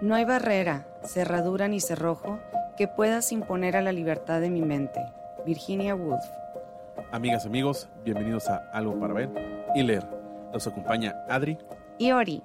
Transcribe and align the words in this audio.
No 0.00 0.14
hay 0.14 0.24
barrera, 0.24 0.88
cerradura 1.04 1.68
ni 1.68 1.78
cerrojo 1.78 2.40
que 2.78 2.88
puedas 2.88 3.32
imponer 3.32 3.76
a 3.76 3.82
la 3.82 3.92
libertad 3.92 4.40
de 4.40 4.48
mi 4.48 4.62
mente. 4.62 4.98
Virginia 5.44 5.94
Woolf. 5.94 6.24
Amigas, 7.12 7.44
amigos, 7.44 7.86
bienvenidos 8.02 8.48
a 8.48 8.62
Algo 8.72 8.98
para 8.98 9.12
ver 9.12 9.28
y 9.74 9.82
leer. 9.82 10.08
Nos 10.54 10.66
acompaña 10.66 11.14
Adri. 11.28 11.58
Y 11.98 12.12
Ori. 12.12 12.42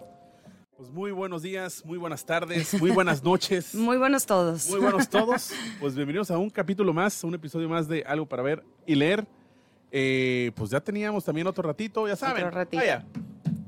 Pues 0.76 0.90
muy 0.90 1.12
buenos 1.12 1.44
días, 1.44 1.86
muy 1.86 1.98
buenas 1.98 2.26
tardes, 2.26 2.78
muy 2.82 2.92
buenas 2.92 3.24
noches. 3.24 3.74
Muy 3.76 3.96
buenos 3.96 4.26
todos. 4.26 4.70
Muy 4.70 4.82
buenos 4.82 5.08
todos. 5.08 5.54
Pues 5.80 5.96
bienvenidos 5.96 6.32
a 6.32 6.38
un 6.38 6.50
capítulo 6.50 6.92
más, 6.92 7.24
un 7.24 7.36
episodio 7.36 7.70
más 7.70 7.88
de 7.88 8.04
Algo 8.06 8.26
para 8.26 8.44
ver 8.44 8.66
y 8.86 8.96
leer. 8.96 9.26
Eh, 9.94 10.52
pues 10.56 10.72
ya 10.72 10.82
teníamos 10.82 11.24
también 11.24 11.48
otro 11.48 11.64
ratito, 11.66 12.06
ya 12.06 12.18
saben. 12.18 12.44
Otro 12.44 12.52
ratito. 12.52 12.82
Vaya, 12.82 13.06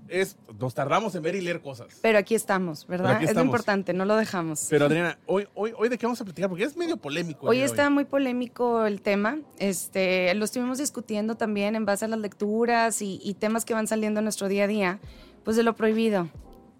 es, 0.10 0.38
nos 0.60 0.74
tardamos 0.74 1.14
en 1.16 1.24
ver 1.24 1.36
y 1.36 1.42
leer 1.42 1.62
cosas. 1.62 1.88
Pero 2.02 2.18
aquí 2.18 2.36
estamos, 2.36 2.86
¿verdad? 2.88 3.22
Es 3.24 3.34
lo 3.36 3.42
importante, 3.44 3.94
no 3.94 4.06
lo 4.06 4.16
dejamos. 4.16 4.68
Pero 4.70 4.86
Adriana, 4.86 5.18
hoy, 5.26 5.48
hoy, 5.54 5.74
hoy 5.78 5.90
de 5.90 5.98
qué 5.98 6.06
vamos 6.06 6.20
a 6.22 6.26
platicar, 6.26 6.50
porque 6.50 6.64
es 6.64 6.76
medio 6.78 6.98
polémico. 6.98 7.48
Hoy 7.48 7.60
está 7.62 7.90
muy 7.90 8.06
polémico 8.06 8.86
el 8.86 9.02
tema. 9.02 9.38
Este, 9.60 10.34
lo 10.36 10.46
estuvimos 10.46 10.78
discutiendo 10.78 11.36
también 11.36 11.76
en 11.76 11.86
base 11.86 12.06
a 12.06 12.08
las 12.08 12.20
lecturas 12.20 13.02
y, 13.02 13.20
y 13.24 13.34
temas 13.36 13.66
que 13.66 13.74
van 13.74 13.88
saliendo 13.88 14.20
en 14.20 14.26
nuestro 14.26 14.48
día 14.48 14.66
a 14.66 14.68
día, 14.68 15.00
pues 15.44 15.56
de 15.58 15.64
lo 15.64 15.76
prohibido. 15.76 16.30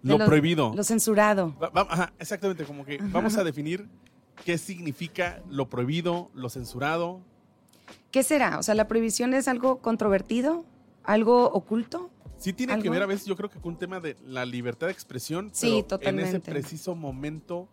de 0.02 0.16
Lo 0.18 0.24
prohibido. 0.24 0.72
Lo 0.74 0.84
censurado. 0.84 1.54
Va- 1.62 1.70
va- 1.70 1.86
ajá, 1.90 2.12
exactamente, 2.18 2.64
como 2.64 2.84
que 2.84 2.98
vamos 3.00 3.36
a 3.36 3.44
definir 3.44 3.86
qué 4.44 4.56
significa 4.58 5.42
lo 5.48 5.68
prohibido, 5.68 6.30
lo 6.34 6.48
censurado. 6.50 7.20
¿Qué 8.10 8.22
será? 8.22 8.58
O 8.58 8.62
sea, 8.62 8.74
¿la 8.74 8.88
prohibición 8.88 9.34
es 9.34 9.48
algo 9.48 9.78
controvertido? 9.78 10.64
¿Algo 11.04 11.50
oculto? 11.50 12.10
Sí 12.38 12.52
tiene 12.52 12.80
que 12.80 12.88
ver 12.90 13.02
a 13.02 13.06
veces, 13.06 13.26
yo 13.26 13.36
creo 13.36 13.50
que 13.50 13.58
con 13.60 13.72
un 13.74 13.78
tema 13.78 14.00
de 14.00 14.16
la 14.24 14.44
libertad 14.44 14.86
de 14.86 14.92
expresión, 14.92 15.50
Sí, 15.52 15.84
pero 15.88 16.02
en 16.08 16.18
ese 16.20 16.38
totalmente. 16.38 16.50
preciso 16.50 16.94
momento, 16.94 17.68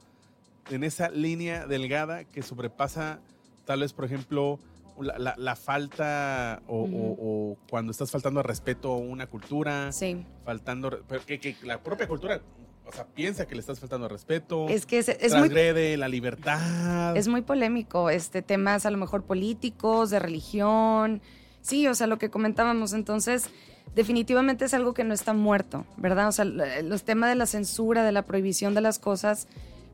en 0.71 0.83
esa 0.83 1.09
línea 1.09 1.67
delgada 1.67 2.23
que 2.23 2.41
sobrepasa 2.41 3.19
tal 3.65 3.81
vez, 3.81 3.93
por 3.93 4.05
ejemplo, 4.05 4.59
la, 4.99 5.17
la- 5.19 5.35
la 5.37 5.55
falta 5.55 6.61
o, 6.67 6.83
Ujú. 6.83 6.95
o- 6.97 7.51
o 7.53 7.57
cuando 7.69 7.91
estás 7.91 8.09
faltando 8.11 8.39
al 8.39 8.45
respeto 8.45 8.91
a 8.93 8.97
una 8.97 9.27
cultura, 9.27 9.91
Sí. 9.91 10.25
faltando, 10.45 10.99
que, 11.27 11.39
que 11.39 11.55
la 11.63 11.81
propia 11.83 12.07
cultura, 12.07 12.41
o 12.87 12.91
sea, 12.91 13.05
piensa 13.05 13.45
que 13.47 13.55
le 13.55 13.61
estás 13.61 13.79
faltando 13.79 14.05
al 14.05 14.11
respeto, 14.11 14.67
Es 14.69 14.85
que 14.85 14.99
es, 14.99 15.09
es 15.09 15.35
muy 15.35 15.49
la 15.97 16.07
libertad. 16.07 17.15
Es 17.17 17.27
muy 17.27 17.41
polémico, 17.41 18.09
este 18.09 18.41
temas 18.41 18.85
a 18.85 18.91
lo 18.91 18.97
mejor 18.97 19.23
políticos, 19.23 20.09
de 20.11 20.19
religión. 20.19 21.21
Sí, 21.61 21.87
o 21.87 21.93
sea, 21.95 22.07
lo 22.07 22.17
que 22.17 22.29
comentábamos. 22.29 22.93
Entonces, 22.93 23.49
definitivamente 23.95 24.65
es 24.65 24.73
algo 24.73 24.93
que 24.93 25.03
no 25.03 25.13
está 25.13 25.33
muerto, 25.33 25.85
¿verdad? 25.97 26.27
O 26.27 26.31
sea, 26.31 26.45
los 26.45 27.03
temas 27.03 27.29
de 27.29 27.35
la 27.35 27.45
censura, 27.45 28.03
de 28.03 28.11
la 28.11 28.23
prohibición 28.23 28.75
de 28.75 28.81
las 28.81 28.99
cosas, 28.99 29.47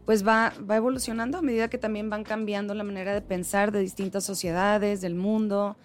pues 0.05 0.27
va, 0.27 0.53
va 0.69 0.75
evolucionando 0.75 1.37
a 1.37 1.41
medida 1.41 1.69
que 1.69 1.77
también 1.77 2.09
van 2.09 2.23
cambiando 2.23 2.73
la 2.73 2.83
manera 2.83 3.13
de 3.13 3.21
pensar 3.21 3.71
de 3.71 3.79
distintas 3.79 4.23
sociedades, 4.23 5.01
del 5.01 5.15
mundo. 5.15 5.77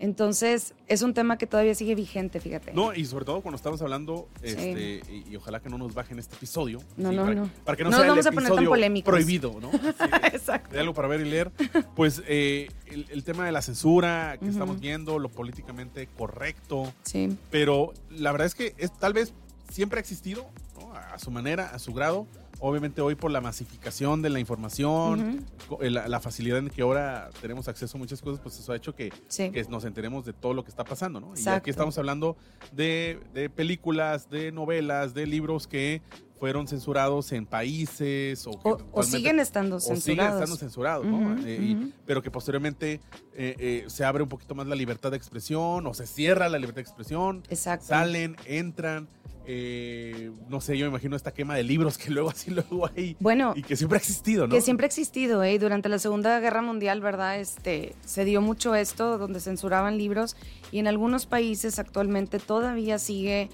Entonces, 0.00 0.74
es 0.86 1.02
un 1.02 1.12
tema 1.12 1.38
que 1.38 1.46
todavía 1.46 1.74
sigue 1.74 1.94
vigente, 1.96 2.38
fíjate. 2.40 2.72
No, 2.72 2.94
y 2.94 3.04
sobre 3.04 3.24
todo 3.24 3.40
cuando 3.40 3.56
estamos 3.56 3.82
hablando, 3.82 4.28
Sí. 4.42 4.48
este, 4.50 5.02
y, 5.12 5.24
y 5.32 5.36
ojalá 5.36 5.60
que 5.60 5.68
no 5.68 5.76
nos 5.76 5.92
bajen 5.92 6.18
este 6.20 6.36
episodio. 6.36 6.78
No, 6.96 7.10
sí, 7.10 7.16
no, 7.16 7.22
para, 7.24 7.34
no. 7.34 7.50
Para 7.64 7.76
que 7.76 7.84
no, 7.84 7.90
No 7.90 7.96
sea 7.96 8.06
nos 8.06 8.16
vamos 8.16 8.26
el 8.26 8.28
a 8.28 8.32
poner 8.34 8.48
tan 8.48 8.52
episodio 8.58 8.70
polémicos. 8.70 9.10
prohibido, 9.12 9.58
¿no? 9.60 9.70
Exacto. 10.32 10.72
de 10.74 10.80
algo 10.80 10.94
para 10.94 11.08
ver 11.08 11.20
y 11.22 11.24
leer. 11.30 11.50
Pues 11.96 12.22
eh, 12.28 12.68
el, 12.86 13.06
el 13.10 13.24
tema 13.24 13.44
de 13.44 13.52
la 13.52 13.60
censura 13.62 14.36
que 14.38 14.48
estamos 14.48 14.78
viendo, 14.78 15.18
lo 15.18 15.28
políticamente 15.28 16.08
correcto, 16.16 16.92
Sí, 17.02 17.36
pero 17.50 17.92
la 18.10 18.30
verdad 18.32 18.46
es 18.46 18.54
que 18.54 18.74
es, 18.78 18.92
tal 18.98 19.12
vez 19.14 19.32
siempre 19.70 19.98
ha 19.98 20.00
existido, 20.00 20.46
¿no? 20.80 20.92
a, 20.94 21.14
a 21.14 21.18
su 21.18 21.30
manera, 21.32 21.70
a 21.70 21.78
su 21.80 21.92
grado. 21.92 22.26
Obviamente 22.60 23.00
hoy 23.00 23.14
por 23.14 23.30
la 23.30 23.40
masificación 23.40 24.20
de 24.20 24.30
la 24.30 24.40
información, 24.40 25.44
eh, 25.80 25.90
la, 25.90 26.08
la 26.08 26.18
facilidad 26.20 26.58
en 26.58 26.70
que 26.70 26.82
ahora 26.82 27.30
tenemos 27.40 27.68
acceso 27.68 27.96
a 27.96 28.00
muchas 28.00 28.20
cosas, 28.20 28.40
pues 28.40 28.58
eso 28.58 28.72
ha 28.72 28.76
hecho 28.76 28.94
que 28.94 29.12
sí. 29.28 29.50
que 29.50 29.62
nos 29.64 29.84
enteremos 29.84 30.24
de 30.24 30.32
todo 30.32 30.54
lo 30.54 30.64
que 30.64 30.70
está 30.70 30.82
pasando, 30.84 31.20
¿no? 31.20 31.28
Y 31.28 31.38
Exacto. 31.38 31.58
aquí 31.58 31.70
estamos 31.70 31.96
hablando 31.98 32.36
de, 32.72 33.20
de 33.32 33.48
películas, 33.48 34.28
de 34.28 34.50
novelas, 34.50 35.14
de 35.14 35.26
libros 35.26 35.66
que 35.68 36.02
fueron 36.40 36.68
censurados 36.68 37.32
en 37.32 37.46
países 37.46 38.46
o, 38.46 38.52
O, 38.92 39.02
siguen 39.02 39.40
estando 39.40 39.76
o 39.76 39.80
siguen 39.80 39.96
censurados. 40.00 40.34
estando 40.34 40.56
censurados, 40.56 41.06
¿no? 41.06 41.36
Eh, 41.44 41.58
y- 41.60 41.92
pero 42.06 42.22
que 42.22 42.30
posteriormente 42.30 43.00
eh, 43.34 43.56
eh, 43.58 43.84
se 43.88 44.04
abre 44.04 44.22
un 44.22 44.28
poquito 44.28 44.54
más 44.54 44.66
la 44.68 44.76
libertad 44.76 45.10
de 45.10 45.16
expresión 45.16 45.84
o 45.86 45.94
se 45.94 46.06
cierra 46.06 46.48
la 46.48 46.58
libertad 46.58 46.76
de 46.76 46.82
expresión, 46.82 47.42
Exacto. 47.50 47.86
salen, 47.86 48.36
entran, 48.46 49.08
eh, 49.50 50.30
no 50.50 50.60
sé, 50.60 50.76
yo 50.76 50.84
me 50.84 50.90
imagino 50.90 51.16
esta 51.16 51.32
quema 51.32 51.54
de 51.54 51.62
libros 51.62 51.96
que 51.96 52.10
luego 52.10 52.28
así 52.34 52.50
luego 52.50 52.90
hay 52.94 53.16
Bueno, 53.18 53.54
y 53.56 53.62
que 53.62 53.76
siempre 53.76 53.96
ha 53.96 54.00
existido, 54.00 54.46
¿no? 54.46 54.54
Que 54.54 54.60
siempre 54.60 54.84
ha 54.84 54.88
existido, 54.88 55.42
¿eh? 55.42 55.58
Durante 55.58 55.88
la 55.88 55.98
Segunda 55.98 56.38
Guerra 56.38 56.60
Mundial, 56.60 57.00
¿verdad? 57.00 57.40
Este, 57.40 57.94
se 58.04 58.26
dio 58.26 58.42
mucho 58.42 58.74
esto, 58.74 59.16
donde 59.16 59.40
censuraban 59.40 59.96
libros, 59.96 60.36
y 60.70 60.80
en 60.80 60.86
algunos 60.86 61.24
países 61.24 61.78
actualmente 61.78 62.38
todavía 62.40 62.98
sigue 62.98 63.48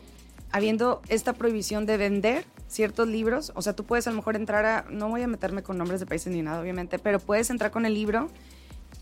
habiendo 0.50 1.00
esta 1.08 1.32
prohibición 1.32 1.86
de 1.86 1.96
vender 1.96 2.44
ciertos 2.66 3.06
libros. 3.06 3.52
O 3.54 3.62
sea, 3.62 3.74
tú 3.76 3.84
puedes 3.84 4.08
a 4.08 4.10
lo 4.10 4.16
mejor 4.16 4.34
entrar 4.34 4.66
a, 4.66 4.86
no 4.90 5.08
voy 5.10 5.22
a 5.22 5.28
meterme 5.28 5.62
con 5.62 5.78
nombres 5.78 6.00
de 6.00 6.06
países 6.06 6.32
ni 6.32 6.42
nada, 6.42 6.60
obviamente, 6.60 6.98
pero 6.98 7.20
puedes 7.20 7.50
entrar 7.50 7.70
con 7.70 7.86
el 7.86 7.94
libro, 7.94 8.30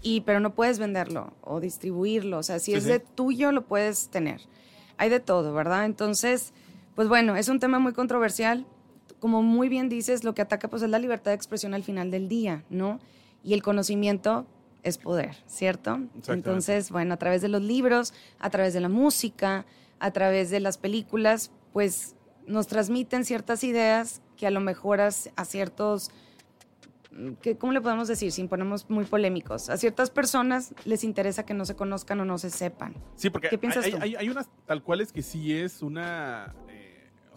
y, 0.02 0.20
pero 0.22 0.40
no 0.40 0.52
puedes 0.54 0.78
venderlo 0.78 1.32
o 1.40 1.58
distribuirlo. 1.58 2.36
O 2.36 2.42
sea, 2.42 2.58
si 2.58 2.72
Sí, 2.72 2.76
es 2.76 2.84
sí. 2.84 2.90
de 2.90 2.98
tuyo, 2.98 3.50
lo 3.50 3.64
puedes 3.64 4.08
tener. 4.08 4.42
Hay 4.98 5.08
de 5.08 5.20
todo, 5.20 5.54
¿verdad? 5.54 5.86
Entonces, 5.86 6.52
pues 6.94 7.08
bueno, 7.08 7.36
es 7.36 7.48
un 7.48 7.58
tema 7.60 7.78
muy 7.78 7.92
controversial 7.92 8.66
como 9.18 9.40
muy 9.42 9.68
bien 9.68 9.88
dices, 9.88 10.24
lo 10.24 10.34
que 10.34 10.42
ataca 10.42 10.66
pues 10.68 10.82
es 10.82 10.90
la 10.90 10.98
libertad 10.98 11.30
de 11.30 11.36
expresión 11.36 11.74
al 11.74 11.84
final 11.84 12.10
del 12.10 12.28
día, 12.28 12.64
¿no? 12.70 12.98
Y 13.44 13.54
el 13.54 13.62
conocimiento 13.62 14.46
es 14.82 14.98
poder, 14.98 15.36
¿cierto? 15.46 16.00
Entonces, 16.26 16.90
bueno, 16.90 17.14
a 17.14 17.16
través 17.18 17.40
de 17.40 17.48
los 17.48 17.62
libros, 17.62 18.14
a 18.40 18.50
través 18.50 18.74
de 18.74 18.80
la 18.80 18.88
música, 18.88 19.64
a 20.00 20.10
través 20.10 20.50
de 20.50 20.58
las 20.58 20.76
películas, 20.76 21.52
pues 21.72 22.16
nos 22.48 22.66
transmiten 22.66 23.24
ciertas 23.24 23.62
ideas 23.62 24.22
que 24.36 24.48
a 24.48 24.50
lo 24.50 24.58
mejor 24.60 25.00
a, 25.00 25.06
a 25.36 25.44
ciertos, 25.44 26.10
que, 27.42 27.56
¿cómo 27.56 27.72
le 27.72 27.80
podemos 27.80 28.08
decir? 28.08 28.32
Sin 28.32 28.48
ponernos 28.48 28.90
muy 28.90 29.04
polémicos, 29.04 29.68
a 29.68 29.76
ciertas 29.76 30.10
personas 30.10 30.74
les 30.84 31.04
interesa 31.04 31.44
que 31.44 31.54
no 31.54 31.64
se 31.64 31.76
conozcan 31.76 32.18
o 32.20 32.24
no 32.24 32.38
se 32.38 32.50
sepan. 32.50 32.94
Sí, 33.14 33.30
porque 33.30 33.50
¿Qué 33.50 33.58
piensas 33.58 33.84
hay, 33.84 33.90
tú? 33.92 33.98
hay- 34.00 34.16
hay 34.16 34.28
unas 34.30 34.48
tal 34.66 34.82
cuales 34.82 35.12
que 35.12 35.22
sí 35.22 35.52
es 35.52 35.82
una, 35.82 36.54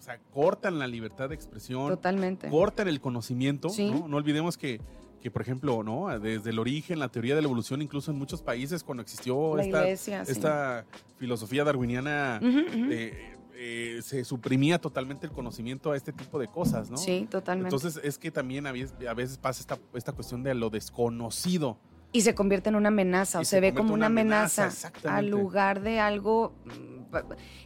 sea, 0.06 0.18
cortan 0.32 0.78
la 0.78 0.86
libertad 0.86 1.28
de 1.28 1.34
expresión, 1.34 1.88
Totalmente. 1.88 2.48
cortan 2.48 2.88
el 2.88 3.00
conocimiento, 3.00 3.68
Sí. 3.68 3.90
¿no? 3.90 4.08
No 4.08 4.16
olvidemos 4.16 4.56
que, 4.56 4.80
que, 5.20 5.30
por 5.30 5.42
ejemplo, 5.42 5.82
¿no? 5.82 6.18
Desde 6.20 6.50
el 6.50 6.58
origen, 6.58 6.98
la 6.98 7.08
teoría 7.08 7.34
de 7.34 7.42
la 7.42 7.46
evolución, 7.46 7.82
incluso 7.82 8.10
en 8.12 8.18
muchos 8.18 8.42
países, 8.42 8.84
cuando 8.84 9.02
existió 9.02 9.58
esta, 9.58 9.80
iglesia, 9.82 10.24
sí. 10.24 10.32
esta 10.32 10.84
filosofía 11.18 11.64
darwiniana, 11.64 12.40
eh, 12.42 13.34
eh, 13.58 14.00
se 14.02 14.22
suprimía 14.24 14.78
totalmente 14.78 15.26
el 15.26 15.32
conocimiento 15.32 15.90
a 15.92 15.96
este 15.96 16.12
tipo 16.12 16.38
de 16.38 16.46
cosas, 16.46 16.90
¿no? 16.90 16.96
Sí, 16.98 17.26
totalmente. 17.30 17.74
Entonces 17.74 18.00
es 18.04 18.18
que 18.18 18.30
también 18.30 18.66
a 18.66 18.72
veces, 18.72 18.94
a 19.08 19.14
veces 19.14 19.38
pasa 19.38 19.60
esta, 19.60 19.78
esta 19.94 20.12
cuestión 20.12 20.42
de 20.42 20.54
lo 20.54 20.68
desconocido. 20.70 21.78
Y 22.12 22.20
se 22.20 22.34
convierte 22.34 22.68
en 22.68 22.76
una 22.76 22.88
amenaza, 22.88 23.40
o 23.40 23.44
se 23.44 23.50
se, 23.56 23.60
ve 23.60 23.74
como 23.74 23.92
una 23.94 24.06
amenaza, 24.06 24.64
amenaza, 24.64 24.92
al 25.04 25.28
lugar 25.28 25.80
de 25.80 25.98
algo. 26.00 26.52
mm, 26.66 27.16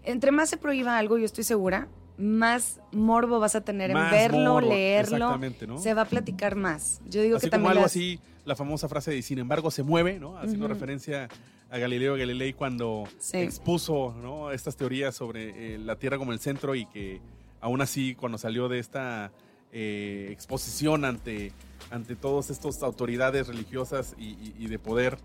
Entre 0.05 0.31
más 0.31 0.49
se 0.49 0.57
prohíba 0.57 0.97
algo, 0.97 1.19
yo 1.19 1.25
estoy 1.25 1.45
segura, 1.45 1.89
más 2.21 2.81
morbo 2.93 3.41
vas 3.41 3.55
a 3.55 3.63
tener 3.63 3.93
Más 3.93 4.13
en 4.13 4.19
verlo, 4.19 4.55
morbo, 4.55 4.69
leerlo. 4.69 5.17
Exactamente, 5.17 5.67
¿no? 5.67 5.79
Se 5.79 5.95
va 5.95 6.03
a 6.03 6.05
platicar 6.05 6.55
más. 6.55 7.01
Yo 7.09 7.23
digo 7.23 7.37
así 7.39 7.47
que 7.47 7.51
como 7.51 7.63
también. 7.65 7.71
algo 7.73 7.83
las- 7.83 7.93
así, 7.93 8.21
la 8.45 8.57
famosa 8.57 8.89
frase 8.89 9.11
de 9.13 9.23
sin 9.23 9.39
embargo 9.39 9.71
se 9.71 9.83
mueve, 9.83 10.19
¿no? 10.21 10.37
Haciendo 10.39 10.69
referencia 10.69 11.29
a 11.71 11.79
Galileo 11.79 12.17
Galilei 12.17 12.53
cuando 12.53 13.05
Sí. 13.19 13.39
expuso 13.39 14.15
¿no? 14.21 14.51
estas 14.51 14.77
teorías 14.77 15.15
sobre 15.15 15.75
eh, 15.75 15.79
la 15.79 15.97
Tierra 15.97 16.19
como 16.19 16.33
el 16.33 16.41
centro 16.41 16.75
y 16.75 16.85
que 16.87 17.21
aún 17.61 17.81
así 17.81 18.15
cuando 18.15 18.39
salió 18.39 18.69
de 18.69 18.79
esta 18.81 19.31
eh, 19.73 20.29
exposición 20.33 21.05
ante, 21.05 21.53
ante 21.93 22.17
todas 22.17 22.51
estas 22.51 22.83
autoridades 22.83 23.47
religiosas 23.47 24.17
y, 24.19 24.31
y- 24.31 24.55
y 24.59 24.67
de 24.67 24.79
poder, 24.81 25.17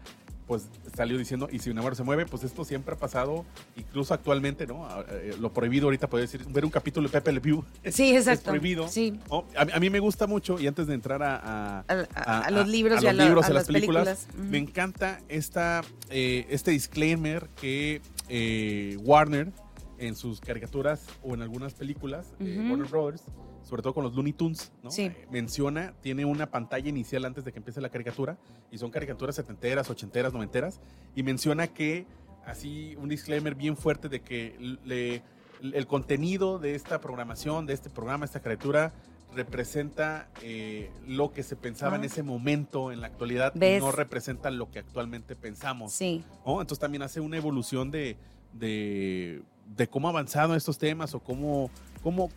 pues 0.48 0.68
salió 0.96 1.18
diciendo, 1.18 1.48
y 1.52 1.60
sin 1.60 1.72
embargo 1.78 1.96
se 1.96 2.04
mueve, 2.04 2.26
pues 2.28 2.44
esto 2.44 2.64
siempre 2.64 2.94
ha 2.94 2.98
pasado, 2.98 3.46
incluso 3.76 4.14
actualmente, 4.14 4.68
¿no? 4.68 4.86
Ah, 4.86 5.04
eh, 5.10 5.36
lo 5.40 5.52
prohibido 5.52 5.86
ahorita 5.88 6.08
puede 6.10 6.24
decir, 6.26 6.46
ver 6.50 6.64
un 6.66 6.72
capítulo 6.72 7.08
de 7.08 7.12
Pepe 7.14 7.32
Le 7.32 7.42
Pew 7.42 7.64
Sí, 7.86 8.10
exacto. 8.16 8.52
prohibido. 8.52 8.88
Sí. 8.88 9.20
¿no? 9.30 9.46
A, 9.58 9.76
a 9.76 9.80
mí 9.80 9.90
me 9.90 10.00
gusta 10.00 10.28
mucho, 10.28 10.60
y 10.60 10.68
antes 10.68 10.86
de 10.88 10.94
entrar 10.94 11.24
a, 11.24 11.80
a- 11.88 12.52
los 12.52 12.68
libros 12.68 13.02
y 13.04 13.08
a, 13.08 13.12
los 13.14 13.18
la- 13.18 13.26
libros 13.26 13.46
las 13.46 13.54
las 13.56 13.66
películas. 13.68 14.28
Me 14.38 14.58
encanta 14.60 15.20
esta, 15.30 15.82
eh, 16.10 16.46
este 16.50 16.72
disclaimer 16.72 17.50
que 17.60 18.02
eh, 18.30 18.98
Warner 19.02 19.52
en 19.98 20.16
sus 20.16 20.42
caricaturas 20.42 21.06
o 21.24 21.34
en 21.34 21.42
algunas 21.42 21.74
películas, 21.74 22.34
eh. 22.40 22.58
Warner 22.70 22.88
Brothers, 22.88 23.24
sobre 23.66 23.82
todo 23.82 23.94
con 23.94 24.04
los 24.04 24.14
Looney 24.16 24.32
Tunes, 24.34 24.72
¿no? 24.84 24.92
Sí. 24.92 25.04
Eh, 25.04 25.28
menciona, 25.32 25.94
tiene 26.02 26.24
una 26.24 26.50
pantalla 26.52 26.88
inicial 26.88 27.26
antes 27.26 27.44
de 27.44 27.52
que 27.52 27.60
empiece 27.60 27.82
la 27.82 27.90
caricatura, 27.90 28.38
y 28.72 28.78
son 28.78 28.92
caricaturas 28.92 29.36
setenteras, 29.36 29.90
ochenteras, 29.90 30.32
noventeras, 30.32 30.80
y 31.16 31.24
menciona 31.24 31.68
que, 31.68 32.06
así, 32.46 32.96
un 32.98 33.10
disclaimer 33.10 33.56
bien 33.56 33.76
fuerte 33.76 34.08
de 34.08 34.22
que 34.22 34.56
le, 34.86 35.22
el 35.62 35.88
contenido 35.88 36.60
de 36.60 36.76
esta 36.76 37.02
programación, 37.02 37.66
de 37.66 37.74
este 37.74 37.90
programa, 37.90 38.24
esta 38.26 38.40
caricatura, 38.40 38.94
representa 39.36 40.30
eh, 40.42 40.90
lo 41.08 41.34
que 41.34 41.44
se 41.44 41.56
pensaba 41.58 41.98
en 41.98 42.04
Ah. 42.04 42.06
ese 42.06 42.24
momento, 42.24 42.92
en 42.92 43.02
la 43.02 43.08
actualidad, 43.08 43.54
no 43.54 43.92
representa 43.92 44.50
lo 44.50 44.72
que 44.72 44.80
actualmente 44.80 45.36
pensamos. 45.36 45.92
Sí. 45.92 46.24
¿no? 46.46 46.62
Entonces 46.62 46.80
también 46.80 47.02
hace 47.02 47.20
una 47.20 47.36
evolución 47.38 47.92
de, 47.92 48.16
de, 48.54 49.42
de 49.76 49.88
cómo 49.88 50.08
ha 50.08 50.12
avanzado 50.12 50.56
estos 50.56 50.78
temas 50.78 51.14
o 51.16 51.20
cómo, 51.20 51.70
cómo, 52.06 52.30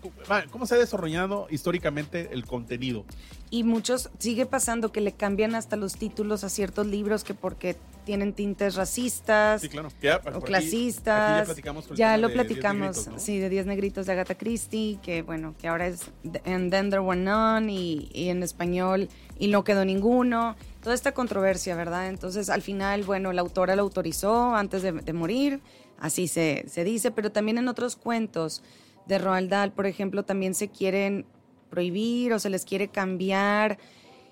cómo, 0.51 0.65
se 0.65 0.77
ha 0.77 0.79
desarrollado 0.79 1.47
históricamente 1.51 2.31
el 2.33 2.47
contenido. 2.47 3.05
Y 3.51 3.65
muchos 3.65 4.09
sigue 4.19 4.47
pasando 4.47 4.93
que 4.93 5.03
le 5.03 5.13
cambian 5.13 5.55
hasta 5.55 5.77
los 5.77 5.97
títulos 5.97 6.43
a 6.43 6.49
ciertos 6.49 6.87
libros 6.87 7.23
que 7.23 7.35
porque 7.35 7.77
tienen 8.07 8.33
tintes 8.33 8.77
racistas 8.77 9.61
Sí, 9.61 9.69
claro. 9.69 9.91
Ya, 10.01 10.23
por 10.23 10.33
o 10.33 10.37
aquí- 10.39 10.47
clasistas. 10.47 11.31
aquí 11.33 11.39
ya 11.41 11.45
platicamos 11.45 11.87
con 11.87 11.97
Ya 11.99 12.17
lo 12.17 12.29
de 12.29 12.35
platicamos, 12.35 12.97
Negritos, 12.97 13.09
¿no? 13.13 13.19
sí, 13.19 13.39
de 13.39 13.51
10 13.51 13.67
negritos 13.67 14.07
de 14.07 14.13
Agatha 14.13 14.37
Christie, 14.37 14.99
que 15.03 15.21
bueno, 15.21 15.55
que 15.59 15.69
ahora 15.69 15.87
es 15.87 16.01
And 16.47 16.71
Then 16.71 16.89
There 16.89 17.01
Were 17.01 17.21
None 17.21 17.71
y, 17.71 18.09
y 18.15 18.31
en 18.31 18.43
español 18.43 19.11
y 19.39 19.49
no 19.49 19.65
quedó 19.65 19.85
ninguno. 19.85 20.57
Toda 20.83 20.95
esta 20.95 21.13
controversia, 21.13 21.77
¿verdad? 21.77 22.09
Entonces 22.09 22.49
al 22.49 22.63
final, 22.63 23.03
bueno, 23.05 23.35
la 23.35 23.43
autora 23.43 23.77
lo 23.77 23.83
autorizó 23.83 24.55
antes 24.57 24.81
de, 24.81 24.93
de 24.93 25.13
morir, 25.13 25.61
así 25.99 26.27
se, 26.27 26.65
se 26.69 26.85
dice, 26.85 27.11
pero 27.11 27.31
también 27.31 27.59
en 27.59 27.69
otros 27.69 27.97
cuentos 27.97 28.63
de 29.09 29.19
Roald 29.19 29.51
Dahl, 29.51 29.73
por 29.73 29.87
ejemplo, 29.87 30.23
también 30.25 30.55
se 30.55 30.69
quieren 30.69 31.27
prohibir 31.71 32.33
o 32.33 32.39
se 32.39 32.51
les 32.51 32.65
quiere 32.65 32.89
cambiar. 32.89 33.79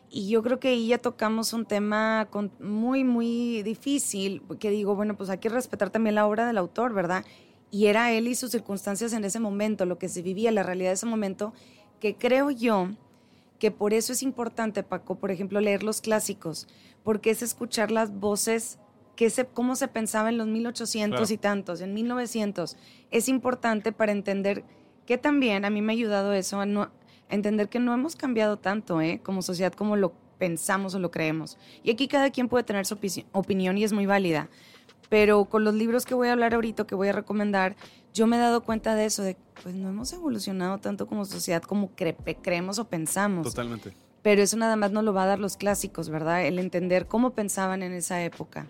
Y 0.08 0.28
yo 0.28 0.42
creo 0.42 0.60
que 0.60 0.68
ahí 0.68 0.88
ya 0.88 0.98
tocamos 0.98 1.52
un 1.52 1.66
tema 1.66 2.28
muy, 2.60 3.02
muy 3.02 3.62
difícil, 3.62 4.42
que 4.60 4.70
digo, 4.70 4.94
bueno, 4.94 5.16
pues 5.16 5.30
hay 5.30 5.38
que 5.38 5.48
respetar 5.48 5.90
también 5.90 6.14
la 6.14 6.26
obra 6.26 6.46
del 6.46 6.58
autor, 6.58 6.94
¿verdad? 6.94 7.24
Y 7.70 7.86
era 7.86 8.12
él 8.12 8.28
y 8.28 8.34
sus 8.36 8.52
circunstancias 8.52 9.12
en 9.12 9.24
ese 9.24 9.40
momento, 9.40 9.84
lo 9.84 9.98
que 9.98 10.08
se 10.08 10.22
vivía, 10.22 10.52
la 10.52 10.62
realidad 10.62 10.90
de 10.90 10.94
ese 10.94 11.06
momento, 11.06 11.52
que 11.98 12.14
creo 12.14 12.50
yo 12.50 12.90
que 13.58 13.70
por 13.70 13.94
eso 13.94 14.12
es 14.12 14.22
importante, 14.22 14.82
Paco, 14.82 15.16
por 15.16 15.30
ejemplo, 15.30 15.60
leer 15.60 15.82
los 15.82 16.00
clásicos, 16.00 16.68
porque 17.02 17.30
es 17.30 17.42
escuchar 17.42 17.90
las 17.90 18.12
voces, 18.14 18.78
que 19.16 19.30
se, 19.30 19.46
cómo 19.46 19.74
se 19.76 19.88
pensaba 19.88 20.28
en 20.28 20.38
los 20.38 20.46
1800 20.46 21.18
Claro. 21.20 21.34
y 21.34 21.38
tantos, 21.38 21.80
en 21.80 21.94
1900. 21.94 22.76
Es 23.10 23.28
importante 23.28 23.90
para 23.92 24.12
entender 24.12 24.62
que 25.06 25.18
también 25.18 25.64
a 25.64 25.70
mí 25.70 25.80
me 25.82 25.92
ha 25.92 25.94
ayudado 25.94 26.32
eso 26.34 26.60
a, 26.60 26.66
no, 26.66 26.82
a 26.82 26.90
entender 27.30 27.68
que 27.68 27.78
no 27.80 27.94
hemos 27.94 28.14
cambiado 28.16 28.58
tanto 28.58 29.00
¿eh? 29.00 29.20
como 29.22 29.40
sociedad 29.42 29.72
como 29.72 29.96
lo 29.96 30.12
pensamos 30.38 30.94
o 30.94 30.98
lo 30.98 31.10
creemos. 31.10 31.56
Y 31.82 31.90
aquí 31.90 32.08
cada 32.08 32.30
quien 32.30 32.48
puede 32.48 32.64
tener 32.64 32.84
su 32.84 32.96
opi- 32.96 33.24
opinión 33.32 33.78
y 33.78 33.84
es 33.84 33.92
muy 33.92 34.04
válida. 34.06 34.48
Pero 35.08 35.44
con 35.46 35.64
los 35.64 35.72
libros 35.74 36.04
que 36.04 36.14
voy 36.14 36.28
a 36.28 36.32
hablar 36.32 36.52
ahorita, 36.54 36.84
que 36.86 36.94
voy 36.96 37.08
a 37.08 37.12
recomendar, 37.12 37.76
yo 38.12 38.26
me 38.26 38.36
he 38.36 38.40
dado 38.40 38.62
cuenta 38.64 38.94
de 38.96 39.04
eso, 39.06 39.22
de 39.22 39.36
pues 39.62 39.74
no 39.74 39.88
hemos 39.88 40.12
evolucionado 40.12 40.78
tanto 40.78 41.06
como 41.06 41.24
sociedad 41.24 41.62
como 41.62 41.94
cre- 41.94 42.36
creemos 42.42 42.78
o 42.80 42.88
pensamos. 42.88 43.46
Totalmente. 43.46 43.94
Pero 44.22 44.42
eso 44.42 44.56
nada 44.56 44.74
más 44.76 44.90
nos 44.90 45.04
lo 45.04 45.14
va 45.14 45.22
a 45.22 45.26
dar 45.26 45.38
los 45.38 45.56
clásicos, 45.56 46.08
¿verdad? 46.10 46.44
El 46.44 46.58
entender 46.58 47.06
cómo 47.06 47.30
pensaban 47.30 47.82
en 47.84 47.92
esa 47.92 48.22
época. 48.24 48.66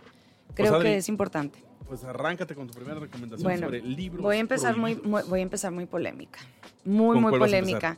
Creo 0.57 0.71
Pues, 0.71 0.81
Adri, 0.81 0.89
que 0.91 0.97
es 0.97 1.09
importante. 1.09 1.59
Pues 1.87 2.03
arráncate 2.03 2.57
con 2.57 2.67
tu 2.67 2.75
primera 2.75 2.99
recomendación 2.99 3.45
Bueno, 3.45 3.67
sobre 3.69 3.81
libros. 3.83 4.23
Voy 4.23 4.37
a 4.37 4.41
empezar 4.41 4.77
muy, 4.77 4.95
prohibidos. 4.97 5.23
muy- 5.23 5.31
voy 5.31 5.41
a 5.41 5.43
empezar 5.45 5.71
muy 5.71 5.87
polémica. 5.87 6.41
Muy, 6.85 7.15
¿Con 7.15 7.23
muy 7.23 7.39
polémica. 7.39 7.97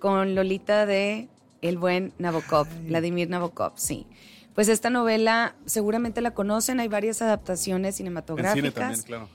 Con 0.00 0.34
Lolita 0.34 0.86
de 0.86 1.28
El 1.62 1.78
buen 1.78 2.12
Nabokov, 2.18 2.66
Ay. 2.70 2.86
Vladimir 2.88 3.28
Nabokov, 3.30 3.72
sí. 3.76 4.06
Pues 4.54 4.68
esta 4.68 4.90
novela 4.90 5.54
seguramente 5.66 6.20
la 6.20 6.32
conocen, 6.32 6.80
hay 6.80 6.88
varias 6.88 7.22
adaptaciones 7.22 7.88
En 7.90 7.92
cine 7.94 7.96
cinematográficas. 8.10 8.74
también, 8.74 9.02
claro. 9.02 9.28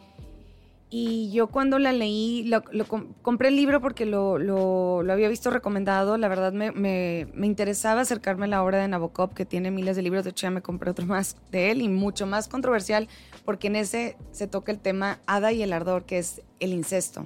Y 0.96 1.32
yo 1.32 1.48
cuando 1.48 1.80
la 1.80 1.92
leí, 1.92 2.44
lo, 2.44 2.64
lo 2.72 2.86
com- 2.86 3.08
compré 3.24 3.48
el 3.48 3.56
libro 3.56 3.82
porque 3.82 4.06
lo, 4.06 4.38
lo- 4.38 5.02
lo 5.02 5.12
había 5.12 5.28
visto 5.28 5.50
recomendado. 5.50 6.18
La 6.18 6.28
verdad 6.28 6.54
me, 6.54 6.72
me- 6.72 7.28
me 7.34 7.48
interesaba 7.48 8.02
acercarme 8.02 8.46
a 8.46 8.50
la 8.50 8.64
obra 8.64 8.78
de 8.78 8.88
Nabokov, 8.88 9.34
que 9.34 9.44
tiene 9.44 9.72
miles 9.72 9.96
de 9.96 10.04
libros. 10.04 10.24
De 10.24 10.30
hecho, 10.30 10.46
ya 10.46 10.52
me 10.52 10.62
compré 10.62 10.92
otro 10.92 11.06
más 11.08 11.36
de 11.52 11.72
él 11.72 11.82
y 11.82 11.90
mucho 11.90 12.28
más 12.28 12.48
controversial, 12.48 13.08
porque 13.44 13.68
en 13.68 13.76
ese 13.76 14.16
se 14.32 14.46
toca 14.46 14.72
el 14.72 14.78
tema 14.78 15.18
Hada 15.26 15.52
y 15.52 15.64
el 15.64 15.74
Ardor, 15.74 16.04
que 16.04 16.20
es 16.20 16.42
el 16.60 16.74
incesto. 16.74 17.26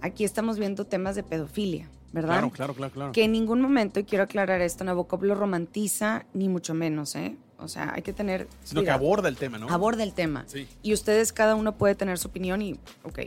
Aquí 0.00 0.24
estamos 0.24 0.58
viendo 0.58 0.86
temas 0.86 1.16
de 1.16 1.22
pedofilia, 1.22 1.90
¿verdad? 2.14 2.32
Claro, 2.38 2.50
claro, 2.50 2.72
claro, 2.74 2.92
claro. 2.94 3.12
Que 3.12 3.24
en 3.24 3.32
ningún 3.32 3.60
momento, 3.60 4.00
y 4.00 4.04
quiero 4.04 4.24
aclarar 4.24 4.62
esto, 4.62 4.84
Nabokov 4.84 5.22
lo 5.22 5.34
romantiza, 5.34 6.24
ni 6.32 6.48
mucho 6.48 6.72
menos, 6.72 7.14
¿eh? 7.14 7.36
O 7.58 7.68
sea, 7.68 7.92
hay 7.94 8.02
que 8.02 8.12
tener. 8.12 8.46
Sino 8.64 8.82
que 8.82 8.90
aborda 8.90 9.28
el 9.28 9.36
tema, 9.36 9.58
¿no? 9.58 9.68
Aborda 9.70 10.02
el 10.02 10.12
tema 10.12 10.44
Sí. 10.46 10.68
y 10.82 10.92
ustedes 10.92 11.32
cada 11.32 11.54
uno 11.54 11.72
puede 11.76 11.94
tener 11.94 12.18
su 12.18 12.28
opinión 12.28 12.60
y 12.62 12.74
ok. 13.02 13.20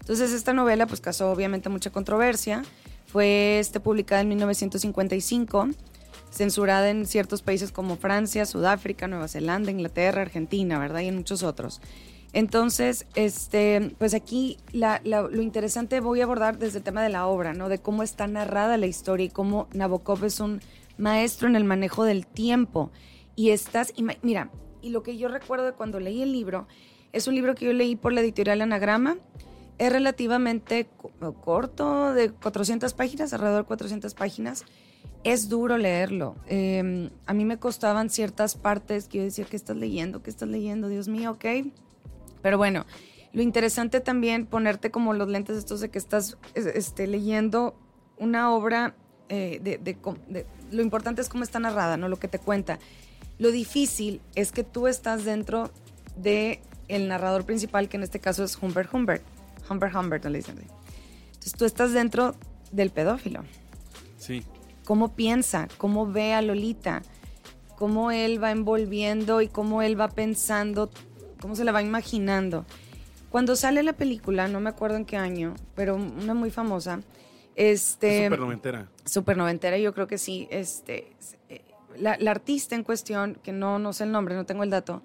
Entonces 0.00 0.32
esta 0.32 0.52
novela 0.52 0.86
pues 0.86 1.00
causó 1.00 1.30
obviamente 1.30 1.68
mucha 1.68 1.90
controversia, 1.90 2.62
fue 3.06 3.58
este, 3.58 3.80
publicada 3.80 4.20
en 4.22 4.28
1955, 4.28 5.68
censurada 6.30 6.90
en 6.90 7.06
ciertos 7.06 7.42
países 7.42 7.72
como 7.72 7.96
Francia, 7.96 8.46
Sudáfrica, 8.46 9.06
Nueva 9.08 9.28
Zelanda, 9.28 9.70
Inglaterra, 9.70 10.22
Argentina, 10.22 10.78
¿verdad? 10.78 11.00
Y 11.00 11.08
en 11.08 11.16
muchos 11.16 11.42
otros. 11.42 11.80
Entonces, 12.32 13.04
este, 13.14 13.94
pues 13.98 14.14
aquí 14.14 14.56
la- 14.72 15.00
la- 15.04 15.22
lo 15.22 15.42
interesante 15.42 16.00
voy 16.00 16.20
a 16.20 16.24
abordar 16.24 16.58
desde 16.58 16.78
el 16.78 16.84
tema 16.84 17.02
de 17.02 17.10
la 17.10 17.26
obra, 17.26 17.52
¿no? 17.52 17.68
De 17.68 17.78
cómo 17.78 18.02
está 18.02 18.26
narrada 18.26 18.78
la 18.78 18.86
historia 18.86 19.26
y 19.26 19.28
cómo 19.28 19.68
Nabokov 19.74 20.24
es 20.24 20.40
un 20.40 20.62
maestro 20.96 21.48
en 21.48 21.56
el 21.56 21.64
manejo 21.64 22.04
del 22.04 22.26
tiempo. 22.26 22.90
Y 23.36 23.50
estás, 23.50 23.94
ima- 23.96 24.18
mira, 24.22 24.50
y 24.82 24.90
lo 24.90 25.02
que 25.02 25.16
yo 25.16 25.28
recuerdo 25.28 25.64
de 25.66 25.72
cuando 25.72 26.00
leí 26.00 26.22
el 26.22 26.32
libro, 26.32 26.66
es 27.12 27.26
un 27.26 27.34
libro 27.34 27.54
que 27.54 27.66
yo 27.66 27.72
leí 27.72 27.96
por 27.96 28.12
la 28.12 28.20
editorial 28.20 28.60
Anagrama, 28.60 29.16
es 29.78 29.90
relativamente 29.92 30.86
co- 30.96 31.34
corto, 31.34 32.12
de 32.12 32.30
400 32.30 32.94
páginas, 32.94 33.32
alrededor 33.32 33.62
de 33.62 33.66
400 33.68 34.14
páginas. 34.14 34.64
Es 35.24 35.48
duro 35.48 35.78
leerlo. 35.78 36.36
Eh, 36.48 37.10
a 37.26 37.32
mí 37.34 37.44
me 37.44 37.58
costaban 37.58 38.10
ciertas 38.10 38.56
partes 38.56 39.08
que 39.08 39.18
yo 39.18 39.24
decía, 39.24 39.44
¿qué 39.44 39.56
estás 39.56 39.76
leyendo? 39.76 40.22
¿Qué 40.22 40.30
estás 40.30 40.48
leyendo? 40.48 40.88
Dios 40.88 41.08
mío, 41.08 41.32
ok. 41.32 41.44
Pero 42.42 42.58
bueno, 42.58 42.84
lo 43.32 43.40
interesante 43.42 44.00
también 44.00 44.46
ponerte 44.46 44.90
como 44.90 45.14
los 45.14 45.28
lentes 45.28 45.56
estos 45.56 45.80
de 45.80 45.90
que 45.90 45.98
estás 45.98 46.36
es- 46.54 46.66
este, 46.66 47.06
leyendo 47.06 47.74
una 48.18 48.52
obra 48.52 48.94
eh, 49.28 49.60
de- 49.62 50.44
Lo 50.70 50.82
importante 50.82 51.22
es 51.22 51.28
cómo 51.30 51.42
está 51.42 51.58
narrada, 51.58 51.96
no 51.96 52.08
lo 52.10 52.18
que 52.18 52.28
te 52.28 52.38
cuenta. 52.38 52.78
Lo 53.38 53.50
difícil 53.50 54.20
es 54.34 54.52
que 54.52 54.64
tú 54.64 54.86
estás 54.86 55.24
dentro 55.24 55.70
de 56.16 56.60
el 56.88 57.08
narrador 57.08 57.44
principal, 57.44 57.88
que 57.88 57.96
en 57.96 58.02
este 58.02 58.20
caso 58.20 58.44
es 58.44 58.58
Humbert 58.60 58.92
Humbert. 58.92 59.22
Humbert 59.68 59.94
Humbert, 59.94 60.24
no 60.24 60.30
le 60.30 60.38
dicen. 60.38 60.58
Entonces 60.58 61.54
tú 61.54 61.64
estás 61.64 61.92
dentro 61.92 62.34
del 62.70 62.90
pedófilo 62.90 63.42
Sí. 64.18 64.42
cómo 64.84 65.14
piensa, 65.14 65.68
cómo 65.78 66.06
ve 66.10 66.32
a 66.34 66.42
Lolita, 66.42 67.02
cómo 67.76 68.10
él 68.10 68.42
va 68.42 68.50
envolviendo 68.50 69.40
y 69.40 69.48
cómo 69.48 69.82
él 69.82 69.98
va 70.00 70.08
pensando, 70.08 70.90
cómo 71.40 71.56
se 71.56 71.64
la 71.64 71.72
va 71.72 71.82
imaginando. 71.82 72.64
Cuando 73.30 73.56
sale 73.56 73.82
la 73.82 73.94
película, 73.94 74.46
no 74.48 74.60
me 74.60 74.68
acuerdo 74.70 74.96
en 74.96 75.04
qué 75.04 75.16
año, 75.16 75.54
pero 75.74 75.96
una 75.96 76.34
muy 76.34 76.50
famosa, 76.50 77.00
este, 77.56 78.18
es 78.18 78.24
súper 78.24 78.38
noventera. 78.40 78.88
super 79.04 79.36
noventera, 79.36 79.78
yo 79.78 79.92
creo 79.94 80.06
que 80.06 80.18
sí, 80.18 80.46
este, 80.50 81.12
la, 81.98 82.16
la 82.18 82.30
artista 82.30 82.74
en 82.74 82.82
cuestión, 82.84 83.38
que 83.42 83.52
no, 83.52 83.78
no 83.78 83.92
sé 83.92 84.04
el 84.04 84.12
nombre, 84.12 84.34
no 84.34 84.46
tengo 84.46 84.62
el 84.62 84.70
dato, 84.70 85.02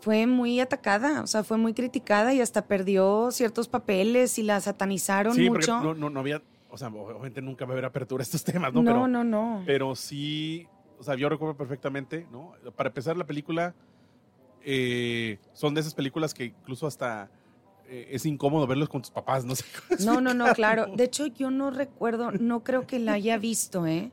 fue 0.00 0.26
muy 0.26 0.60
atacada, 0.60 1.22
o 1.22 1.26
sea, 1.26 1.44
fue 1.44 1.56
muy 1.56 1.72
criticada 1.72 2.34
y 2.34 2.40
hasta 2.40 2.66
perdió 2.66 3.30
ciertos 3.30 3.68
papeles 3.68 4.38
y 4.38 4.42
la 4.42 4.60
satanizaron 4.60 5.34
Sí, 5.34 5.48
porque 5.48 5.70
mucho. 5.70 5.80
no, 5.82 5.94
no, 5.94 6.10
no 6.10 6.20
había, 6.20 6.42
o 6.70 6.76
sea, 6.76 6.88
obviamente 6.88 7.40
nunca 7.40 7.64
va 7.64 7.70
a 7.70 7.74
haber 7.74 7.84
apertura 7.86 8.20
a 8.20 8.24
estos 8.24 8.44
temas, 8.44 8.72
¿no? 8.74 8.82
no, 8.82 8.90
pero, 8.90 9.08
no, 9.08 9.24
no. 9.24 9.62
pero 9.64 9.94
sí, 9.96 10.66
o 10.98 11.02
sea, 11.02 11.14
yo 11.14 11.28
recuerdo 11.28 11.56
perfectamente, 11.56 12.26
¿no? 12.30 12.52
Para 12.76 12.88
empezar 12.88 13.16
la 13.16 13.24
película, 13.24 13.74
eh, 14.62 15.38
son 15.52 15.74
de 15.74 15.80
esas 15.80 15.94
películas 15.94 16.34
que 16.34 16.46
incluso 16.46 16.86
hasta 16.86 17.30
eh, 17.88 18.08
es 18.10 18.24
incómodo 18.26 18.66
verlos 18.66 18.88
con 18.88 19.02
tus 19.02 19.10
papás, 19.10 19.44
no 19.44 19.54
sé. 19.54 19.64
No, 20.04 20.20
no, 20.20 20.34
no, 20.34 20.52
claro. 20.54 20.86
De 20.96 21.04
hecho, 21.04 21.26
yo 21.26 21.50
no 21.50 21.70
recuerdo, 21.70 22.30
no 22.32 22.64
creo 22.64 22.86
que 22.86 22.98
la 22.98 23.14
haya 23.14 23.38
visto, 23.38 23.86
¿eh? 23.86 24.10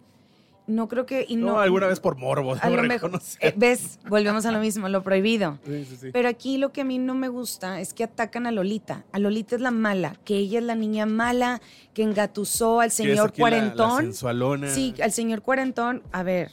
No 0.68 0.88
creo 0.88 1.06
que... 1.06 1.26
Y 1.28 1.36
No, 1.36 1.48
no, 1.48 1.60
alguna 1.60 1.88
vez 1.88 2.00
por 2.00 2.16
morbo, 2.18 2.54
A 2.62 2.70
lo 2.70 2.84
mejor... 2.84 3.20
eh, 3.42 3.54
¿Ves? 3.58 4.00
Volvemos 4.08 4.46
a 4.46 4.52
lo 4.52 4.60
mismo, 4.60 4.88
lo 4.90 5.02
prohibido. 5.04 5.58
Sí, 5.66 5.86
sí, 5.86 5.98
sí. 6.00 6.10
Pero 6.14 6.30
aquí 6.30 6.58
lo 6.58 6.72
que 6.72 6.82
a 6.82 6.84
mí 6.86 6.98
no 6.98 7.14
me 7.16 7.28
gusta 7.28 7.82
es 7.82 7.94
que 7.94 8.04
atacan 8.04 8.46
a 8.48 8.52
Lolita. 8.52 9.04
A 9.12 9.20
Lolita 9.20 9.56
es 9.56 9.62
la 9.62 9.72
mala, 9.72 10.16
que 10.24 10.38
ella 10.38 10.60
es 10.60 10.66
la 10.66 10.76
niña 10.76 11.06
mala, 11.06 11.62
que 11.94 12.04
engatusó 12.04 12.80
al 12.80 12.92
señor 12.92 13.30
aquí 13.30 13.42
la- 13.42 13.50
la 13.50 13.52
cuarentón. 13.76 14.14
Sí, 14.70 14.94
al 15.02 15.12
señor 15.12 15.42
cuarentón. 15.42 16.04
A 16.12 16.24
ver, 16.24 16.52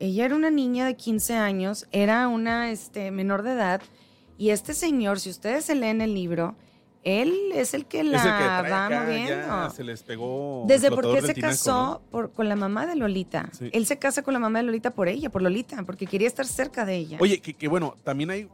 ella 0.00 0.24
era 0.26 0.34
una 0.34 0.50
niña 0.50 0.84
de 0.84 0.96
15 0.96 1.34
años, 1.34 1.86
era 1.92 2.28
una 2.28 2.70
este, 2.70 3.10
menor 3.12 3.42
de 3.44 3.52
edad, 3.52 3.80
y 4.36 4.50
este 4.50 4.74
señor, 4.74 5.20
si 5.20 5.30
ustedes 5.30 5.64
se 5.64 5.74
leen 5.76 6.00
el 6.00 6.12
libro, 6.12 6.56
él 7.04 7.52
es 7.54 7.74
el 7.74 7.86
que 7.86 8.02
la 8.04 8.16
el 8.18 8.22
que 8.22 8.70
va 8.70 8.86
acá, 8.86 9.00
moviendo. 9.04 9.70
se 9.70 9.84
les 9.84 10.02
pegó. 10.02 10.64
Desde 10.66 10.90
porque 10.90 11.20
se 11.22 11.34
tinaco, 11.34 11.50
casó 11.52 12.02
por, 12.10 12.32
con 12.32 12.48
la 12.48 12.56
mamá 12.56 12.86
de 12.86 12.96
Lolita. 12.96 13.48
Sí. 13.52 13.68
Él 13.72 13.86
se 13.86 13.98
casa 13.98 14.22
con 14.22 14.32
la 14.34 14.40
mamá 14.40 14.58
de 14.60 14.64
Lolita 14.64 14.90
por 14.90 15.08
ella, 15.08 15.30
por 15.30 15.42
Lolita, 15.42 15.82
porque 15.84 16.06
quería 16.06 16.28
estar 16.28 16.46
cerca 16.46 16.84
de 16.84 16.96
ella. 16.96 17.18
Oye, 17.20 17.40
que, 17.40 17.54
que 17.54 17.68
bueno, 17.68 17.94
también 18.04 18.30
hay 18.30 18.48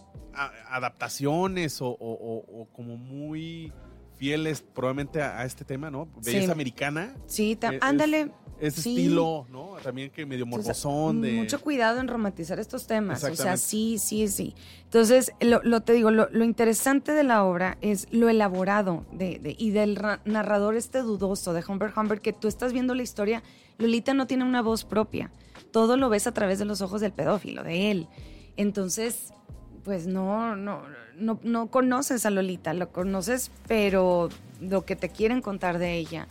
adaptaciones 0.71 1.81
o, 1.81 1.89
o- 1.89 1.97
o- 1.99 2.63
o 2.63 2.67
como 2.73 2.97
muy 2.97 3.73
fieles 4.17 4.63
probablemente 4.63 5.23
a, 5.23 5.41
a 5.41 5.45
este 5.45 5.65
tema, 5.65 5.91
¿no? 5.91 6.07
Belleza 6.25 6.47
Sí. 6.47 6.51
americana. 6.53 7.15
sí, 7.27 7.59
es- 7.61 7.79
ándale. 7.81 8.31
Ese 8.61 8.83
Sí. 8.83 8.91
estilo, 8.91 9.47
¿no? 9.51 9.77
También 9.83 10.11
que 10.11 10.27
medio 10.27 10.45
Entonces, 10.45 10.67
morbosón 10.85 11.23
de... 11.23 11.33
Mucho 11.33 11.61
cuidado 11.61 11.99
en 12.01 12.09
romantizar 12.09 12.59
estos 12.61 12.87
temas. 12.87 13.25
O 13.25 13.35
sea, 13.35 13.57
sí, 13.57 13.99
sí, 13.99 14.29
sí. 14.29 14.55
Entonces, 14.85 15.33
lo, 15.41 15.61
lo 15.63 15.81
te 15.81 15.93
digo, 15.93 16.11
lo, 16.11 16.29
lo 16.31 16.45
interesante 16.45 17.13
de 17.13 17.25
la 17.25 17.45
obra 17.45 17.79
es 17.81 18.07
lo 18.11 18.29
elaborado 18.29 19.05
de, 19.13 19.39
de- 19.39 19.57
y 19.59 19.71
del 19.71 19.97
ra- 19.97 20.21
narrador 20.25 20.77
este 20.77 20.99
dudoso 21.01 21.53
de 21.53 21.65
Humbert 21.67 21.97
Humbert, 21.97 22.23
que 22.23 22.33
tú 22.33 22.49
estás 22.49 22.73
viendo 22.73 22.95
la 22.95 23.03
historia. 23.03 23.43
Lolita 23.79 24.13
no 24.15 24.27
tiene 24.27 24.45
una 24.45 24.63
voz 24.63 24.85
propia. 24.85 25.31
Todo 25.73 25.97
lo 25.97 26.09
ves 26.09 26.27
a 26.27 26.33
través 26.33 26.59
de 26.59 26.65
los 26.65 26.81
ojos 26.83 27.01
del 27.01 27.13
pedófilo, 27.13 27.63
de 27.65 27.91
él. 27.91 28.09
Entonces, 28.57 29.33
pues 29.85 30.07
no, 30.07 30.57
no, 30.57 30.83
no, 31.17 31.39
no 31.43 31.67
conoces 31.69 32.27
a 32.27 32.31
Lolita, 32.31 32.75
lo 32.75 32.91
conoces, 32.93 33.51
pero 33.67 34.29
lo 34.61 34.85
que 34.85 34.97
te 34.97 35.09
quieren 35.09 35.41
contar 35.41 35.79
de 35.79 35.95
ella. 35.97 36.29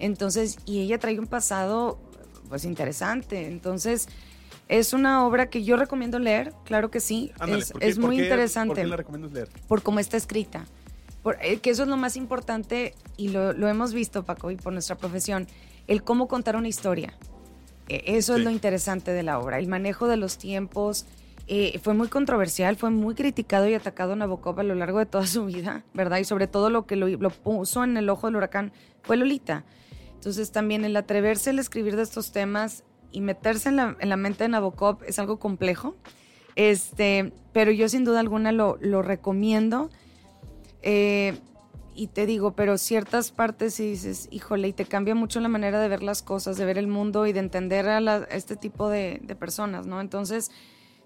Entonces, 0.00 0.58
y 0.66 0.80
ella 0.80 0.98
trae 0.98 1.18
un 1.18 1.26
pasado, 1.26 1.98
pues 2.48 2.64
interesante. 2.64 3.46
Entonces, 3.46 4.08
es 4.68 4.92
una 4.92 5.24
obra 5.26 5.50
que 5.50 5.62
yo 5.62 5.76
recomiendo 5.76 6.18
leer, 6.18 6.52
claro 6.64 6.90
que 6.90 7.00
sí. 7.00 7.32
Ándale, 7.38 7.62
es 7.62 7.72
¿por 7.72 7.80
qué- 7.80 7.88
es 7.88 7.98
muy 7.98 8.16
qué- 8.16 8.22
interesante 8.24 8.68
¿Por 8.74 8.76
qué 8.82 8.86
la 8.88 8.96
recomiendas 8.96 9.32
leer? 9.32 9.48
por 9.68 9.82
cómo 9.82 10.00
está 10.00 10.16
escrita. 10.16 10.64
Por- 11.22 11.36
eh, 11.42 11.58
que 11.58 11.70
eso 11.70 11.82
es 11.82 11.88
lo 11.88 11.96
más 11.96 12.16
importante 12.16 12.94
y 13.16 13.28
lo, 13.28 13.52
lo 13.52 13.68
hemos 13.68 13.92
visto, 13.92 14.24
Paco, 14.24 14.50
y 14.50 14.56
por 14.56 14.72
nuestra 14.72 14.96
profesión, 14.96 15.46
el 15.86 16.02
cómo 16.02 16.28
contar 16.28 16.56
una 16.56 16.68
historia. 16.68 17.12
Eh, 17.88 18.02
eso 18.06 18.34
Sí. 18.34 18.38
es 18.40 18.44
lo 18.44 18.50
interesante 18.50 19.10
de 19.12 19.22
la 19.22 19.38
obra, 19.38 19.58
el 19.58 19.68
manejo 19.68 20.08
de 20.08 20.16
los 20.16 20.38
tiempos. 20.38 21.06
eh, 21.52 21.80
fue 21.82 21.94
muy 21.94 22.06
controversial, 22.06 22.76
fue 22.76 22.90
muy 22.90 23.16
criticado 23.16 23.66
y 23.68 23.74
atacado 23.74 24.14
Nabokov 24.14 24.60
a 24.60 24.62
lo 24.62 24.76
largo 24.76 25.00
de 25.00 25.06
toda 25.06 25.26
su 25.26 25.46
vida, 25.46 25.82
¿verdad? 25.94 26.18
Y 26.18 26.24
sobre 26.24 26.46
todo 26.46 26.70
lo 26.70 26.86
que 26.86 26.94
lo, 26.94 27.08
lo 27.08 27.30
puso 27.30 27.82
en 27.82 27.96
el 27.96 28.08
ojo 28.08 28.28
del 28.28 28.36
huracán 28.36 28.70
fue 29.02 29.16
Lolita. 29.16 29.64
Entonces 30.20 30.52
también 30.52 30.84
el 30.84 30.94
atreverse 30.98 31.48
al 31.48 31.58
escribir 31.58 31.96
de 31.96 32.02
estos 32.02 32.30
temas 32.30 32.84
y 33.10 33.22
meterse 33.22 33.70
en 33.70 33.76
la, 33.76 33.96
en 34.00 34.10
la 34.10 34.18
mente 34.18 34.44
de 34.44 34.48
Nabokov 34.50 34.98
es 35.06 35.18
algo 35.18 35.38
complejo. 35.38 35.96
Este, 36.56 37.32
pero 37.54 37.70
yo 37.70 37.88
sin 37.88 38.04
duda 38.04 38.20
alguna 38.20 38.52
lo, 38.52 38.76
lo 38.82 39.00
recomiendo. 39.00 39.88
Eh, 40.82 41.38
y 41.94 42.08
te 42.08 42.26
digo, 42.26 42.52
pero 42.52 42.76
ciertas 42.76 43.30
partes 43.30 43.72
sí 43.72 43.92
dices, 43.92 44.28
híjole, 44.30 44.68
y 44.68 44.74
te 44.74 44.84
cambia 44.84 45.14
mucho 45.14 45.40
la 45.40 45.48
manera 45.48 45.80
de 45.80 45.88
ver 45.88 46.02
las 46.02 46.20
cosas, 46.20 46.58
de 46.58 46.66
ver 46.66 46.76
el 46.76 46.86
mundo 46.86 47.26
y 47.26 47.32
de 47.32 47.40
entender 47.40 47.88
a, 47.88 48.18
este 48.30 48.56
tipo 48.56 48.90
de, 48.90 49.22
personas, 49.38 49.86
¿no? 49.86 50.02
Entonces, 50.02 50.50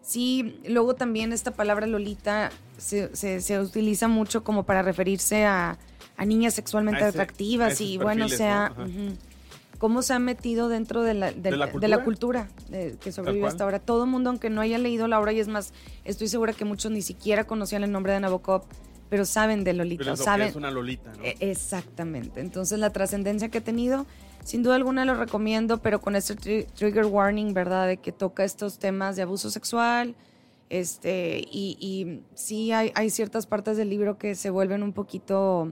sí, 0.02 0.60
luego 0.66 0.94
también 0.94 1.32
esta 1.32 1.52
palabra 1.52 1.86
Lolita 1.86 2.50
se- 2.78 3.14
se 3.14 3.60
utiliza 3.60 4.08
mucho 4.08 4.42
como 4.42 4.64
para 4.64 4.82
referirse 4.82 5.44
a, 5.44 5.78
a 6.16 6.24
niñas 6.24 6.54
sexualmente 6.54 7.02
A 7.04 7.08
ese- 7.08 7.18
a 7.18 7.22
atractivas 7.22 7.80
y 7.80 7.98
bueno, 7.98 8.26
o 8.26 8.28
sea, 8.28 8.72
cómo 9.78 10.02
se 10.02 10.12
ha 10.14 10.18
metido 10.18 10.68
dentro 10.68 11.02
de 11.02 11.14
la, 11.14 11.32
¿De 11.32 11.50
la 11.50 11.66
de 11.66 11.88
la 11.88 12.04
cultura? 12.04 12.48
de- 12.70 12.96
que 13.00 13.12
sobrevive 13.12 13.46
hasta 13.46 13.64
ahora. 13.64 13.78
Todo 13.80 14.04
el 14.04 14.10
mundo, 14.10 14.30
aunque 14.30 14.48
no 14.50 14.60
haya 14.60 14.78
leído 14.78 15.08
la 15.08 15.20
obra, 15.20 15.32
y 15.32 15.40
es 15.40 15.48
más, 15.48 15.72
estoy 16.04 16.28
segura 16.28 16.52
que 16.52 16.64
muchos 16.64 16.90
ni 16.92 17.02
siquiera 17.02 17.44
conocían 17.44 17.84
el 17.84 17.90
nombre 17.92 18.12
de 18.12 18.20
Nabokov, 18.20 18.62
pero 19.10 19.24
saben 19.26 19.64
de 19.64 19.74
Lolita, 19.74 20.04
Pero 20.04 20.16
saben, 20.16 20.48
es 20.48 20.56
una 20.56 20.70
lolita, 20.70 21.12
¿no? 21.16 21.22
e- 21.24 21.36
Exactamente. 21.40 22.40
Entonces, 22.40 22.78
la 22.78 22.90
trascendencia 22.90 23.48
que 23.50 23.58
ha 23.58 23.64
tenido, 23.64 24.06
sin 24.42 24.62
duda 24.62 24.76
alguna 24.76 25.04
lo 25.04 25.14
recomiendo, 25.14 25.78
pero 25.78 26.00
con 26.00 26.16
este 26.16 26.34
tri- 26.36 26.66
trigger 26.72 27.06
warning, 27.06 27.52
¿verdad? 27.52 27.86
De 27.86 27.96
que 27.98 28.12
toca 28.12 28.44
estos 28.44 28.78
temas 28.78 29.16
de 29.16 29.22
abuso 29.22 29.50
sexual. 29.50 30.14
Este, 30.70 31.44
y, 31.50 31.76
y 31.80 32.22
sí 32.34 32.72
hay, 32.72 32.90
hay 32.94 33.10
ciertas 33.10 33.46
partes 33.46 33.76
del 33.76 33.90
libro 33.90 34.16
que 34.18 34.34
se 34.34 34.50
vuelven 34.50 34.82
un 34.82 34.92
poquito, 34.92 35.68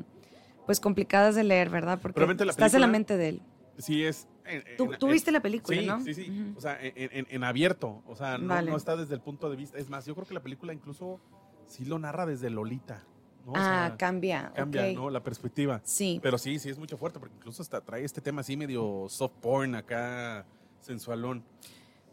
pues, 0.67 0.81
complicadas 0.81 1.35
de 1.35 1.45
leer, 1.45 1.71
¿verdad? 1.71 1.99
Porque 2.01 2.15
Probablemente 2.15 2.45
la 2.45 2.51
estás 2.53 2.75
en 2.75 2.81
la 2.81 2.87
mente 2.87 3.17
de 3.17 3.29
él. 3.31 3.43
Sí, 3.79 4.05
es... 4.05 4.29
en- 4.45 4.63
Tú, 4.77 4.93
en- 4.93 4.99
tú 4.99 5.07
en- 5.07 5.13
viste 5.13 5.33
la 5.33 5.41
película, 5.41 5.79
Sí, 5.81 5.87
¿no? 5.87 6.01
sí, 6.03 6.15
sí. 6.15 6.53
O 6.57 6.61
sea, 6.61 6.79
en, 6.81 7.45
abierto. 7.45 8.03
O 8.07 8.15
sea, 8.17 8.39
no, 8.39 8.49
Vale. 8.49 8.71
no 8.71 8.77
está 8.77 8.97
desde 8.97 9.15
el 9.15 9.21
punto 9.21 9.49
de 9.51 9.57
vista. 9.57 9.79
Es 9.79 9.89
más, 9.89 10.05
yo 10.07 10.15
creo 10.15 10.27
que 10.27 10.35
la 10.35 10.43
película 10.43 10.73
incluso 10.73 11.21
sí 11.67 11.85
lo 11.85 11.99
narra 11.99 12.27
desde 12.27 12.51
Lolita. 12.51 13.03
¿no? 13.47 13.53
O 13.53 13.57
ah, 13.57 13.87
sea, 13.89 13.97
cambia. 13.97 14.53
cambia. 14.55 14.93
¿no? 14.93 15.11
La 15.11 15.23
perspectiva. 15.23 15.81
Sí. 15.85 16.21
Pero 16.23 16.39
sí, 16.39 16.59
sí 16.59 16.69
es 16.69 16.79
mucho 16.79 16.97
fuerte, 16.97 17.19
porque 17.19 17.35
incluso 17.35 17.63
hasta 17.63 17.81
trae 17.81 18.05
este 18.05 18.21
tema 18.21 18.43
así 18.43 18.57
medio 18.57 19.07
soft 19.09 19.33
porn 19.41 19.75
acá, 19.75 20.47
sensualón. 20.81 21.43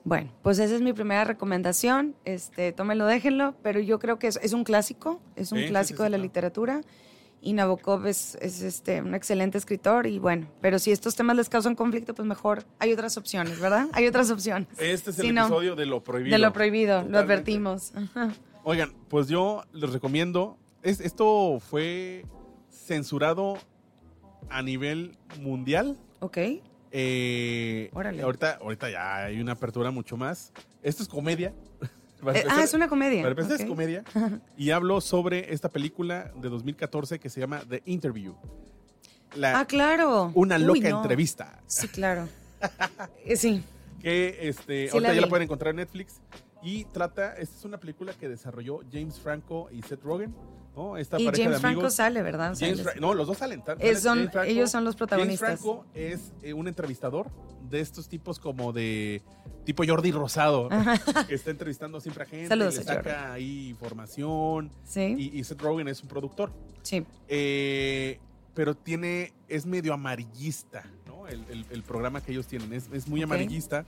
Bueno, 0.06 0.32
pues 0.42 0.58
esa 0.60 0.74
es 0.76 0.82
mi 0.82 0.94
primera 0.94 1.26
recomendación. 1.26 2.16
Este, 2.26 2.72
tómenlo, 2.72 3.06
déjenlo, 3.06 3.54
pero 3.62 3.80
yo 3.82 4.00
creo 4.00 4.18
que 4.18 4.28
es, 4.28 4.40
es 4.42 4.54
un 4.54 4.64
clásico, 4.64 5.22
es 5.36 5.52
un 5.52 5.58
Sí, 5.60 5.64
sí, 5.66 5.70
clásico 5.70 5.98
sí, 5.98 6.04
de 6.04 6.10
la 6.10 6.16
claro. 6.18 6.24
literatura. 6.24 6.82
Y 7.42 7.54
Nabokov 7.54 8.06
es, 8.06 8.38
es, 8.42 8.62
este, 8.62 9.02
un 9.02 9.16
excelente 9.16 9.58
escritor 9.58 10.08
y 10.08 10.20
bueno, 10.20 10.48
pero 10.62 10.78
si 10.78 10.92
estos 10.92 11.16
temas 11.16 11.38
les 11.38 11.48
causan 11.48 11.76
conflicto, 11.76 12.14
pues 12.14 12.28
mejor 12.28 12.66
hay 12.80 12.92
otras 12.92 13.18
opciones, 13.18 13.60
¿verdad? 13.60 13.88
Hay 13.94 14.08
otras 14.08 14.30
opciones. 14.30 14.68
Este 14.78 15.12
es 15.12 15.20
el 15.20 15.34
no. 15.34 15.44
episodio 15.44 15.76
de 15.76 15.86
lo 15.86 16.04
prohibido. 16.04 16.36
De 16.36 16.40
lo 16.40 16.52
prohibido, 16.52 17.04
lo 17.04 17.18
advertimos. 17.18 17.94
Oigan, 18.64 18.94
pues 19.08 19.28
yo 19.28 19.64
les 19.72 19.92
recomiendo. 19.92 20.58
Es, 20.84 21.00
esto 21.00 21.60
fue 21.60 22.26
censurado 22.70 23.58
a 24.50 24.62
nivel 24.62 25.18
mundial. 25.40 25.98
Ok. 26.20 26.38
Eh, 26.92 27.90
Órale. 27.94 28.22
Ahorita, 28.22 28.58
ahorita 28.62 28.90
ya 28.90 29.26
hay 29.26 29.40
una 29.40 29.54
apertura 29.54 29.92
mucho 29.92 30.18
más. 30.18 30.52
Esto 30.84 31.04
es 31.04 31.10
comedia. 31.10 31.54
Eh, 32.34 32.44
ah, 32.50 32.64
es 32.64 32.74
una 32.74 32.88
comedia. 32.88 33.22
Para 33.22 33.32
empezar 33.32 33.54
Ok. 33.54 33.60
es 33.62 33.66
comedia. 33.66 34.04
Y 34.58 34.72
hablo 34.72 35.00
sobre 35.02 35.54
esta 35.54 35.70
película 35.70 36.32
de 36.36 36.50
2014 36.50 37.20
que 37.20 37.30
se 37.30 37.40
llama 37.40 37.62
The 37.70 37.82
Interview. 37.86 38.34
La- 39.36 39.60
Ah, 39.60 39.66
claro. 39.66 40.32
una 40.36 40.58
Uy, 40.58 40.64
loca 40.64 40.90
no. 40.90 41.02
entrevista. 41.02 41.60
Sí, 41.68 41.88
claro. 41.88 42.28
Eh, 43.26 43.36
sí. 43.38 43.64
Que 44.02 44.50
este, 44.50 44.88
Sí, 44.88 44.94
ahorita 44.94 45.10
la 45.10 45.16
ya 45.16 45.22
la 45.22 45.28
pueden 45.30 45.44
encontrar 45.44 45.70
en 45.72 45.78
Netflix. 45.78 46.20
Y 46.62 46.84
trata, 46.86 47.36
esta 47.38 47.56
es 47.58 47.64
una 47.66 47.78
película 47.80 48.14
que 48.14 48.28
desarrolló 48.28 48.80
James 48.92 49.18
Franco 49.20 49.70
y 49.72 49.82
Seth 49.82 50.04
Rogen. 50.04 50.34
¿No? 50.80 50.98
Esta 50.98 51.20
Y 51.20 51.26
pareja 51.26 51.44
James 51.44 51.58
de 51.58 51.62
Franco 51.62 51.80
amigos. 51.82 51.94
sale, 51.96 52.22
¿verdad? 52.22 52.56
James 52.58 52.82
Fra- 52.82 52.94
no, 53.02 53.14
los 53.14 53.28
dos 53.28 53.38
salen. 53.38 53.62
tan- 53.62 53.78
sale 53.78 53.96
son- 53.98 54.18
James 54.20 54.32
Franco. 54.32 54.50
ellos 54.50 54.72
son 54.72 54.84
los 54.86 54.96
protagonistas. 54.96 55.48
James 55.50 55.62
Franco 55.62 55.86
es 55.94 56.32
eh, 56.42 56.54
un 56.54 56.68
entrevistador 56.68 57.28
de 57.70 57.82
estos 57.82 58.08
tipos 58.08 58.40
como 58.40 58.72
de 58.72 59.22
tipo 59.66 59.84
Jordi 59.86 60.12
Rosado, 60.12 60.70
que 61.28 61.36
está 61.36 61.52
entrevistando 61.52 62.00
siempre 62.00 62.24
a 62.24 62.26
gente, 62.28 62.48
Saludos 62.48 62.78
le 62.78 62.84
saca 62.84 63.34
ahí 63.34 63.70
información. 63.70 64.72
Sí, 64.86 65.16
Y, 65.34 65.38
y 65.40 65.44
Seth 65.44 65.62
Rogen 65.62 65.88
es 65.90 66.02
un 66.02 66.08
productor. 66.08 66.52
sí. 66.82 67.06
Eh, 67.28 68.20
pero 68.56 68.76
tiene, 68.76 69.32
es 69.48 69.66
medio 69.66 69.94
amarillista, 69.94 70.84
¿no? 71.08 71.28
El, 71.28 71.46
el- 71.50 71.66
el 71.70 71.84
programa 71.84 72.20
que 72.22 72.32
ellos 72.34 72.46
tienen 72.48 72.74
es, 72.74 72.90
es 72.92 73.08
muy 73.08 73.22
amarillista. 73.24 73.86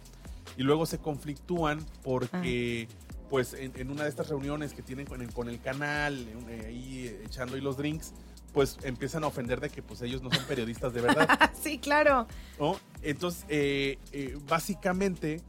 Y 0.57 0.63
luego 0.63 0.85
se 0.85 0.97
conflictúan 0.97 1.79
porque, 2.03 2.87
Ah. 2.89 2.95
Pues, 3.31 3.53
en, 3.53 3.71
en 3.77 3.89
una 3.89 4.03
de 4.03 4.09
estas 4.09 4.27
reuniones 4.27 4.73
que 4.73 4.81
tienen 4.83 5.05
con 5.07 5.21
el, 5.21 5.33
con 5.33 5.47
el 5.47 5.59
canal, 5.61 6.27
eh, 6.49 6.65
ahí 6.67 7.07
eh, 7.07 7.23
echando 7.25 7.55
ahí 7.55 7.61
los 7.61 7.77
drinks, 7.77 8.13
pues 8.51 8.77
empiezan 8.83 9.23
a 9.23 9.27
ofender 9.27 9.61
de 9.61 9.69
que 9.69 9.81
pues 9.81 10.01
ellos 10.01 10.21
no 10.21 10.29
son 10.29 10.43
periodistas 10.43 10.93
de 10.93 10.99
verdad, 10.99 11.27
sí, 11.63 11.77
claro. 11.79 12.27
¿no? 12.59 12.75
Entonces, 13.01 13.45
eh, 13.47 13.97
eh, 14.11 14.37
básicamente, 14.49 15.41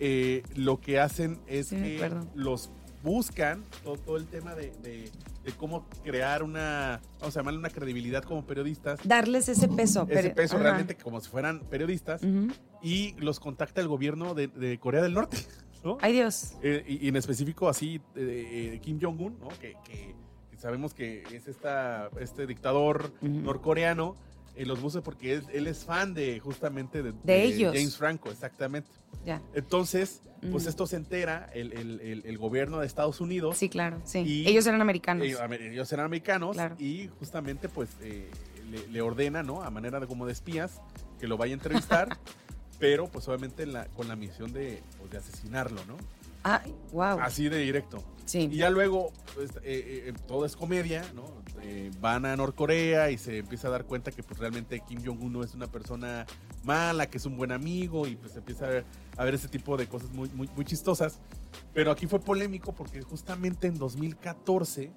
eh, 0.00 0.42
lo 0.56 0.80
que 0.80 0.98
hacen 0.98 1.38
es 1.46 1.68
Sí, 1.68 1.76
que 1.76 2.10
los 2.34 2.70
buscan, 3.04 3.62
todo, 3.84 3.96
todo 3.96 4.16
el 4.16 4.26
tema 4.26 4.54
de, 4.56 4.72
de- 4.82 5.08
de 5.44 5.52
cómo 5.52 5.86
crear 6.04 6.42
una, 6.42 7.00
vamos 7.18 7.34
a 7.34 7.40
llamarle 7.40 7.60
una 7.60 7.70
credibilidad 7.70 8.22
como 8.24 8.44
periodistas, 8.44 8.98
Darles 9.04 9.48
ese 9.48 9.68
peso. 9.68 10.06
ese 10.10 10.30
peso 10.30 10.56
ajá. 10.56 10.64
realmente 10.64 10.96
como 10.96 11.18
si 11.20 11.30
fueran 11.30 11.60
periodistas, 11.60 12.20
y 12.82 13.14
los 13.20 13.40
contacta 13.40 13.80
el 13.80 13.88
gobierno 13.88 14.34
de, 14.34 14.48
de 14.48 14.78
Corea 14.78 15.00
del 15.02 15.14
Norte, 15.14 15.38
¿no? 15.84 15.98
Ay, 16.00 16.12
Dios. 16.14 16.54
Eh, 16.62 16.84
y, 16.86 17.06
y 17.06 17.08
en 17.08 17.16
específico 17.16 17.68
así 17.68 18.00
eh, 18.16 18.70
eh, 18.74 18.80
Kim 18.82 18.98
Jong-un, 19.00 19.38
¿no? 19.38 19.48
que, 19.60 19.74
que 19.84 20.14
sabemos 20.58 20.92
que 20.94 21.22
es 21.32 21.46
esta, 21.48 22.10
este 22.20 22.46
dictador 22.46 23.12
Ujú. 23.22 23.28
norcoreano, 23.28 24.14
eh, 24.56 24.66
los 24.66 24.80
busca 24.80 25.00
porque 25.00 25.34
él, 25.34 25.44
él 25.52 25.66
es 25.66 25.84
fan 25.84 26.12
de 26.12 26.38
justamente 26.40 27.02
de, 27.02 27.12
De 27.24 27.42
ellos. 27.44 27.72
James 27.74 27.96
Franco, 27.96 28.30
exactamente. 28.30 28.88
Ya. 29.24 29.40
Entonces, 29.54 30.22
pues 30.50 30.66
esto 30.66 30.86
se 30.86 30.96
entera 30.96 31.50
el, 31.54 31.72
el- 31.74 32.00
el- 32.00 32.22
el 32.24 32.38
gobierno 32.38 32.78
de 32.80 32.86
Estados 32.86 33.20
Unidos. 33.20 33.58
Sí, 33.58 33.68
claro. 33.68 34.00
Sí. 34.04 34.20
Y- 34.20 34.48
Ellos 34.48 34.66
eran 34.66 34.80
americanos. 34.80 35.26
Ellos, 35.26 35.40
ellos 35.60 35.92
eran 35.92 36.06
americanos 36.06 36.56
Claro. 36.56 36.76
y 36.78 37.08
justamente 37.18 37.68
pues 37.68 37.90
eh, 38.00 38.30
le, 38.70 38.86
le 38.88 39.00
ordena, 39.02 39.42
¿no? 39.42 39.62
A 39.62 39.70
manera 39.70 40.00
de 40.00 40.06
como 40.06 40.24
de 40.26 40.32
espías 40.32 40.80
que 41.18 41.26
lo 41.28 41.36
vaya 41.36 41.52
a 41.52 41.54
entrevistar, 41.54 42.18
pero 42.80 43.06
pues 43.06 43.28
obviamente 43.28 43.66
la- 43.66 43.86
con 43.88 44.08
la 44.08 44.16
misión 44.16 44.52
de, 44.52 44.82
pues, 44.98 45.10
de 45.12 45.18
asesinarlo, 45.18 45.84
¿no? 45.86 45.96
Ay, 46.42 46.74
wow. 46.92 47.20
Así 47.20 47.48
de 47.50 47.58
directo. 47.58 47.98
Y 48.24 48.28
Sí. 48.30 48.48
ya 48.50 48.70
luego, 48.70 49.12
pues, 49.34 49.50
eh, 49.56 50.06
eh, 50.08 50.12
todo 50.26 50.46
es 50.46 50.56
comedia, 50.56 51.04
¿no? 51.14 51.24
Eh, 51.62 51.90
van 52.00 52.24
a 52.24 52.34
Norcorea 52.36 53.10
y 53.10 53.18
se 53.18 53.38
empieza 53.38 53.68
a 53.68 53.70
dar 53.72 53.84
cuenta 53.84 54.10
que 54.10 54.22
pues 54.22 54.40
realmente 54.40 54.80
Kim 54.80 55.04
Jong-un 55.04 55.30
no 55.32 55.44
es 55.44 55.54
una 55.54 55.66
persona 55.66 56.24
mala, 56.64 57.06
que 57.10 57.18
es 57.18 57.26
un 57.26 57.36
buen 57.36 57.52
amigo 57.52 58.06
y 58.06 58.16
pues 58.16 58.34
empieza 58.36 58.64
a 58.66 58.68
ver, 58.70 58.84
a 59.18 59.24
ver 59.24 59.34
ese 59.34 59.48
tipo 59.48 59.76
de 59.76 59.86
cosas 59.86 60.10
muy, 60.12 60.30
muy, 60.30 60.48
muy 60.56 60.64
chistosas. 60.64 61.20
Pero 61.74 61.90
aquí 61.90 62.06
fue 62.06 62.18
polémico 62.20 62.72
porque 62.72 63.02
justamente 63.02 63.66
en 63.66 63.76
2014 63.78 64.90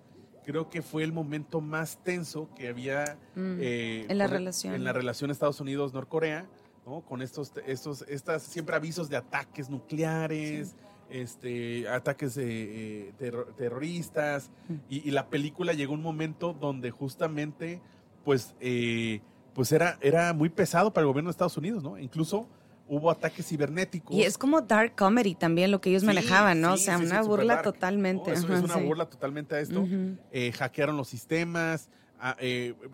creo 0.46 0.70
que 0.70 0.82
fue 0.82 1.04
el 1.04 1.12
momento 1.12 1.60
más 1.60 1.98
tenso 2.04 2.50
que 2.56 2.70
había 2.70 3.18
Mm. 3.36 3.58
eh, 3.60 4.06
En 4.08 4.18
la 4.18 4.28
relación. 4.28 4.74
En 4.76 4.84
la 4.86 4.94
relación 4.94 5.32
Estados 5.32 5.60
Unidos-Norcorea 5.60 6.46
¿no? 6.86 7.02
Con 7.02 7.22
estos, 7.22 7.52
estos, 7.66 8.04
estas 8.08 8.44
siempre 8.44 8.76
avisos 8.76 9.10
de 9.10 9.18
ataques 9.18 9.70
nucleares, 9.70 10.76
este, 11.10 11.88
ataques 11.88 12.38
eh, 12.38 13.14
terroristas. 13.58 14.52
Mm. 14.68 14.74
Y, 14.90 15.12
la 15.12 15.30
película 15.30 15.74
llegó 15.74 15.94
un 15.94 16.02
momento 16.02 16.54
donde 16.54 16.92
justamente, 16.92 17.82
pues, 18.24 18.56
eh, 18.60 19.22
pues 19.54 19.72
era, 19.72 19.98
era 20.02 20.34
muy 20.34 20.50
pesado 20.50 20.94
para 20.94 21.04
el 21.04 21.08
gobierno 21.08 21.30
de 21.30 21.32
Estados 21.32 21.58
Unidos, 21.58 21.84
¿no? 21.84 21.98
Incluso 21.98 22.48
hubo 22.88 23.10
ataques 23.10 23.48
cibernéticos. 23.48 24.16
Y 24.16 24.24
es 24.24 24.38
como 24.38 24.62
dark 24.62 24.96
comedy 24.96 25.36
también 25.36 25.72
lo 25.72 25.82
que 25.82 25.90
ellos 25.90 26.04
manejaban, 26.04 26.62
¿no? 26.62 26.74
o 26.74 26.78
sea, 26.78 26.98
una 26.98 27.22
burla 27.22 27.62
totalmente. 27.62 28.32
es, 28.32 28.44
una 28.44 28.78
burla 28.78 29.10
totalmente 29.10 29.56
a 29.56 29.60
esto. 29.60 29.86
Eh, 30.32 30.52
hackearon 30.52 30.98
los 30.98 31.08
sistemas. 31.08 31.90
Ah, 32.20 32.38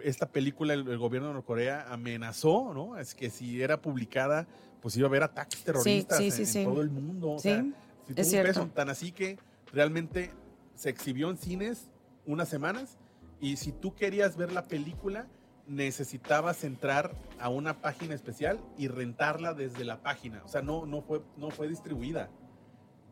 esta 0.03 0.27
película, 0.27 0.73
el, 0.73 0.97
gobierno 0.97 1.27
de 1.27 1.35
Norcorea 1.35 1.85
amenazó, 1.91 2.73
¿no? 2.73 2.97
Es 2.97 3.13
que 3.13 3.29
si 3.29 3.61
era 3.61 3.79
publicada, 3.81 4.47
pues 4.81 4.97
iba 4.97 5.05
a 5.07 5.09
haber 5.09 5.23
ataques 5.23 5.63
terroristas 5.63 6.55
en, 6.55 6.65
todo 6.65 6.81
el 6.81 6.89
mundo. 6.89 7.31
O 7.31 7.39
sea, 7.39 7.63
es 8.15 8.29
cierto. 8.29 8.67
tan 8.73 8.89
así 8.89 9.11
que 9.11 9.37
realmente 9.71 10.31
se 10.75 10.89
exhibió 10.89 11.29
en 11.29 11.37
cines 11.37 11.89
unas 12.25 12.49
semanas 12.49 12.97
y 13.39 13.57
si 13.57 13.71
tú 13.71 13.93
querías 13.93 14.35
ver 14.35 14.51
la 14.51 14.65
película 14.65 15.27
necesitabas 15.69 16.63
entrar 16.63 17.13
a 17.39 17.49
una 17.49 17.79
página 17.79 18.15
especial 18.15 18.59
y 18.77 18.87
rentarla 18.87 19.53
desde 19.53 19.85
la 19.85 20.01
página. 20.01 20.41
O 20.43 20.47
sea, 20.47 20.61
no, 20.61 20.85
no, 20.85 21.01
fue, 21.01 21.21
no 21.37 21.51
fue 21.51 21.67
distribuida. 21.67 22.29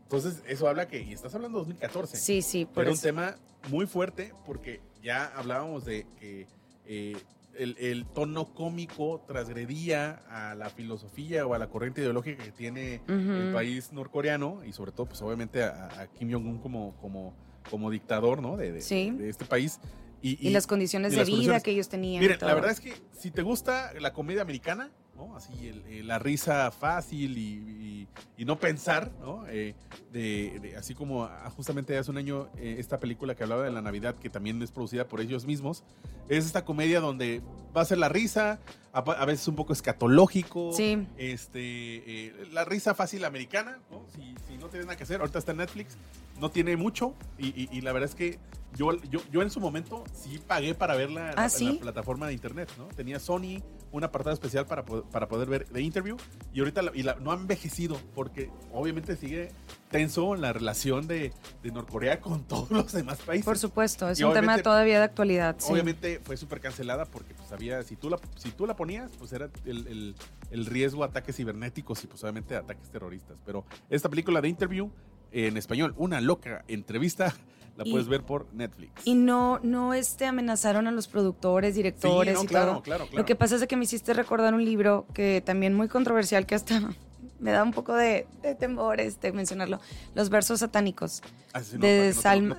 Entonces, 0.03 0.41
eso 0.47 0.67
habla 0.67 0.87
que, 0.87 1.01
y 1.01 1.13
estás 1.13 1.35
hablando 1.35 1.59
de 1.59 1.65
2014. 1.65 2.17
Sí, 2.17 2.41
sí, 2.41 2.65
por 2.65 2.75
Pero 2.75 2.91
un 2.91 2.99
tema 2.99 3.35
muy 3.69 3.85
fuerte 3.85 4.33
porque 4.45 4.81
ya 5.01 5.25
hablábamos 5.35 5.85
de 5.85 6.05
que 6.19 6.47
eh, 6.85 7.17
el, 7.57 8.05
tono 8.05 8.53
cómico 8.53 9.23
transgredía 9.27 10.21
a 10.29 10.55
la 10.55 10.69
filosofía 10.69 11.45
o 11.45 11.53
a 11.53 11.57
la 11.59 11.67
corriente 11.67 12.01
ideológica 12.01 12.43
que 12.43 12.51
tiene 12.51 13.01
el 13.07 13.51
país 13.53 13.91
norcoreano 13.91 14.63
y 14.65 14.73
sobre 14.73 14.91
todo, 14.91 15.07
pues 15.07 15.21
obviamente 15.21 15.63
a, 15.63 16.07
Kim 16.17 16.31
Jong-un 16.31 16.59
como, 16.59 16.95
como, 17.01 17.33
como 17.69 17.89
dictador 17.89 18.41
¿no? 18.41 18.57
de, 18.57 18.73
de, 18.73 19.29
este 19.29 19.45
país. 19.45 19.79
Y, 20.21 20.49
las 20.49 20.67
condiciones 20.67 21.15
de 21.15 21.23
vida 21.23 21.59
que 21.61 21.71
ellos 21.71 21.89
tenían. 21.89 22.21
Miren, 22.21 22.39
la 22.41 22.53
verdad 22.53 22.71
es 22.71 22.79
que 22.79 22.93
si 23.17 23.31
te 23.31 23.41
gusta 23.41 23.93
la 23.99 24.13
comedia 24.13 24.41
americana, 24.41 24.91
Así 25.35 25.71
la 26.03 26.19
risa 26.19 26.71
fácil 26.71 27.37
y, 27.37 28.07
no 28.45 28.59
pensar, 28.59 29.11
¿no? 29.19 29.45
Eh, 29.47 29.75
de, 30.11 30.75
así 30.77 30.93
como 30.95 31.25
ah, 31.25 31.51
justamente 31.55 31.97
hace 31.97 32.09
un 32.09 32.17
año 32.17 32.47
eh, 32.57 32.77
esta 32.79 32.97
película 32.97 33.35
que 33.35 33.43
hablaba 33.43 33.63
de 33.63 33.71
la 33.71 33.81
Navidad, 33.81 34.15
que 34.15 34.29
también 34.29 34.61
es 34.61 34.71
producida 34.71 35.07
por 35.07 35.19
ellos 35.19 35.45
mismos, 35.45 35.83
es 36.29 36.45
esta 36.45 36.63
comedia 36.63 37.01
donde 37.01 37.41
va 37.75 37.81
a 37.81 37.85
ser 37.85 37.97
la 37.97 38.09
risa, 38.09 38.59
a, 38.93 39.25
veces 39.25 39.47
un 39.47 39.55
poco 39.55 39.73
escatológico, 39.73 40.71
sí. 40.73 41.05
este, 41.17 41.61
eh, 41.61 42.47
la 42.51 42.65
risa 42.65 42.95
fácil 42.95 43.25
americana, 43.25 43.79
¿no? 43.91 44.05
Si, 44.15 44.57
no 44.57 44.69
tienes 44.69 44.87
nada 44.87 44.97
que 44.97 45.03
hacer, 45.03 45.19
ahorita 45.19 45.39
está 45.39 45.51
en 45.51 45.59
Netflix, 45.59 45.97
no 46.39 46.49
tiene 46.49 46.77
mucho 46.77 47.13
y, 47.37 47.81
la 47.81 47.91
verdad 47.91 48.09
es 48.09 48.15
que 48.15 48.39
yo, 48.77 48.93
yo, 49.09 49.19
yo, 49.31 49.41
en 49.41 49.49
su 49.49 49.59
momento 49.59 50.03
sí 50.13 50.39
pagué 50.45 50.75
para 50.75 50.95
verla 50.95 51.33
¿Ah, 51.35 51.47
en 51.59 51.75
la 51.75 51.81
plataforma 51.81 52.27
de 52.27 52.33
internet, 52.33 52.71
¿no? 52.77 52.85
Tenía 52.87 53.19
Sony, 53.19 53.63
un 53.91 54.03
apartado 54.03 54.33
especial 54.33 54.65
para, 54.65 54.85
para 54.85 55.27
poder 55.27 55.49
ver 55.49 55.67
de 55.69 55.81
interview 55.81 56.17
y 56.53 56.59
ahorita 56.59 56.81
y 56.93 57.03
no 57.21 57.31
ha 57.31 57.35
envejecido 57.35 57.99
porque 58.13 58.49
obviamente 58.71 59.15
sigue 59.15 59.51
tenso 59.89 60.35
la 60.35 60.53
relación 60.53 61.07
de, 61.07 61.31
de, 61.63 61.71
Norcorea 61.71 62.19
con 62.19 62.43
todos 62.43 62.69
los 62.69 62.91
demás 62.91 63.19
países. 63.19 63.45
Por 63.45 63.57
supuesto, 63.57 64.09
es 64.09 64.19
un 64.21 64.33
tema 64.33 64.61
todavía 64.61 64.99
de 64.99 65.05
actualidad. 65.05 65.57
Obviamente 65.67 66.19
fue 66.23 66.37
súper 66.37 66.59
cancelada 66.59 67.05
porque 67.05 67.33
pues 67.33 67.51
había, 67.51 67.81
si 67.83 67.95
tú 67.95 68.09
la, 68.09 68.19
si 68.35 68.51
tú 68.51 68.67
la 68.67 68.75
ponías, 68.75 69.11
pues 69.17 69.33
era 69.33 69.49
el, 69.65 69.87
el, 69.87 70.15
el 70.51 70.65
riesgo 70.65 71.03
a 71.03 71.07
ataques 71.07 71.35
cibernéticos 71.35 72.03
y 72.03 72.07
pues 72.07 72.23
obviamente 72.23 72.55
ataques 72.55 72.89
terroristas. 72.89 73.37
Pero 73.45 73.65
esta 73.89 74.09
película 74.09 74.41
de 74.41 74.49
interview 74.49 74.91
en 75.31 75.57
español, 75.57 75.93
una 75.97 76.21
loca 76.21 76.63
entrevista 76.67 77.33
la 77.77 77.85
puedes 77.85 78.07
ver 78.07 78.23
por 78.23 78.47
Netflix. 78.53 79.05
Y 79.05 79.13
no, 79.13 79.59
no 79.61 79.93
este, 79.93 80.25
amenazaron 80.25 80.87
a 80.87 80.91
los 80.91 81.07
productores, 81.07 81.75
directores 81.75 82.43
y 82.43 82.47
claro, 82.47 82.71
todo. 82.73 82.81
Claro, 82.81 83.07
Lo 83.13 83.25
que 83.25 83.35
pasa 83.35 83.55
es 83.55 83.67
que 83.67 83.77
me 83.77 83.83
hiciste 83.83 84.13
recordar 84.13 84.53
un 84.53 84.65
libro 84.65 85.05
que 85.13 85.43
también 85.45 85.75
muy 85.75 85.87
controversial, 85.87 86.47
que 86.47 86.55
hasta 86.55 86.81
me 87.39 87.51
da 87.51 87.63
un 87.63 87.71
poco 87.71 87.93
de, 87.93 88.27
temor 88.59 88.99
este, 88.99 89.31
mencionarlo. 89.31 89.79
Los 90.15 90.29
versos 90.29 90.59
satánicos. 90.59 91.21
Ah, 91.53 91.61
de 91.61 92.13
Salmo. 92.13 92.55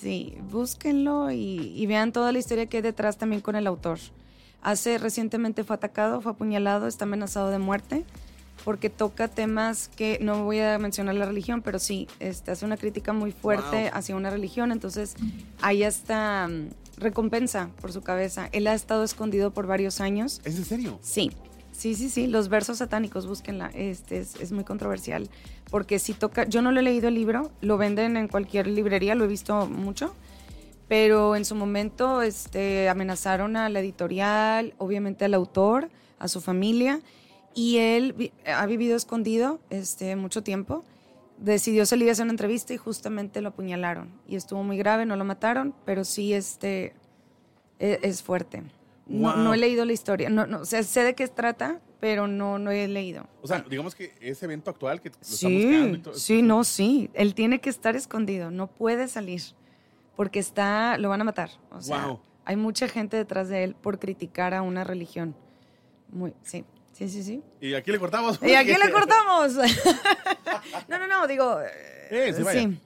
Sí, 0.00 0.38
búsquenlo 0.48 1.32
y, 1.32 1.72
y 1.74 1.86
vean 1.86 2.12
toda 2.12 2.30
la 2.30 2.38
historia 2.38 2.66
que 2.66 2.78
hay 2.78 2.82
detrás 2.82 3.18
también 3.18 3.42
con 3.42 3.56
el 3.56 3.66
autor. 3.66 3.98
Hace 4.62 4.98
recientemente 4.98 5.64
fue 5.64 5.74
atacado, 5.74 6.20
fue 6.20 6.32
apuñalado, 6.32 6.86
está 6.86 7.04
amenazado 7.04 7.50
de 7.50 7.58
muerte 7.58 8.04
porque 8.64 8.90
toca 8.90 9.28
temas 9.28 9.88
que 9.88 10.18
no 10.20 10.44
voy 10.44 10.60
a 10.60 10.78
mencionar 10.78 11.14
la 11.14 11.26
religión, 11.26 11.62
pero 11.62 11.78
sí, 11.78 12.08
este, 12.20 12.50
hace 12.50 12.64
una 12.64 12.76
crítica 12.76 13.12
muy 13.12 13.32
fuerte 13.32 13.90
hacia 13.92 14.16
una 14.16 14.30
religión, 14.30 14.72
entonces 14.72 15.14
ahí 15.60 15.82
está 15.82 16.48
mm, 16.48 16.68
recompensa 16.98 17.70
por 17.80 17.92
su 17.92 18.02
cabeza. 18.02 18.48
Él 18.52 18.66
ha 18.66 18.74
estado 18.74 19.04
escondido 19.04 19.52
por 19.52 19.66
varios 19.66 20.00
años. 20.00 20.40
¿Es 20.44 20.56
en 20.56 20.64
serio? 20.64 20.98
Sí. 21.02 21.30
Sí, 21.72 21.94
sí, 21.94 22.10
sí, 22.10 22.26
los 22.26 22.48
versos 22.48 22.78
satánicos, 22.78 23.26
búsquenla, 23.26 23.70
este 23.74 24.18
es, 24.18 24.36
es, 24.36 24.52
muy 24.52 24.62
controversial, 24.62 25.30
porque 25.70 25.98
si 25.98 26.12
toca, 26.12 26.44
yo 26.44 26.60
no 26.60 26.70
lo 26.70 26.80
he 26.80 26.82
leído 26.82 27.08
el 27.08 27.14
libro, 27.14 27.50
lo 27.62 27.78
venden 27.78 28.18
en 28.18 28.28
cualquier 28.28 28.66
librería, 28.66 29.14
lo 29.14 29.24
he 29.24 29.26
visto 29.26 29.66
mucho, 29.66 30.14
pero 30.86 31.34
en 31.34 31.46
su 31.46 31.54
momento 31.54 32.20
este, 32.20 32.90
amenazaron 32.90 33.56
a 33.56 33.70
la 33.70 33.80
editorial, 33.80 34.74
obviamente 34.76 35.24
al 35.24 35.32
autor, 35.32 35.88
a 36.18 36.28
su 36.28 36.42
familia, 36.42 37.00
y 37.54 37.78
él 37.78 38.32
ha 38.46 38.66
vivido 38.66 38.96
escondido 38.96 39.60
este, 39.70 40.16
mucho 40.16 40.42
tiempo. 40.42 40.84
Decidió 41.38 41.86
salir 41.86 42.08
a 42.08 42.12
hacer 42.12 42.24
una 42.24 42.32
entrevista 42.32 42.72
y 42.72 42.76
justamente 42.76 43.40
lo 43.40 43.48
apuñalaron. 43.48 44.12
Y 44.28 44.36
estuvo 44.36 44.62
muy 44.62 44.76
grave, 44.76 45.06
no 45.06 45.16
lo 45.16 45.24
mataron, 45.24 45.74
pero 45.84 46.04
sí 46.04 46.32
este, 46.32 46.94
e, 47.78 47.98
es, 48.02 48.22
fuerte. 48.22 48.62
No, 49.06 49.52
he 49.52 49.56
leído 49.56 49.84
la 49.84 49.92
historia. 49.92 50.30
No, 50.30 50.46
no, 50.46 50.64
sé 50.64 51.02
de 51.02 51.14
qué 51.14 51.26
trata, 51.28 51.80
pero 52.00 52.28
no, 52.28 52.58
no 52.58 52.70
he 52.70 52.86
leído. 52.88 53.26
O 53.42 53.48
sea, 53.48 53.64
digamos 53.68 53.94
que 53.94 54.12
ese 54.20 54.44
evento 54.46 54.70
actual 54.70 55.00
que 55.00 55.10
lo 55.10 55.16
sí, 55.20 56.02
Sí, 56.14 56.42
no, 56.42 56.64
sí. 56.64 57.10
Él 57.14 57.34
tiene 57.34 57.60
que 57.60 57.70
estar 57.70 57.96
escondido, 57.96 58.50
no 58.50 58.68
puede 58.68 59.08
salir. 59.08 59.42
Porque 60.16 60.38
está, 60.38 60.98
lo 60.98 61.08
van 61.08 61.22
a 61.22 61.24
matar. 61.24 61.50
O 61.70 61.80
sea, 61.80 62.18
hay 62.44 62.56
mucha 62.56 62.86
gente 62.86 63.16
detrás 63.16 63.48
de 63.48 63.64
él 63.64 63.74
por 63.74 63.98
criticar 63.98 64.54
a 64.54 64.62
una 64.62 64.84
religión. 64.84 65.34
Muy, 66.10 66.34
sí. 66.42 66.64
Sí, 67.02 67.08
sí, 67.08 67.22
sí. 67.24 67.42
Y 67.60 67.74
aquí 67.74 67.90
le 67.90 67.98
cortamos. 67.98 68.38
Y 68.40 68.54
aquí 68.54 68.72
le 68.72 68.90
cortamos. 68.92 69.54
no, 70.88 70.98
no, 70.98 71.06
no, 71.08 71.26
digo. 71.26 71.58
Eh, 72.10 72.32
sí, 72.32 72.78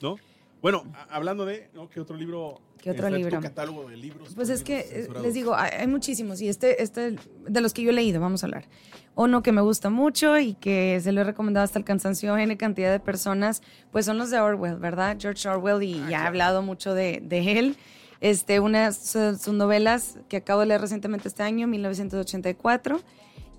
¿No? 0.00 0.18
Bueno, 0.60 0.84
hablando 1.08 1.46
de, 1.46 1.70
¿no? 1.72 1.88
¿Qué 1.88 1.98
otro 1.98 2.16
libro? 2.16 2.60
¿Qué 2.78 2.90
otro 2.90 3.08
libro? 3.08 3.40
catálogo 3.40 3.88
de 3.88 3.96
libros. 3.96 4.34
Pues 4.34 4.50
es 4.50 4.62
que 4.62 4.80
eh, 4.80 5.08
les 5.22 5.32
digo, 5.32 5.54
hay, 5.54 5.86
muchísimos 5.86 6.42
y 6.42 6.48
este, 6.48 6.82
este, 6.82 7.16
de 7.48 7.60
los 7.62 7.72
que 7.72 7.82
yo 7.82 7.90
he 7.90 7.92
leído, 7.94 8.20
vamos 8.20 8.42
a 8.42 8.46
hablar. 8.46 8.66
Uno 9.14 9.42
que 9.42 9.52
me 9.52 9.62
gusta 9.62 9.88
mucho 9.88 10.38
y 10.38 10.54
que 10.54 11.00
se 11.00 11.12
lo 11.12 11.22
he 11.22 11.24
recomendado 11.24 11.64
hasta 11.64 11.78
el 11.78 11.84
cansancio 11.84 12.36
en 12.36 12.54
cantidad 12.56 12.92
de 12.92 13.00
personas, 13.00 13.62
pues 13.90 14.04
son 14.04 14.18
los 14.18 14.30
de 14.30 14.38
Orwell, 14.38 14.76
¿verdad? 14.76 15.16
George 15.18 15.48
Orwell 15.48 15.82
y 15.82 15.98
ah, 15.98 16.10
ya 16.10 16.24
he 16.24 16.26
hablado 16.26 16.62
mucho 16.62 16.92
de, 16.92 17.20
de 17.22 17.58
él. 17.58 17.76
Este, 18.20 18.60
unas 18.60 18.96
sus 18.98 19.48
novelas 19.48 20.18
que 20.28 20.36
acabo 20.36 20.60
de 20.60 20.66
leer 20.66 20.80
recientemente 20.80 21.26
este 21.26 21.42
año, 21.42 21.66
1984 21.66 23.00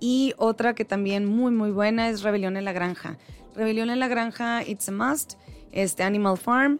y 0.05 0.33
otra 0.35 0.75
que 0.75 0.83
también 0.83 1.25
muy, 1.25 1.53
muy 1.53 1.71
buena 1.71 2.09
es 2.09 2.23
Rebelión 2.23 2.57
en 2.57 2.65
la 2.65 2.73
Granja. 2.73 3.17
Rebelión 3.55 3.89
en 3.89 3.99
la 3.99 4.09
Granja, 4.09 4.61
It's 4.61 4.89
a 4.89 4.91
Must, 4.91 5.35
este 5.71 6.03
Animal 6.03 6.37
Farm. 6.37 6.77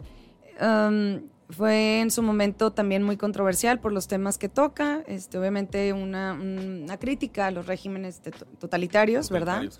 Um, 0.60 1.22
fue 1.48 2.00
en 2.00 2.10
su 2.10 2.22
momento 2.22 2.72
también 2.72 3.02
muy 3.02 3.16
controversial 3.16 3.80
por 3.80 3.92
los 3.94 4.08
temas 4.08 4.36
que 4.36 4.50
toca, 4.50 5.02
este, 5.06 5.38
obviamente 5.38 5.94
una, 5.94 6.38
crítica 7.00 7.46
a 7.46 7.50
los 7.50 7.66
regímenes 7.66 8.20
totalitarios, 8.58 9.30
¿verdad? 9.30 9.70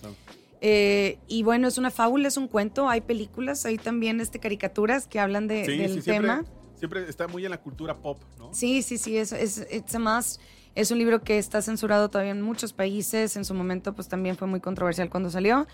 Eh, 0.62 1.18
y 1.28 1.42
bueno, 1.42 1.68
es 1.68 1.76
una 1.76 1.90
fábula, 1.90 2.28
es 2.28 2.38
un 2.38 2.48
cuento, 2.48 2.88
hay 2.88 3.02
películas, 3.02 3.66
hay 3.66 3.76
también 3.76 4.22
este, 4.22 4.38
caricaturas 4.38 5.06
que 5.06 5.20
hablan 5.20 5.48
de, 5.48 5.66
del 5.66 6.02
tema. 6.02 6.46
Siempre, 6.76 7.06
está 7.06 7.28
muy 7.28 7.44
en 7.44 7.50
la 7.50 7.60
cultura 7.60 7.98
pop, 7.98 8.22
¿no? 8.38 8.54
Sí, 8.54 8.80
sí, 8.80 8.96
sí, 8.96 9.18
es, 9.18 9.32
es 9.32 9.66
It's 9.70 9.94
a 9.94 9.98
Must. 9.98 10.40
Es 10.74 10.90
un 10.90 10.98
libro 10.98 11.22
que 11.22 11.38
está 11.38 11.62
censurado 11.62 12.08
todavía 12.08 12.32
en 12.32 12.42
muchos 12.42 12.72
países. 12.72 13.36
En 13.36 13.44
su 13.44 13.54
momento, 13.54 13.92
pues 13.92 14.08
también 14.08 14.36
fue 14.36 14.48
muy 14.48 14.60
controversial 14.60 15.08
cuando 15.08 15.30
salió. 15.30 15.66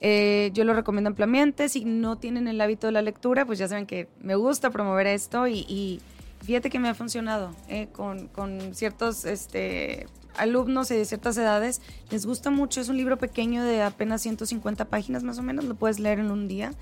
Eh, 0.00 0.50
yo 0.54 0.64
lo 0.64 0.74
recomiendo 0.74 1.08
ampliamente. 1.08 1.68
Si 1.68 1.84
no 1.84 2.16
tienen 2.18 2.46
el 2.46 2.60
hábito 2.60 2.86
de 2.86 2.92
la 2.92 3.02
lectura, 3.02 3.44
pues 3.44 3.58
ya 3.58 3.66
saben 3.66 3.86
que 3.86 4.08
me 4.20 4.36
gusta 4.36 4.70
promover 4.70 5.08
esto 5.08 5.48
y, 5.48 6.00
fíjate 6.42 6.70
que 6.70 6.78
me 6.78 6.88
ha 6.88 6.94
funcionado 6.94 7.54
eh, 7.68 7.88
con, 7.92 8.28
con, 8.28 8.74
ciertos 8.74 9.24
este, 9.24 10.06
alumnos 10.36 10.88
de 10.88 11.04
ciertas 11.04 11.36
edades. 11.36 11.80
Les 12.10 12.24
gusta 12.24 12.50
mucho. 12.50 12.80
Es 12.80 12.88
un 12.88 12.96
libro 12.96 13.18
pequeño 13.18 13.64
de 13.64 13.82
apenas 13.82 14.22
150 14.22 14.84
páginas 14.84 15.24
más 15.24 15.38
o 15.38 15.42
menos. 15.42 15.64
Lo 15.64 15.74
puedes 15.74 15.98
leer 15.98 16.20
en 16.20 16.30
un 16.30 16.46
día. 16.46 16.72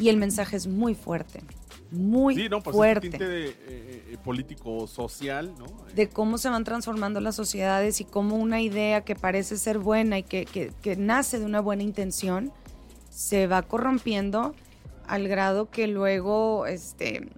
y 0.00 0.08
el 0.08 0.16
mensaje 0.16 0.56
es 0.56 0.66
muy 0.66 0.96
fuerte, 0.96 1.42
muy 1.94 2.34
sí, 2.34 2.48
no, 2.48 2.60
pues 2.62 2.76
fuerte. 2.76 3.06
Este 3.06 3.18
tinte 3.18 3.32
de, 3.32 3.48
eh, 3.48 3.54
eh, 4.10 4.18
político 4.22 4.86
social, 4.86 5.54
¿no? 5.58 5.66
De 5.94 6.08
cómo 6.08 6.38
se 6.38 6.48
van 6.48 6.64
transformando 6.64 7.20
las 7.20 7.34
sociedades 7.36 8.00
y 8.00 8.04
cómo 8.04 8.36
una 8.36 8.60
idea 8.60 9.02
que 9.02 9.14
parece 9.14 9.56
ser 9.56 9.78
buena 9.78 10.18
y 10.18 10.22
que, 10.22 10.44
que, 10.44 10.72
que 10.82 10.96
nace 10.96 11.38
de 11.38 11.44
una 11.44 11.60
buena 11.60 11.82
intención 11.82 12.52
se 13.10 13.46
va 13.46 13.62
corrompiendo 13.62 14.54
al 15.06 15.28
grado 15.28 15.70
que 15.70 15.86
luego, 15.86 16.66
este, 16.66 17.28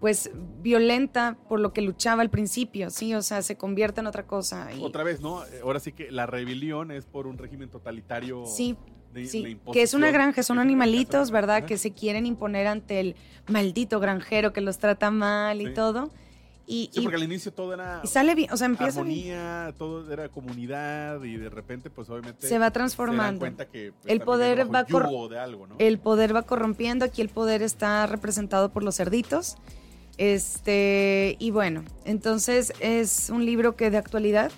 pues 0.00 0.30
violenta 0.62 1.36
por 1.48 1.60
lo 1.60 1.72
que 1.72 1.82
luchaba 1.82 2.22
al 2.22 2.30
principio, 2.30 2.90
sí, 2.90 3.14
o 3.14 3.22
sea, 3.22 3.42
se 3.42 3.56
convierte 3.56 4.00
en 4.00 4.06
otra 4.06 4.26
cosa. 4.26 4.68
Y, 4.74 4.82
Otra 4.82 5.04
vez, 5.04 5.20
¿no? 5.20 5.42
Ahora 5.62 5.80
sí 5.80 5.92
que 5.92 6.10
la 6.10 6.26
rebelión 6.26 6.90
es 6.90 7.06
por 7.06 7.26
un 7.26 7.38
régimen 7.38 7.68
totalitario. 7.68 8.46
Sí, 8.46 8.76
de- 9.12 9.26
sí, 9.26 9.58
que 9.72 9.82
es 9.82 9.94
una 9.94 10.10
granja, 10.10 10.42
son 10.42 10.58
animalitos, 10.58 11.30
granja, 11.30 11.32
¿verdad? 11.32 11.64
Que 11.66 11.78
se 11.78 11.92
quieren 11.92 12.26
imponer 12.26 12.66
ante 12.66 13.00
el 13.00 13.16
maldito 13.48 14.00
granjero 14.00 14.52
que 14.52 14.60
los 14.60 14.78
trata 14.78 15.10
mal 15.10 15.60
y 15.60 15.72
todo. 15.74 16.10
Y, 16.64 16.90
Sí, 16.92 17.00
y- 17.00 17.02
porque 17.02 17.16
al 17.16 17.24
inicio 17.24 17.52
todo 17.52 17.74
era 17.74 18.00
y 18.04 18.06
sale 18.06 18.36
bien, 18.36 18.48
o 18.52 18.56
sea, 18.56 18.66
empieza 18.66 19.02
bien. 19.02 19.74
todo 19.76 20.10
era 20.12 20.28
comunidad 20.28 21.20
y 21.24 21.36
de 21.36 21.50
repente, 21.50 21.90
pues 21.90 22.08
obviamente 22.08 22.46
Se 22.46 22.54
va 22.54 22.58
se 22.58 22.58
dan 22.60 22.72
transformando. 22.72 23.40
cuenta 23.40 23.66
que 23.66 23.92
pues, 24.00 24.10
El 24.12 24.20
poder 24.20 24.72
va 24.72 24.84
de 24.84 25.38
algo, 25.40 25.66
¿no? 25.66 25.74
El 25.78 25.98
poder 25.98 26.34
va 26.34 26.42
corrompiendo, 26.42 27.04
aquí 27.04 27.20
el 27.20 27.28
poder 27.30 27.62
está 27.62 28.06
representado 28.06 28.70
por 28.70 28.84
los 28.84 28.96
cerditos. 28.96 29.56
Este, 30.18 31.36
y 31.40 31.50
bueno, 31.50 31.84
entonces 32.04 32.72
es 32.80 33.28
un 33.28 33.44
libro 33.44 33.74
que 33.76 33.90
de 33.90 33.96
actualidad 33.98 34.52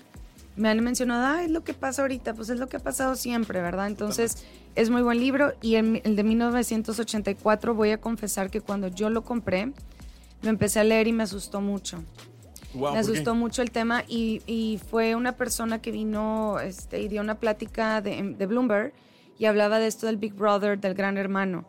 me 0.55 0.69
han 0.69 0.83
mencionado, 0.83 1.25
ah, 1.25 1.43
es 1.43 1.51
lo 1.51 1.63
que 1.63 1.73
pasa 1.73 2.01
ahorita, 2.01 2.33
pues 2.33 2.49
es 2.49 2.59
lo 2.59 2.67
que 2.67 2.77
ha 2.77 2.79
pasado 2.79 3.15
siempre, 3.15 3.61
¿verdad? 3.61 3.87
Entonces 3.87 4.45
es 4.75 4.89
muy 4.89 5.01
buen 5.01 5.19
libro 5.19 5.53
y 5.61 5.75
el, 5.75 6.01
el 6.03 6.15
de 6.15 6.23
1984 6.23 7.73
voy 7.73 7.91
a 7.91 7.99
confesar 7.99 8.49
que 8.49 8.61
cuando 8.61 8.87
yo 8.87 9.09
lo 9.09 9.23
compré, 9.23 9.71
lo 10.41 10.49
empecé 10.49 10.79
a 10.79 10.83
leer 10.83 11.07
y 11.07 11.13
me 11.13 11.23
asustó 11.23 11.61
mucho. 11.61 12.03
Me 12.73 12.99
asustó 12.99 13.35
mucho 13.35 13.61
el 13.61 13.71
tema 13.71 14.03
y, 14.07 14.41
y 14.45 14.79
fue 14.89 15.15
una 15.15 15.31
persona 15.33 15.81
que 15.81 15.91
vino 15.91 16.59
este, 16.59 17.01
y 17.01 17.07
dio 17.07 17.21
una 17.21 17.35
plática 17.35 18.01
de, 18.01 18.35
de 18.37 18.45
Bloomberg 18.45 18.93
y 19.37 19.45
hablaba 19.45 19.79
de 19.79 19.87
esto 19.87 20.07
del 20.07 20.17
Big 20.17 20.33
Brother, 20.33 20.79
del 20.79 20.93
gran 20.93 21.17
hermano. 21.17 21.65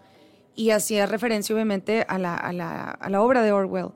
Y 0.55 0.71
hacía 0.71 1.07
referencia 1.07 1.55
obviamente 1.55 2.05
a 2.09 2.19
la, 2.19 2.35
a 2.35 2.53
la, 2.53 2.91
a 2.91 3.11
la 3.11 3.23
obra 3.23 3.43
de 3.43 3.53
Orwell. 3.53 3.91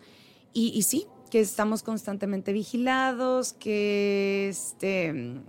Y, 0.52 0.68
y 0.68 0.82
sí, 0.82 1.06
que 1.30 1.40
estamos 1.40 1.82
constantemente 1.82 2.52
vigilados, 2.52 3.52
que 3.54 4.48
este... 4.48 5.40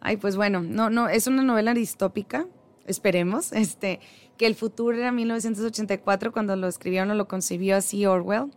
Ay, 0.00 0.18
pues 0.18 0.36
bueno, 0.36 0.60
no, 0.60 0.90
no, 0.90 1.08
es 1.08 1.26
una 1.26 1.42
novela 1.42 1.72
distópica, 1.72 2.46
esperemos, 2.86 3.52
este, 3.52 4.00
que 4.36 4.46
el 4.46 4.54
futuro 4.54 4.96
era 4.96 5.10
1984 5.12 6.32
cuando 6.32 6.56
lo 6.56 6.68
escribieron 6.68 7.10
o 7.10 7.14
lo 7.14 7.26
concibió 7.26 7.76
así 7.76 8.04
Orwell. 8.04 8.50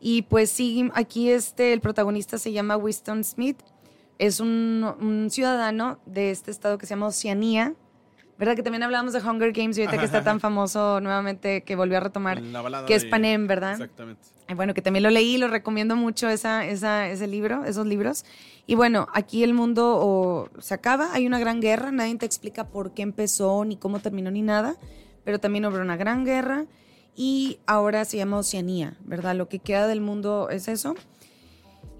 Y 0.00 0.22
pues 0.22 0.50
sí, 0.50 0.90
aquí 0.94 1.30
este, 1.30 1.72
el 1.72 1.80
protagonista 1.80 2.38
se 2.38 2.52
llama 2.52 2.76
Winston 2.76 3.22
Smith, 3.22 3.58
es 4.18 4.40
un, 4.40 4.84
un 5.00 5.30
ciudadano 5.30 5.98
de 6.06 6.30
este 6.30 6.50
estado 6.50 6.76
que 6.76 6.86
se 6.86 6.94
llama 6.94 7.06
Oceanía, 7.06 7.74
¿verdad? 8.38 8.56
Que 8.56 8.62
también 8.62 8.82
hablábamos 8.82 9.12
de 9.12 9.20
Hunger 9.20 9.52
Games 9.52 9.76
y 9.78 9.82
ahorita 9.82 9.98
que 9.98 10.04
está 10.04 10.24
tan 10.24 10.40
famoso 10.40 11.00
nuevamente 11.00 11.62
que 11.62 11.76
volvió 11.76 11.98
a 11.98 12.00
retomar, 12.00 12.42
que 12.86 12.94
es 12.94 13.04
Panem, 13.04 13.46
¿verdad? 13.46 13.72
Exactamente. 13.72 14.22
Bueno, 14.56 14.74
que 14.74 14.82
también 14.82 15.02
lo 15.04 15.10
leí, 15.10 15.38
lo 15.38 15.48
recomiendo 15.48 15.96
mucho 15.96 16.28
ese 16.28 17.26
libro, 17.28 17.64
esos 17.64 17.86
libros. 17.86 18.24
Y 18.66 18.74
bueno, 18.74 19.06
aquí 19.12 19.42
el 19.42 19.54
mundo 19.54 20.50
se 20.58 20.74
acaba, 20.74 21.12
hay 21.12 21.26
una 21.26 21.38
gran 21.38 21.60
guerra, 21.60 21.90
nadie 21.90 22.16
te 22.16 22.26
explica 22.26 22.68
por 22.68 22.92
qué 22.92 23.02
empezó, 23.02 23.64
ni 23.64 23.76
cómo 23.76 24.00
terminó, 24.00 24.30
ni 24.30 24.42
nada, 24.42 24.76
pero 25.24 25.38
también 25.38 25.66
hubo 25.66 25.76
una 25.76 25.96
gran 25.96 26.24
guerra 26.24 26.66
y 27.16 27.58
ahora 27.66 28.04
se 28.04 28.16
llama 28.16 28.38
Oceanía, 28.38 28.96
¿verdad? 29.04 29.34
Lo 29.34 29.48
que 29.48 29.58
queda 29.58 29.86
del 29.86 30.00
mundo 30.00 30.48
es 30.50 30.68
eso. 30.68 30.94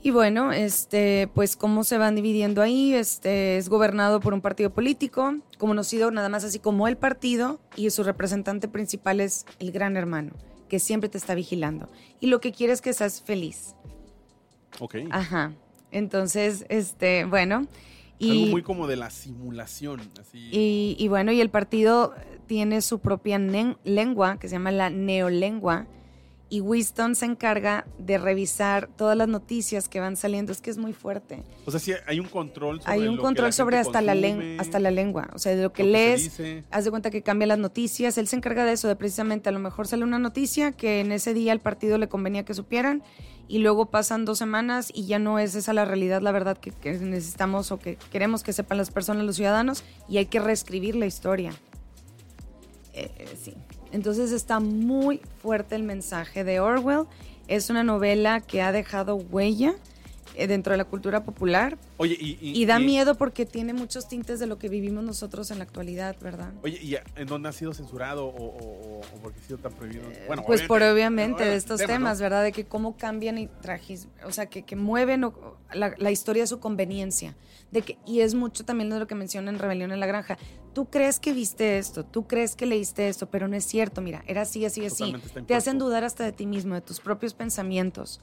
Y 0.03 0.13
bueno, 0.13 0.51
este, 0.53 1.29
pues 1.35 1.57
cómo 1.57 1.85
se 1.85 1.99
van 1.99 2.15
dividiendo 2.15 2.63
ahí, 2.63 2.95
este, 2.95 3.59
es 3.59 3.69
gobernado 3.69 4.21
por 4.21 4.33
un 4.33 4.41
partido 4.41 4.71
político, 4.71 5.35
conocido 5.59 6.11
nada 6.11 6.31
más 6.31 6.43
así 6.43 6.59
como 6.59 6.89
el 6.89 6.97
partido, 6.97 7.61
y 7.77 7.91
su 7.91 8.03
representante 8.03 8.67
principal 8.67 9.21
es 9.21 9.45
el 9.59 9.73
gran 9.73 9.99
hermano, 9.99 10.33
que 10.71 10.79
siempre 10.79 11.11
te 11.11 11.19
está 11.19 11.35
vigilando. 11.35 11.91
Y 12.21 12.29
lo 12.29 12.41
que 12.41 12.53
quiere 12.53 12.73
es 12.73 12.81
que 12.81 12.95
seas 12.95 13.21
feliz. 13.21 13.75
Ok. 14.79 14.97
Ajá. 15.11 15.53
Entonces, 15.91 16.65
este, 16.71 17.27
bueno. 17.27 17.67
Y, 18.19 18.31
Algo 18.31 18.51
muy 18.53 18.63
como 18.63 18.87
de 18.87 18.97
la 18.97 19.11
simulación, 19.11 20.01
así. 20.21 20.49
y, 20.53 20.97
y 20.99 21.09
bueno, 21.09 21.33
y 21.33 21.41
el 21.41 21.49
partido 21.51 22.15
tiene 22.47 22.83
su 22.83 22.99
propia 22.99 23.39
lengua, 23.39 24.39
que 24.39 24.49
se 24.49 24.57
llama 24.57 24.71
la 24.73 24.91
neolengua, 24.91 25.87
y 26.51 26.61
Winston 26.61 27.15
se 27.15 27.27
encarga 27.27 27.87
de 27.99 28.19
revisar 28.19 28.89
todas 28.97 29.17
las 29.17 29.29
noticias 29.29 29.89
que 29.89 30.01
van 30.01 30.17
saliendo. 30.17 30.51
Es 30.51 30.61
que 30.61 30.69
es 30.71 30.79
muy 30.79 30.93
fuerte. 30.93 31.45
o 31.65 31.71
sea, 31.71 31.79
sí 31.79 31.93
hay 32.07 32.19
un 32.19 32.27
control 32.29 32.81
sobre 32.83 32.93
Hay 32.93 33.01
un 33.07 33.15
lo 33.17 33.23
que 33.23 33.27
control 33.27 33.49
la 33.49 33.53
sobre 33.53 33.79
hasta 33.79 34.03
la, 34.03 34.15
len- 34.17 34.35
consume, 34.37 34.57
hasta 34.59 34.81
la 34.81 34.91
lengua. 34.91 35.31
O 35.33 35.39
sea, 35.39 35.55
de 35.55 35.63
lo 35.63 35.73
que 35.73 35.85
lo 35.85 35.91
lees, 35.93 36.25
dice. 36.25 36.65
haz 36.73 36.85
de 36.85 36.91
cuenta 36.91 37.11
que 37.13 37.23
cambia 37.23 37.47
las 37.47 37.59
noticias. 37.59 38.19
Él 38.19 38.27
se 38.27 38.35
encarga 38.37 38.65
de 38.65 38.73
eso, 38.73 38.89
de 38.89 38.97
precisamente 38.97 39.49
a 39.49 39.53
lo 39.53 39.61
mejor 39.61 39.87
sale 39.87 40.03
una 40.03 40.19
noticia 40.19 40.73
que 40.73 41.01
en 41.01 41.13
ese 41.13 41.33
día 41.35 41.53
al 41.53 41.61
partido 41.61 41.97
le 41.99 42.09
convenía 42.09 42.45
que 42.45 42.53
supieran 42.53 43.03
y 43.47 43.59
luego 43.59 43.87
pasan 43.87 44.25
dos 44.25 44.39
semanas 44.39 44.91
y 44.95 45.07
ya 45.07 45.19
no 45.21 45.39
es 45.39 45.55
esa 45.55 45.73
la 45.73 45.85
realidad, 45.85 46.21
la 46.21 46.33
verdad 46.33 46.59
que, 46.59 46.73
que 46.73 46.93
necesitamos 46.99 47.71
o 47.73 47.79
que 47.79 47.97
queremos 48.11 48.43
que 48.43 48.53
sepan 48.53 48.77
las 48.79 48.91
personas, 48.91 49.25
los 49.25 49.37
ciudadanos, 49.37 49.85
y 50.09 50.19
hay 50.19 50.27
que 50.27 50.41
reescribir 50.41 50.97
la 50.97 51.07
historia. 51.07 51.53
Eh, 52.93 53.11
eh, 53.19 53.29
sí. 53.41 53.55
Entonces 53.93 54.33
está 54.33 54.61
muy 54.61 55.21
fuerte 55.43 55.75
el 55.75 55.83
mensaje 55.83 56.45
de 56.45 56.61
Orwell. 56.61 57.07
Es 57.49 57.71
una 57.71 57.83
novela 57.83 58.41
que 58.41 58.63
ha 58.63 58.73
dejado 58.73 59.17
huella 59.17 59.75
dentro 60.35 60.73
de 60.73 60.77
la 60.79 60.85
cultura 60.85 61.25
popular 61.25 61.79
Oye, 61.99 62.17
y, 62.19 62.39
y- 62.41 62.63
y 62.63 62.67
da 62.67 62.81
y- 62.81 62.85
miedo 62.85 63.15
porque 63.17 63.47
tiene 63.47 63.75
muchos 63.75 64.09
tintes 64.09 64.39
de 64.41 64.47
lo 64.47 64.59
que 64.59 64.69
vivimos 64.69 65.05
nosotros 65.05 65.51
en 65.51 65.59
la 65.59 65.65
actualidad, 65.65 66.17
¿verdad? 66.21 66.53
Oye, 66.63 66.79
¿y 66.83 66.97
en 67.17 67.27
dónde 67.27 67.49
ha 67.49 67.53
sido 67.53 67.73
censurado 67.75 68.27
o, 68.27 68.31
o, 68.31 69.01
o- 69.01 69.21
por 69.23 69.33
qué 69.33 69.41
ha 69.41 69.43
sido 69.43 69.59
tan 69.59 69.73
prohibido? 69.73 70.05
Bueno, 70.27 70.43
pues 70.47 70.63
por 70.63 70.83
obviamente 70.83 71.45
de 71.45 71.57
estos 71.57 71.79
tema, 71.81 71.95
temas, 71.95 72.19
¿no? 72.19 72.23
¿verdad? 72.25 72.43
De 72.45 72.53
que 72.53 72.65
cómo 72.65 72.97
cambian 72.97 73.39
y 73.39 73.47
tragis, 73.49 74.09
o 74.25 74.33
sea, 74.33 74.47
que, 74.47 74.63
que 74.63 74.77
mueven 74.77 75.25
o- 75.25 75.57
la, 75.73 75.95
la 75.99 76.11
historia 76.11 76.45
a 76.45 76.47
su 76.47 76.59
conveniencia. 76.61 77.37
De 77.71 77.83
que, 77.83 77.99
y 78.05 78.21
es 78.21 78.35
mucho 78.35 78.65
también 78.65 78.91
de 78.91 78.99
lo 78.99 79.07
que 79.07 79.15
menciona 79.15 79.51
en 79.51 79.59
Rebelión 79.59 79.93
en 79.93 80.01
la 80.01 80.07
Granja. 80.07 80.37
Tú 80.75 80.87
crees 80.87 81.21
que 81.21 81.33
viste 81.33 81.79
esto, 81.79 82.05
tú 82.05 82.27
crees 82.27 82.57
que 82.57 82.67
leíste 82.67 83.09
esto, 83.09 83.29
pero 83.31 83.47
no 83.49 83.57
es 83.57 83.65
cierto, 83.65 84.01
mira, 84.01 84.25
era 84.27 84.43
así, 84.43 84.65
así, 84.65 84.85
así. 84.87 85.15
Te 85.47 85.55
hacen 85.55 85.79
dudar 85.79 86.03
hasta 86.05 86.25
de 86.25 86.33
ti 86.33 86.47
mismo, 86.47 86.75
de 86.75 86.81
tus 86.81 87.01
propios 87.01 87.35
pensamientos. 87.35 88.21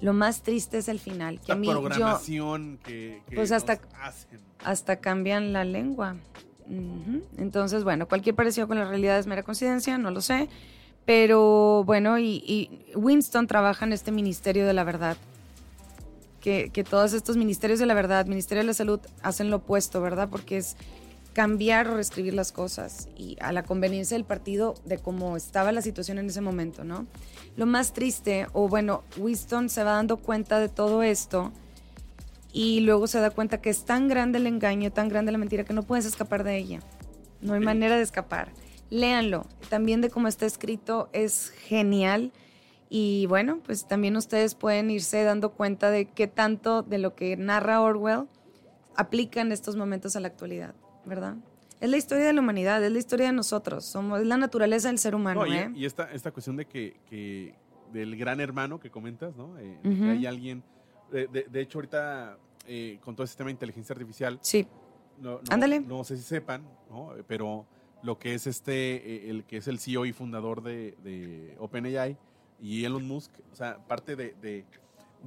Lo 0.00 0.12
más 0.12 0.42
triste 0.42 0.78
es 0.78 0.88
el 0.88 0.98
final, 1.00 1.40
que 1.40 1.48
La 1.48 1.54
a 1.54 1.56
mí 1.56 1.66
yo 1.66 1.72
programación 1.80 2.78
que, 2.84 3.22
que 3.28 3.36
Pues 3.36 3.52
hasta- 3.52 3.76
nos 3.76 3.94
hacen. 4.02 4.40
hasta 4.64 4.96
cambian 4.96 5.52
la 5.52 5.64
lengua. 5.64 6.16
Entonces, 7.36 7.84
bueno, 7.84 8.06
cualquier 8.08 8.34
parecido 8.34 8.66
con 8.66 8.78
la 8.78 8.84
realidad 8.86 9.18
es 9.18 9.26
mera 9.26 9.42
coincidencia, 9.42 9.98
no 9.98 10.10
lo 10.10 10.20
sé. 10.20 10.48
Pero 11.04 11.84
bueno, 11.84 12.18
y, 12.18 12.42
y 12.46 12.80
Winston 12.96 13.46
trabaja 13.46 13.84
en 13.84 13.92
este 13.92 14.10
Ministerio 14.12 14.66
de 14.66 14.72
la 14.72 14.84
Verdad. 14.84 15.16
Que, 16.40 16.70
que 16.72 16.84
todos 16.84 17.12
estos 17.14 17.36
ministerios 17.38 17.78
de 17.78 17.86
la 17.86 17.94
verdad, 17.94 18.26
Ministerio 18.26 18.62
de 18.62 18.66
la 18.66 18.74
Salud, 18.74 19.00
hacen 19.22 19.50
lo 19.50 19.56
opuesto, 19.56 20.00
¿verdad? 20.02 20.28
Porque 20.30 20.58
es 20.58 20.76
cambiar 21.34 21.88
o 21.88 21.96
reescribir 21.96 22.32
las 22.32 22.52
cosas 22.52 23.08
y 23.16 23.36
a 23.40 23.52
la 23.52 23.64
conveniencia 23.64 24.16
del 24.16 24.24
partido 24.24 24.74
de 24.86 24.98
cómo 24.98 25.36
estaba 25.36 25.72
la 25.72 25.82
situación 25.82 26.18
en 26.18 26.26
ese 26.26 26.40
momento, 26.40 26.84
¿no? 26.84 27.06
Lo 27.56 27.66
más 27.66 27.92
triste, 27.92 28.46
o 28.52 28.68
bueno, 28.68 29.02
Winston 29.18 29.68
se 29.68 29.84
va 29.84 29.92
dando 29.92 30.16
cuenta 30.16 30.58
de 30.58 30.68
todo 30.68 31.02
esto 31.02 31.52
y 32.52 32.80
luego 32.80 33.06
se 33.08 33.20
da 33.20 33.30
cuenta 33.30 33.60
que 33.60 33.68
es 33.68 33.84
tan 33.84 34.08
grande 34.08 34.38
el 34.38 34.46
engaño, 34.46 34.92
tan 34.92 35.08
grande 35.08 35.32
la 35.32 35.38
mentira 35.38 35.64
que 35.64 35.74
no 35.74 35.82
puedes 35.82 36.06
escapar 36.06 36.44
de 36.44 36.56
ella. 36.56 36.80
No 37.40 37.54
hay 37.54 37.60
manera 37.60 37.96
de 37.96 38.02
escapar. 38.02 38.52
Léanlo. 38.90 39.46
También 39.68 40.00
de 40.00 40.08
cómo 40.08 40.28
está 40.28 40.46
escrito 40.46 41.10
es 41.12 41.50
genial. 41.50 42.32
Y 42.88 43.26
bueno, 43.26 43.58
pues 43.66 43.88
también 43.88 44.16
ustedes 44.16 44.54
pueden 44.54 44.88
irse 44.88 45.24
dando 45.24 45.50
cuenta 45.50 45.90
de 45.90 46.06
qué 46.06 46.28
tanto 46.28 46.82
de 46.82 46.98
lo 46.98 47.16
que 47.16 47.36
narra 47.36 47.80
Orwell 47.80 48.28
aplica 48.96 49.40
en 49.40 49.52
estos 49.52 49.76
momentos 49.76 50.14
a 50.16 50.20
la 50.20 50.28
actualidad, 50.28 50.74
¿verdad? 51.06 51.36
Es 51.80 51.90
la 51.90 51.96
historia 51.96 52.24
de 52.26 52.32
la 52.32 52.40
humanidad, 52.40 52.82
es 52.84 52.90
la 52.92 52.98
historia 52.98 53.26
de 53.26 53.32
nosotros, 53.32 53.84
somos, 53.84 54.20
es 54.20 54.26
la 54.26 54.36
naturaleza 54.36 54.88
del 54.88 54.98
ser 54.98 55.14
humano, 55.14 55.40
No, 55.40 55.46
y, 55.46 55.56
¿eh? 55.56 55.72
y 55.74 55.84
esta, 55.84 56.10
esta 56.12 56.30
cuestión 56.30 56.56
de 56.56 56.66
que, 56.66 56.96
que 57.08 57.54
del 57.92 58.16
gran 58.16 58.40
hermano 58.40 58.78
que 58.80 58.90
comentas, 58.90 59.36
¿no? 59.36 59.58
Eh. 59.58 59.78
Que 59.82 60.10
hay 60.10 60.26
alguien. 60.26 60.62
De, 61.12 61.26
de- 61.28 61.44
de 61.44 61.60
hecho, 61.60 61.78
ahorita 61.78 62.38
eh, 62.66 62.98
con 63.04 63.14
todo 63.14 63.24
este 63.24 63.36
tema 63.36 63.48
de 63.48 63.52
inteligencia 63.52 63.92
artificial, 63.92 64.38
Sí, 64.40 64.66
no, 65.20 65.32
no- 65.34 65.40
Ándale. 65.50 65.80
no 65.80 66.02
sé 66.04 66.16
si 66.16 66.22
sepan, 66.22 66.62
¿no? 66.90 67.10
Pero 67.26 67.66
lo 68.02 68.18
que 68.18 68.34
es 68.34 68.46
este, 68.46 69.26
eh, 69.26 69.30
el 69.30 69.44
que 69.44 69.58
es 69.58 69.68
el 69.68 69.78
CEO 69.78 70.06
y 70.06 70.12
fundador 70.12 70.62
de, 70.62 70.96
de 71.04 71.54
OpenAI 71.58 72.16
y 72.60 72.84
Elon 72.84 73.06
Musk, 73.06 73.30
o 73.52 73.54
sea, 73.54 73.78
parte 73.86 74.16
de, 74.16 74.34
de, 74.40 74.64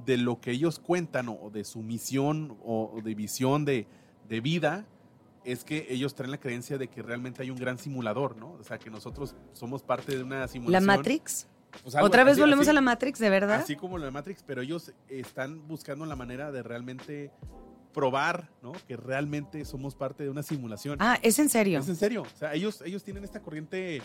de 0.04 0.16
lo 0.16 0.40
que 0.40 0.50
ellos 0.50 0.78
cuentan 0.80 1.28
o 1.28 1.50
de 1.50 1.62
su 1.64 1.82
misión 1.82 2.56
o 2.64 3.00
de 3.02 3.14
visión 3.14 3.64
de, 3.64 3.86
de 4.28 4.40
vida, 4.40 4.84
es 5.44 5.64
que 5.64 5.86
ellos 5.90 6.14
traen 6.14 6.30
la 6.30 6.38
creencia 6.38 6.78
de 6.78 6.88
que 6.88 7.02
realmente 7.02 7.42
hay 7.42 7.50
un 7.50 7.58
gran 7.58 7.78
simulador, 7.78 8.36
¿no? 8.36 8.52
O 8.52 8.64
sea, 8.64 8.78
que 8.78 8.90
nosotros 8.90 9.34
somos 9.52 9.82
parte 9.82 10.16
de 10.16 10.22
una 10.22 10.40
¿La 10.40 10.48
simulación. 10.48 10.86
Matrix? 10.86 11.46
Pues 11.82 11.94
algo 11.94 12.06
¿Otra 12.06 12.24
vez 12.24 12.32
así- 12.32 12.40
volvemos 12.40 12.62
así- 12.62 12.70
a 12.70 12.74
la 12.74 12.80
Matrix, 12.80 13.18
de 13.18 13.30
verdad? 13.30 13.60
Así 13.60 13.76
como 13.76 13.98
de 14.00 14.10
Matrix, 14.10 14.42
pero 14.42 14.62
ellos 14.62 14.92
están 15.08 15.66
buscando 15.68 16.06
la 16.06 16.16
manera 16.16 16.50
de 16.50 16.62
realmente 16.62 17.30
probar, 17.92 18.48
¿no? 18.62 18.72
Que 18.86 18.96
realmente 18.96 19.64
somos 19.64 19.94
parte 19.94 20.22
de 20.24 20.30
una 20.30 20.42
simulación. 20.42 20.98
Ah, 21.00 21.18
¿es 21.22 21.38
en 21.38 21.48
serio? 21.48 21.80
Es 21.80 21.88
en 21.88 21.96
serio. 21.96 22.22
O 22.22 22.38
sea, 22.38 22.54
ellos, 22.54 22.82
ellos 22.84 23.02
tienen 23.02 23.24
esta 23.24 23.40
corriente, 23.40 24.02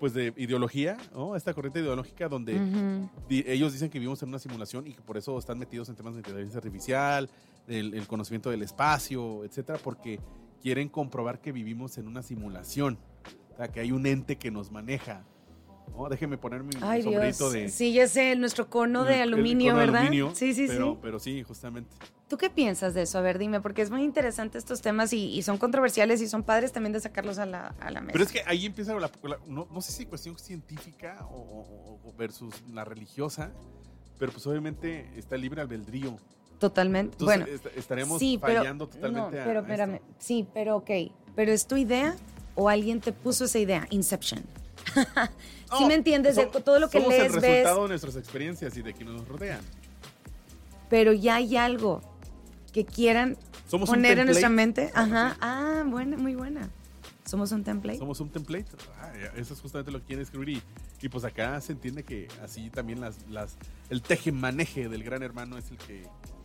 pues, 0.00 0.12
de 0.12 0.32
ideología, 0.36 0.96
¿no? 1.14 1.36
Esta 1.36 1.54
corriente 1.54 1.80
ideológica 1.80 2.28
donde 2.28 2.58
di- 3.28 3.44
ellos 3.46 3.72
dicen 3.72 3.88
que 3.90 3.98
vivimos 3.98 4.22
en 4.22 4.28
una 4.30 4.38
simulación 4.38 4.86
y 4.86 4.92
que 4.94 5.00
por 5.02 5.16
eso 5.16 5.38
están 5.38 5.58
metidos 5.58 5.88
en 5.88 5.94
temas 5.96 6.14
de 6.14 6.20
inteligencia 6.20 6.58
artificial, 6.58 7.30
el, 7.68 7.94
el 7.94 8.06
conocimiento 8.08 8.50
del 8.50 8.62
espacio, 8.62 9.44
etcétera, 9.44 9.78
porque 9.82 10.18
quieren 10.62 10.88
comprobar 10.88 11.40
que 11.40 11.52
vivimos 11.52 11.98
en 11.98 12.06
una 12.06 12.22
simulación. 12.22 12.98
O 13.52 13.56
sea, 13.56 13.68
que 13.68 13.80
hay 13.80 13.92
un 13.92 14.06
ente 14.06 14.36
que 14.36 14.50
nos 14.50 14.70
maneja. 14.70 15.24
¿no? 15.96 16.08
Déjenme 16.08 16.38
poner 16.38 16.62
mi 16.62 16.70
Ay, 16.80 17.02
sombrerito 17.02 17.50
Dios. 17.50 17.52
de. 17.52 17.68
Sí, 17.68 17.92
ya 17.92 18.06
sé, 18.08 18.34
nuestro 18.36 18.70
cono 18.70 19.04
de 19.04 19.20
aluminio, 19.20 19.72
cono 19.72 19.80
de 19.80 19.86
¿verdad? 19.86 20.00
aluminio, 20.02 20.34
sí, 20.34 20.54
sí, 20.54 20.64
pero, 20.68 20.92
sí. 20.92 20.98
Pero 21.02 21.18
sí, 21.18 21.42
justamente. 21.42 21.90
¿Tú 22.28 22.38
qué 22.38 22.48
piensas 22.48 22.94
de 22.94 23.02
eso? 23.02 23.18
A 23.18 23.20
ver, 23.20 23.38
dime, 23.38 23.60
porque 23.60 23.82
es 23.82 23.90
muy 23.90 24.02
interesante 24.02 24.56
estos 24.56 24.80
temas 24.80 25.12
y, 25.12 25.26
y 25.36 25.42
son 25.42 25.58
controversiales 25.58 26.22
y 26.22 26.28
son 26.28 26.44
padres 26.44 26.72
también 26.72 26.94
de 26.94 27.00
sacarlos 27.00 27.38
a 27.38 27.44
la, 27.44 27.74
a 27.78 27.90
la 27.90 28.00
mesa. 28.00 28.12
Pero 28.12 28.24
es 28.24 28.32
que 28.32 28.40
ahí 28.46 28.64
empieza 28.64 28.94
la, 28.94 29.10
la- 29.22 29.38
no, 29.46 29.68
no 29.70 29.80
sé 29.82 29.92
si 29.92 30.06
cuestión 30.06 30.38
científica 30.38 31.26
o, 31.30 31.98
o- 32.04 32.14
versus 32.16 32.54
la 32.72 32.86
religiosa, 32.86 33.52
pero 34.18 34.32
pues 34.32 34.46
obviamente 34.46 35.10
está 35.16 35.36
libre 35.36 35.60
albedrío. 35.60 36.16
Totalmente. 36.68 37.14
Entonces 37.18 37.38
bueno, 37.38 37.52
est- 37.52 37.76
estaremos 37.76 38.18
sí, 38.20 38.38
pero, 38.40 38.60
fallando 38.60 38.86
totalmente 38.86 39.38
no, 39.38 39.44
pero 39.44 39.58
a 39.58 39.62
espérame. 39.62 40.00
Sí, 40.18 40.46
pero 40.54 40.76
ok. 40.76 40.90
¿Pero 41.34 41.50
es 41.52 41.66
tu 41.66 41.76
idea 41.76 42.14
o 42.54 42.68
alguien 42.68 43.00
te 43.00 43.12
puso 43.12 43.46
esa 43.46 43.58
idea? 43.58 43.86
Inception. 43.90 44.42
¿Sí 44.94 45.00
No, 45.70 45.86
me 45.88 45.94
entiendes? 45.94 46.36
De 46.36 46.46
todo 46.46 46.78
lo 46.78 46.88
que 46.88 46.98
somos 46.98 47.12
lees, 47.14 47.26
el 47.26 47.32
ves, 47.40 47.42
resultado 47.42 47.82
de 47.82 47.88
nuestras 47.88 48.16
experiencias 48.16 48.76
y 48.76 48.82
de 48.82 48.92
quienes 48.94 49.14
nos 49.14 49.26
rodean. 49.28 49.60
pero 50.88 51.12
ya 51.12 51.36
hay 51.36 51.56
algo 51.56 52.00
que 52.72 52.84
quieran 52.84 53.36
Somos 53.68 53.88
poner 53.88 54.18
en 54.18 54.26
nuestra 54.26 54.48
mente. 54.48 54.90
Ajá. 54.94 55.36
Ah, 55.40 55.82
buena, 55.86 56.16
muy 56.16 56.34
buena. 56.36 56.68
Somos 57.24 57.52
un 57.52 57.64
template. 57.64 57.98
Somos 57.98 58.20
un 58.20 58.28
template. 58.30 58.66
Ah, 59.00 59.10
eso 59.36 59.54
es 59.54 59.60
justamente 59.60 59.90
lo 59.90 60.00
que 60.00 60.06
quieren 60.06 60.22
escribir. 60.22 60.48
Y, 60.48 60.62
y 61.06 61.08
pues 61.08 61.24
acá 61.24 61.58
se 61.60 61.72
entiende 61.72 62.02
que 62.02 62.28
así 62.42 62.68
también 62.68 63.00
las, 63.00 63.16
las, 63.30 63.56
el 63.88 64.02
teje-maneje 64.02 64.88
del 64.88 65.02
gran 65.04 65.22
hermano 65.22 65.56
es 65.56 65.70
el 65.70 65.78
que 65.78 66.02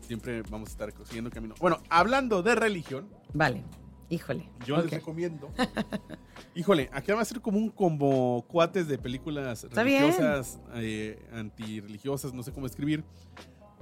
siempre 0.08 0.42
vamos 0.44 0.70
a 0.70 0.72
estar 0.72 0.94
siguiendo 1.06 1.30
camino. 1.30 1.54
Bueno, 1.60 1.80
hablando 1.90 2.42
de 2.42 2.56
religión, 2.56 3.08
Vale. 3.34 3.64
Híjole. 4.10 4.50
yo 4.66 4.78
les 4.82 4.90
recomiendo. 4.90 5.52
Híjole, 6.56 6.90
aquí 6.94 7.12
va 7.12 7.22
a 7.22 7.26
ser 7.26 7.42
como 7.42 7.58
un 7.58 7.70
combo 7.70 8.42
cuates 8.48 8.88
de 8.88 8.98
películas 8.98 9.66
Está 9.66 9.84
religiosas, 9.84 10.60
eh, 10.76 11.20
antirreligiosas, 11.34 12.34
no 12.34 12.42
sé 12.42 12.52
cómo 12.54 12.66
escribir. 12.66 13.04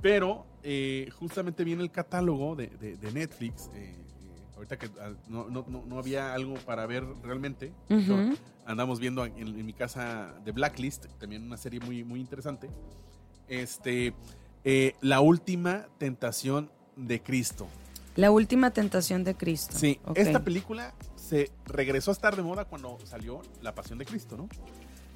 Pero 0.02 0.46
eh, 0.64 1.10
justamente 1.20 1.64
viene 1.64 1.84
el 1.84 1.92
catálogo 1.92 2.56
de, 2.56 2.68
de- 2.68 2.98
de 2.98 3.12
Netflix. 3.12 3.70
eh, 3.76 3.96
eh, 3.96 4.56
ahorita 4.56 4.78
que 4.78 4.88
ah, 5.00 5.14
no, 5.30 5.48
no- 5.50 5.66
no- 5.70 5.86
no 5.86 6.00
había 6.00 6.34
algo 6.34 6.56
para 6.66 6.86
ver 6.88 7.04
realmente. 7.24 7.72
Andamos 8.66 9.00
viendo 9.00 9.24
en, 9.26 9.38
en 9.38 9.66
mi 9.66 9.74
casa 9.74 10.34
de 10.44 10.52
Blacklist, 10.52 11.06
también 11.20 11.44
una 11.44 11.58
serie 11.58 11.80
muy, 11.80 12.04
muy 12.04 12.20
interesante. 12.20 12.70
Este, 13.48 14.14
eh, 14.65 14.95
La 15.01 15.21
última 15.21 15.88
tentación 15.97 16.69
de 16.97 17.21
Cristo. 17.21 17.67
La 18.17 18.32
última 18.32 18.71
tentación 18.71 19.23
de 19.23 19.36
Cristo. 19.36 19.78
Sí, 19.78 19.99
esta 20.15 20.43
película 20.43 20.93
se 21.15 21.51
regresó 21.65 22.12
a 22.12 22.13
estar 22.13 22.36
de 22.36 22.41
moda 22.43 22.65
cuando 22.65 22.97
salió 23.06 23.41
La 23.62 23.73
Pasión 23.75 23.97
de 23.99 24.06
Cristo, 24.06 24.36
¿no? 24.38 24.47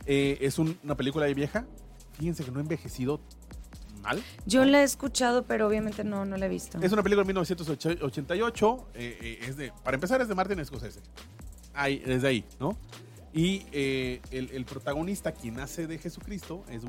Eh, 0.05 0.37
es 0.41 0.57
un- 0.59 0.77
una 0.83 0.95
película 0.95 1.25
de 1.25 1.33
vieja. 1.33 1.65
Fíjense 2.13 2.43
que 2.43 2.51
no 2.51 2.59
ha 2.59 2.61
envejecido 2.61 3.21
mal. 4.01 4.21
Yo 4.45 4.65
la 4.65 4.81
he 4.81 4.83
escuchado, 4.83 5.43
pero 5.45 5.67
obviamente 5.67 6.03
no, 6.03 6.25
no 6.25 6.35
la 6.37 6.47
he 6.47 6.49
visto. 6.49 6.77
Es 6.81 6.91
una 6.91 7.03
película 7.03 7.23
de 7.23 7.27
1988. 7.27 8.87
eh, 8.95 9.39
es 9.47 9.55
de, 9.57 9.71
para 9.83 9.95
empezar, 9.95 10.19
es 10.21 10.27
de 10.27 10.35
Martin 10.35 10.63
Scorsese. 10.65 10.99
Ahí, 11.73 11.99
desde 11.99 12.27
ahí, 12.27 12.45
¿no? 12.59 12.77
Y 13.33 13.65
eh, 13.71 14.21
el, 14.31 14.49
el 14.51 14.65
protagonista, 14.65 15.31
quien 15.31 15.59
hace 15.59 15.85
de 15.87 15.97
Jesucristo, 15.99 16.65
es 16.69 16.83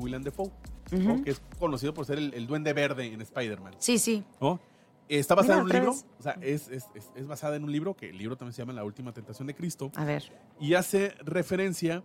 Que 1.23 1.31
es 1.31 1.41
conocido 1.57 1.93
por 1.93 2.05
ser 2.05 2.17
el, 2.17 2.33
el 2.33 2.47
duende 2.47 2.73
verde 2.73 3.05
en 3.05 3.21
Spider-Man. 3.21 3.75
Sí, 3.79 3.97
sí. 3.97 4.23
¿no? 4.39 4.59
Está 5.07 5.35
basada 5.35 5.59
en 5.59 5.63
un 5.63 5.69
libro, 5.69 5.91
vez. 5.91 6.05
o 6.19 6.23
sea, 6.23 6.37
es, 6.41 6.69
es, 6.69 6.87
es, 6.95 7.11
es 7.15 7.27
basada 7.27 7.55
en 7.55 7.63
un 7.63 7.71
libro 7.71 7.95
que 7.95 8.09
el 8.09 8.17
libro 8.17 8.37
también 8.37 8.53
se 8.53 8.61
llama 8.61 8.71
La 8.73 8.83
Última 8.85 9.11
Tentación 9.13 9.47
de 9.47 9.55
Cristo 9.55 9.91
A 9.95 10.05
ver. 10.05 10.23
y 10.59 10.73
hace 10.75 11.13
referencia 11.23 12.03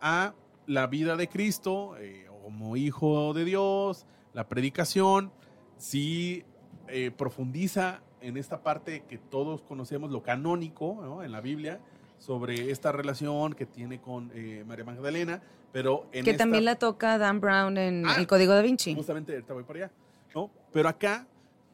a 0.00 0.34
la 0.66 0.86
vida 0.86 1.16
de 1.16 1.28
Cristo 1.28 1.96
eh, 1.98 2.26
como 2.42 2.76
hijo 2.76 3.32
de 3.32 3.44
Dios, 3.44 4.06
la 4.34 4.48
predicación, 4.48 5.32
sí 5.78 6.44
eh, 6.88 7.10
profundiza 7.10 8.02
en 8.20 8.36
esta 8.36 8.62
parte 8.62 9.04
que 9.08 9.18
todos 9.18 9.62
conocemos, 9.62 10.10
lo 10.10 10.22
canónico 10.22 10.98
¿no? 11.02 11.22
en 11.22 11.32
la 11.32 11.40
Biblia, 11.40 11.80
sobre 12.18 12.70
esta 12.70 12.92
relación 12.92 13.54
que 13.54 13.66
tiene 13.66 14.00
con 14.00 14.30
eh, 14.34 14.64
María 14.66 14.84
Magdalena, 14.84 15.42
pero 15.72 16.06
en 16.12 16.24
que 16.24 16.30
esta- 16.32 16.44
también 16.44 16.64
la 16.64 16.76
toca 16.76 17.18
Dan 17.18 17.40
Brown 17.40 17.76
en 17.78 18.04
Ah. 18.06 18.16
El 18.18 18.26
Código 18.26 18.52
da 18.52 18.62
Vinci. 18.62 18.94
Justamente 18.94 19.32
ahorita 19.32 19.54
voy 19.54 19.64
para 19.64 19.84
allá, 19.86 19.92
¿no? 20.34 20.50
Pero 20.72 20.88
acá 20.88 21.26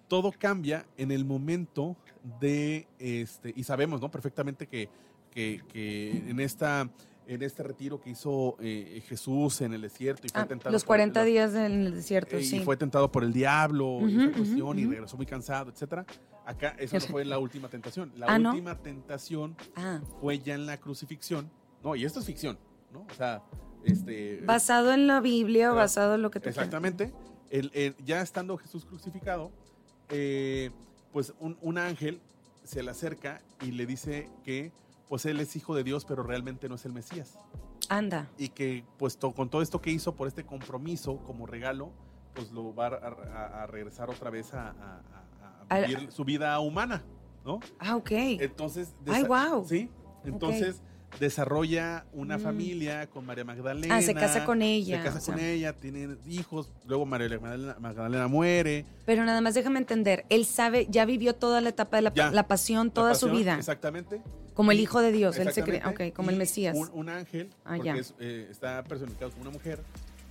todo 0.09 0.33
cambia 0.33 0.87
en 0.97 1.11
el 1.11 1.25
momento 1.25 1.97
de 2.41 2.87
este 2.99 3.53
y 3.55 3.63
sabemos, 3.65 4.01
¿no? 4.01 4.11
Perfectamente 4.11 4.67
que, 4.67 4.89
que, 5.31 5.63
que 5.73 6.11
en 6.31 6.41
esta 6.41 6.89
en 7.27 7.43
este 7.43 7.63
retiro 7.63 8.01
que 8.01 8.09
hizo 8.09 8.57
eh, 8.59 9.03
Jesús 9.07 9.61
en 9.61 9.75
el 9.75 9.83
desierto 9.83 10.27
y 10.27 10.31
fue 10.31 10.41
Ah, 10.41 10.47
tentado 10.47 10.73
los 10.73 10.83
por 10.85 10.97
el- 10.97 11.13
40 11.13 11.25
días 11.25 11.55
en 11.55 11.85
el 11.87 11.95
desierto, 11.95 12.37
eh, 12.39 12.43
sí. 12.43 12.57
y 12.57 12.61
fue 12.61 12.79
tentado 12.79 13.13
por 13.13 13.23
el 13.23 13.35
diablo 13.35 13.99
y 14.09 14.17
esa 14.19 14.33
cuestión 14.35 14.79
y 14.79 14.87
regresó 14.87 15.19
muy 15.19 15.27
cansado, 15.27 15.71
etcétera. 15.71 16.07
Acá 16.47 16.75
eso 16.79 16.95
no 16.97 17.01
fue 17.03 17.27
la 17.27 17.39
última 17.39 17.69
tentación. 17.69 18.11
La 18.17 18.29
Ah, 18.29 18.39
¿no? 18.39 18.49
última 18.53 18.79
tentación 18.79 19.55
Ah, 19.77 20.01
fue 20.23 20.39
ya 20.39 20.55
en 20.55 20.65
la 20.65 20.79
crucifixión. 20.79 21.51
No, 21.85 21.95
y 21.95 22.07
esto 22.07 22.21
es 22.21 22.25
ficción, 22.25 22.59
¿no? 22.95 23.01
O 23.11 23.15
sea, 23.15 23.43
este 23.93 24.41
basado 24.45 24.93
en 24.93 25.07
la 25.07 25.21
Biblia 25.21 25.73
o 25.73 25.75
basado 25.77 26.15
en 26.15 26.23
lo 26.23 26.31
que 26.31 26.41
tú. 26.41 26.49
Exactamente. 26.49 27.13
El- 27.51 27.71
el- 27.75 27.97
ya 28.05 28.21
estando 28.21 28.57
Jesús 28.59 28.85
crucificado, 28.85 29.51
eh, 30.11 30.71
pues 31.13 31.35
un, 31.41 31.57
un 31.61 31.79
ángel 31.79 32.21
se 32.65 32.83
le 32.83 32.91
acerca 32.91 33.41
y 33.63 33.73
le 33.73 33.87
dice 33.87 34.29
que 34.45 34.73
pues 35.09 35.25
él 35.25 35.41
es 35.41 35.57
hijo 35.57 35.75
de 35.75 35.85
Dios, 35.85 36.05
pero 36.05 36.23
realmente 36.23 36.69
no 36.69 36.75
es 36.75 36.85
el 36.85 36.93
Mesías. 36.93 37.39
Anda. 37.89 38.29
Y 38.37 38.51
que 38.51 38.85
pues 38.99 39.17
to- 39.17 39.33
con 39.33 39.49
todo 39.49 39.63
esto 39.63 39.81
que 39.81 39.91
hizo 39.91 40.15
por 40.15 40.29
este 40.29 40.45
compromiso 40.45 41.17
como 41.25 41.47
regalo, 41.47 41.91
pues 42.35 42.53
lo 42.53 42.75
va 42.75 42.89
a, 42.89 42.91
a- 42.91 43.63
a 43.63 43.67
regresar 43.67 44.11
otra 44.11 44.29
vez 44.29 44.53
a, 44.53 44.69
a- 44.69 44.73
a- 44.73 45.65
a 45.71 45.75
Al- 45.75 45.87
vivir 45.87 46.13
su 46.13 46.25
vida 46.27 46.59
humana, 46.61 47.03
¿no? 47.47 47.61
Ah, 47.79 47.97
ok. 47.97 48.11
Entonces, 48.13 48.95
Ay, 49.07 49.23
guau. 49.25 49.67
Sí. 49.67 49.89
Entonces 50.25 50.83
desarrolla 51.21 52.05
una 52.13 52.39
Mm. 52.39 52.41
familia 52.41 53.07
con 53.09 53.27
María 53.27 53.45
Magdalena. 53.45 53.97
Ah, 53.97 54.03
se 54.03 54.15
casa 54.15 54.45
con 54.45 54.63
ella. 54.63 54.99
Se 54.99 55.05
casa 55.05 55.19
o 55.19 55.21
sea. 55.21 55.35
con 55.35 55.43
ella, 55.45 55.73
tienen 55.73 56.19
hijos, 56.29 56.71
luego 56.87 57.07
María 57.07 57.29
Magdalena, 57.41 57.77
Magdalena 57.81 58.29
muere. 58.29 58.85
Pero 59.05 59.25
nada 59.25 59.41
más 59.41 59.55
déjame 59.55 59.79
entender, 59.79 60.25
él 60.29 60.45
sabe, 60.45 60.87
ya 60.91 61.05
vivió 61.05 61.35
toda 61.35 61.61
la 61.61 61.71
etapa 61.71 61.97
de 61.97 62.03
la, 62.03 62.15
Ya. 62.15 62.31
la 62.31 62.47
pasión, 62.47 62.91
toda 62.91 63.11
La 63.11 63.15
su 63.17 63.31
vida. 63.31 63.57
Exactamente. 63.57 64.21
Como 64.55 64.73
el 64.73 64.81
hijo 64.81 65.01
de 65.01 65.13
Dios, 65.13 65.39
él 65.39 65.53
se 65.53 65.63
cree, 65.63 65.83
ok, 65.87 66.13
como 66.15 66.31
el 66.31 66.37
Mesías. 66.37 66.77
Un, 66.77 66.91
un 66.93 67.09
ángel, 67.09 67.49
Ah, 67.65 67.75
porque 67.77 67.85
ya. 67.85 67.97
es, 67.97 68.15
eh, 68.19 68.49
está 68.51 68.83
personificado 68.85 69.31
como 69.31 69.43
una 69.43 69.51
mujer, 69.53 69.81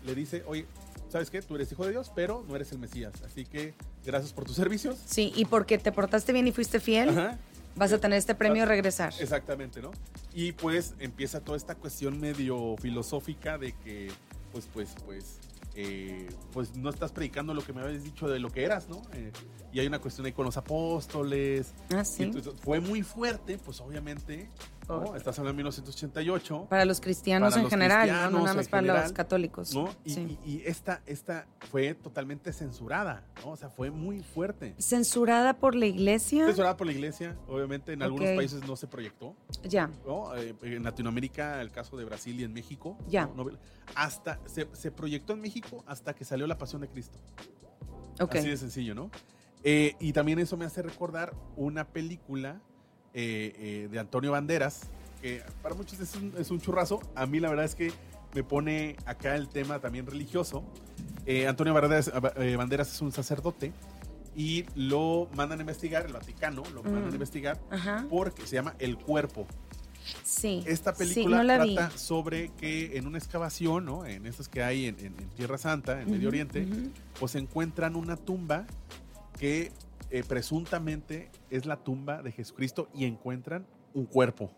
le 0.06 0.14
dice, 0.16 0.44
oye, 0.48 0.66
¿sabes 1.10 1.30
qué? 1.30 1.42
Tú 1.42 1.56
eres 1.56 1.72
hijo 1.72 1.86
de 1.86 1.92
Dios, 1.92 2.12
pero 2.14 2.44
no 2.48 2.56
eres 2.56 2.72
el 2.74 2.80
Mesías. 2.80 3.14
Así 3.26 3.46
que 3.46 3.74
gracias 4.06 4.34
por 4.34 4.44
tus 4.44 4.56
servicios. 4.58 4.98
Sí, 5.06 5.32
y 5.36 5.46
porque 5.46 5.78
te 5.78 5.92
portaste 5.94 6.34
bien 6.34 6.46
y 6.48 6.52
fuiste 6.52 6.80
fiel, 6.82 7.10
Ajá. 7.10 7.38
Vas 7.78 7.94
a 7.94 8.00
tener 8.00 8.18
este 8.18 8.36
premio 8.36 8.64
de 8.64 8.66
regresar. 8.68 9.14
Exactamente, 9.20 9.82
¿no? 9.82 9.92
Y 10.34 10.52
pues 10.52 10.94
empieza 11.00 11.42
toda 11.42 11.58
esta 11.58 11.76
cuestión 11.76 12.20
medio 12.20 12.76
filosófica 12.82 13.58
de 13.58 13.74
que, 13.74 14.12
pues, 14.52 14.68
pues, 14.74 14.96
pues, 15.06 15.40
eh, 15.76 16.28
pues 16.54 16.76
no 16.76 16.90
estás 16.90 17.12
predicando 17.12 17.54
lo 17.54 17.62
que 17.64 17.72
me 17.72 17.82
habías 17.82 18.04
dicho 18.04 18.28
de 18.28 18.40
lo 18.40 18.50
que 18.50 18.64
eras, 18.64 18.90
¿no? 18.90 19.02
Eh, 19.14 19.32
y 19.72 19.80
hay 19.80 19.88
una 19.88 20.00
cuestión 20.00 20.26
ahí 20.26 20.34
con 20.34 20.46
los 20.46 20.58
apóstoles. 20.58 21.74
Ah, 21.94 22.02
Y 22.02 22.06
sí. 22.06 22.24
entonces 22.24 22.54
fue 22.64 22.80
muy 22.80 23.04
fuerte, 23.04 23.58
pues 23.60 23.80
obviamente. 23.82 24.50
Oh. 24.90 25.16
Estás 25.18 25.38
hablando 25.38 25.58
de 25.58 25.64
1988. 25.64 26.68
Para 26.70 26.86
los 26.86 27.02
cristianos 27.02 27.50
Para 27.50 27.58
en 27.60 27.64
los 27.64 27.70
general, 27.70 28.08
¿no? 28.10 28.30
no 28.40 28.40
nada 28.46 28.54
más 28.54 28.70
para 28.70 29.02
los 29.04 29.12
católicos. 29.12 29.74
¿no? 29.74 29.90
Y, 30.06 30.12
Sí. 30.12 30.38
y- 30.46 30.52
y 30.52 30.64
esta, 30.66 31.02
esta 31.06 31.46
fue 31.72 31.94
totalmente 31.94 32.54
censurada, 32.54 33.24
¿no? 33.44 33.52
O 33.52 33.58
sea, 33.58 33.70
fue 33.70 33.92
muy 33.92 34.22
fuerte. 34.22 34.76
Censurada 34.80 35.54
por 35.60 35.76
la 35.76 35.88
iglesia. 35.88 36.46
Censurada 36.46 36.78
por 36.78 36.88
la 36.88 36.94
iglesia, 36.94 37.36
obviamente 37.50 37.92
en 37.92 38.02
algunos 38.02 38.30
países 38.30 38.66
no 38.66 38.76
se 38.78 38.88
proyectó, 38.88 39.36
Ya. 39.64 39.90
¿no? 40.06 40.34
Eh, 40.38 40.56
en 40.62 40.84
Latinoamérica, 40.84 41.62
el 41.62 41.72
caso 41.72 41.98
de 41.98 42.06
Brasil 42.06 42.40
y 42.40 42.44
en 42.46 42.54
México. 42.54 42.98
Ya. 43.10 43.30
hasta, 43.96 44.40
se, 44.46 44.68
se 44.74 44.92
proyectó 44.92 45.34
en 45.34 45.42
México 45.42 45.84
hasta 45.88 46.14
que 46.14 46.24
salió 46.26 46.48
La 46.48 46.58
Pasión 46.58 46.82
de 46.82 46.88
Cristo. 46.88 47.18
Ok. 48.20 48.36
Así 48.36 48.50
de 48.50 48.58
sencillo, 48.58 48.96
¿no? 48.96 49.12
Eh, 49.64 49.96
y 50.00 50.14
también 50.14 50.40
eso 50.40 50.56
me 50.58 50.66
hace 50.66 50.82
recordar 50.82 51.34
una 51.56 51.86
película 51.88 52.62
eh, 53.14 53.54
eh, 53.58 53.88
de 53.92 54.00
Antonio 54.00 54.32
Banderas, 54.32 54.82
que 55.22 55.42
para 55.62 55.76
muchos 55.76 56.00
es 56.00 56.16
un, 56.16 56.34
es 56.38 56.52
un 56.52 56.60
churrazo. 56.62 57.00
A 57.16 57.26
mí 57.26 57.40
la 57.40 57.50
verdad 57.50 57.66
es 57.66 57.76
que 57.76 57.92
me 58.36 58.44
pone 58.44 58.96
acá 59.06 59.36
el 59.36 59.48
tema 59.50 59.80
también 59.80 60.06
religioso. 60.06 60.64
Eh, 61.26 61.48
Antonio 61.48 61.74
Banderas, 61.74 62.12
Banderas 62.58 62.94
es 62.94 63.02
un 63.02 63.12
sacerdote 63.12 63.74
y 64.36 64.66
lo 64.76 65.28
mandan 65.36 65.60
a 65.60 65.62
investigar, 65.62 66.06
el 66.06 66.14
Vaticano 66.14 66.62
lo 66.74 66.84
mandan 66.84 67.04
a 67.06 67.08
Mm. 67.08 67.14
investigar 67.14 67.60
Ajá. 67.72 68.06
porque 68.10 68.46
se 68.46 68.56
llama 68.56 68.76
El 68.80 68.98
Cuerpo. 68.98 69.48
Sí. 70.24 70.64
Esta 70.68 70.94
Sí, 70.94 71.00
película 71.00 71.44
no 71.58 71.64
vi. 71.66 71.76
trata 71.76 71.98
sobre 71.98 72.50
que 72.50 72.98
en 72.98 73.08
una 73.08 73.18
excavación, 73.18 73.84
¿no? 73.86 74.06
en 74.06 74.26
estas 74.26 74.48
que 74.48 74.64
hay 74.64 74.86
en, 74.86 74.98
en- 75.00 75.06
en 75.20 75.30
Tierra 75.36 75.58
Santa, 75.58 76.02
en 76.02 76.12
Medio 76.12 76.30
Oriente, 76.30 76.64
ujú. 76.66 76.92
pues 77.20 77.36
encuentran 77.36 77.96
una 77.96 78.16
tumba 78.16 78.66
que 79.40 79.72
eh, 80.10 80.24
presuntamente 80.28 81.30
es 81.50 81.66
la 81.66 81.78
tumba 81.78 82.22
de 82.22 82.32
Jesucristo 82.32 82.90
y 82.94 83.06
encuentran 83.06 83.66
un 83.94 84.06
cuerpo. 84.06 84.52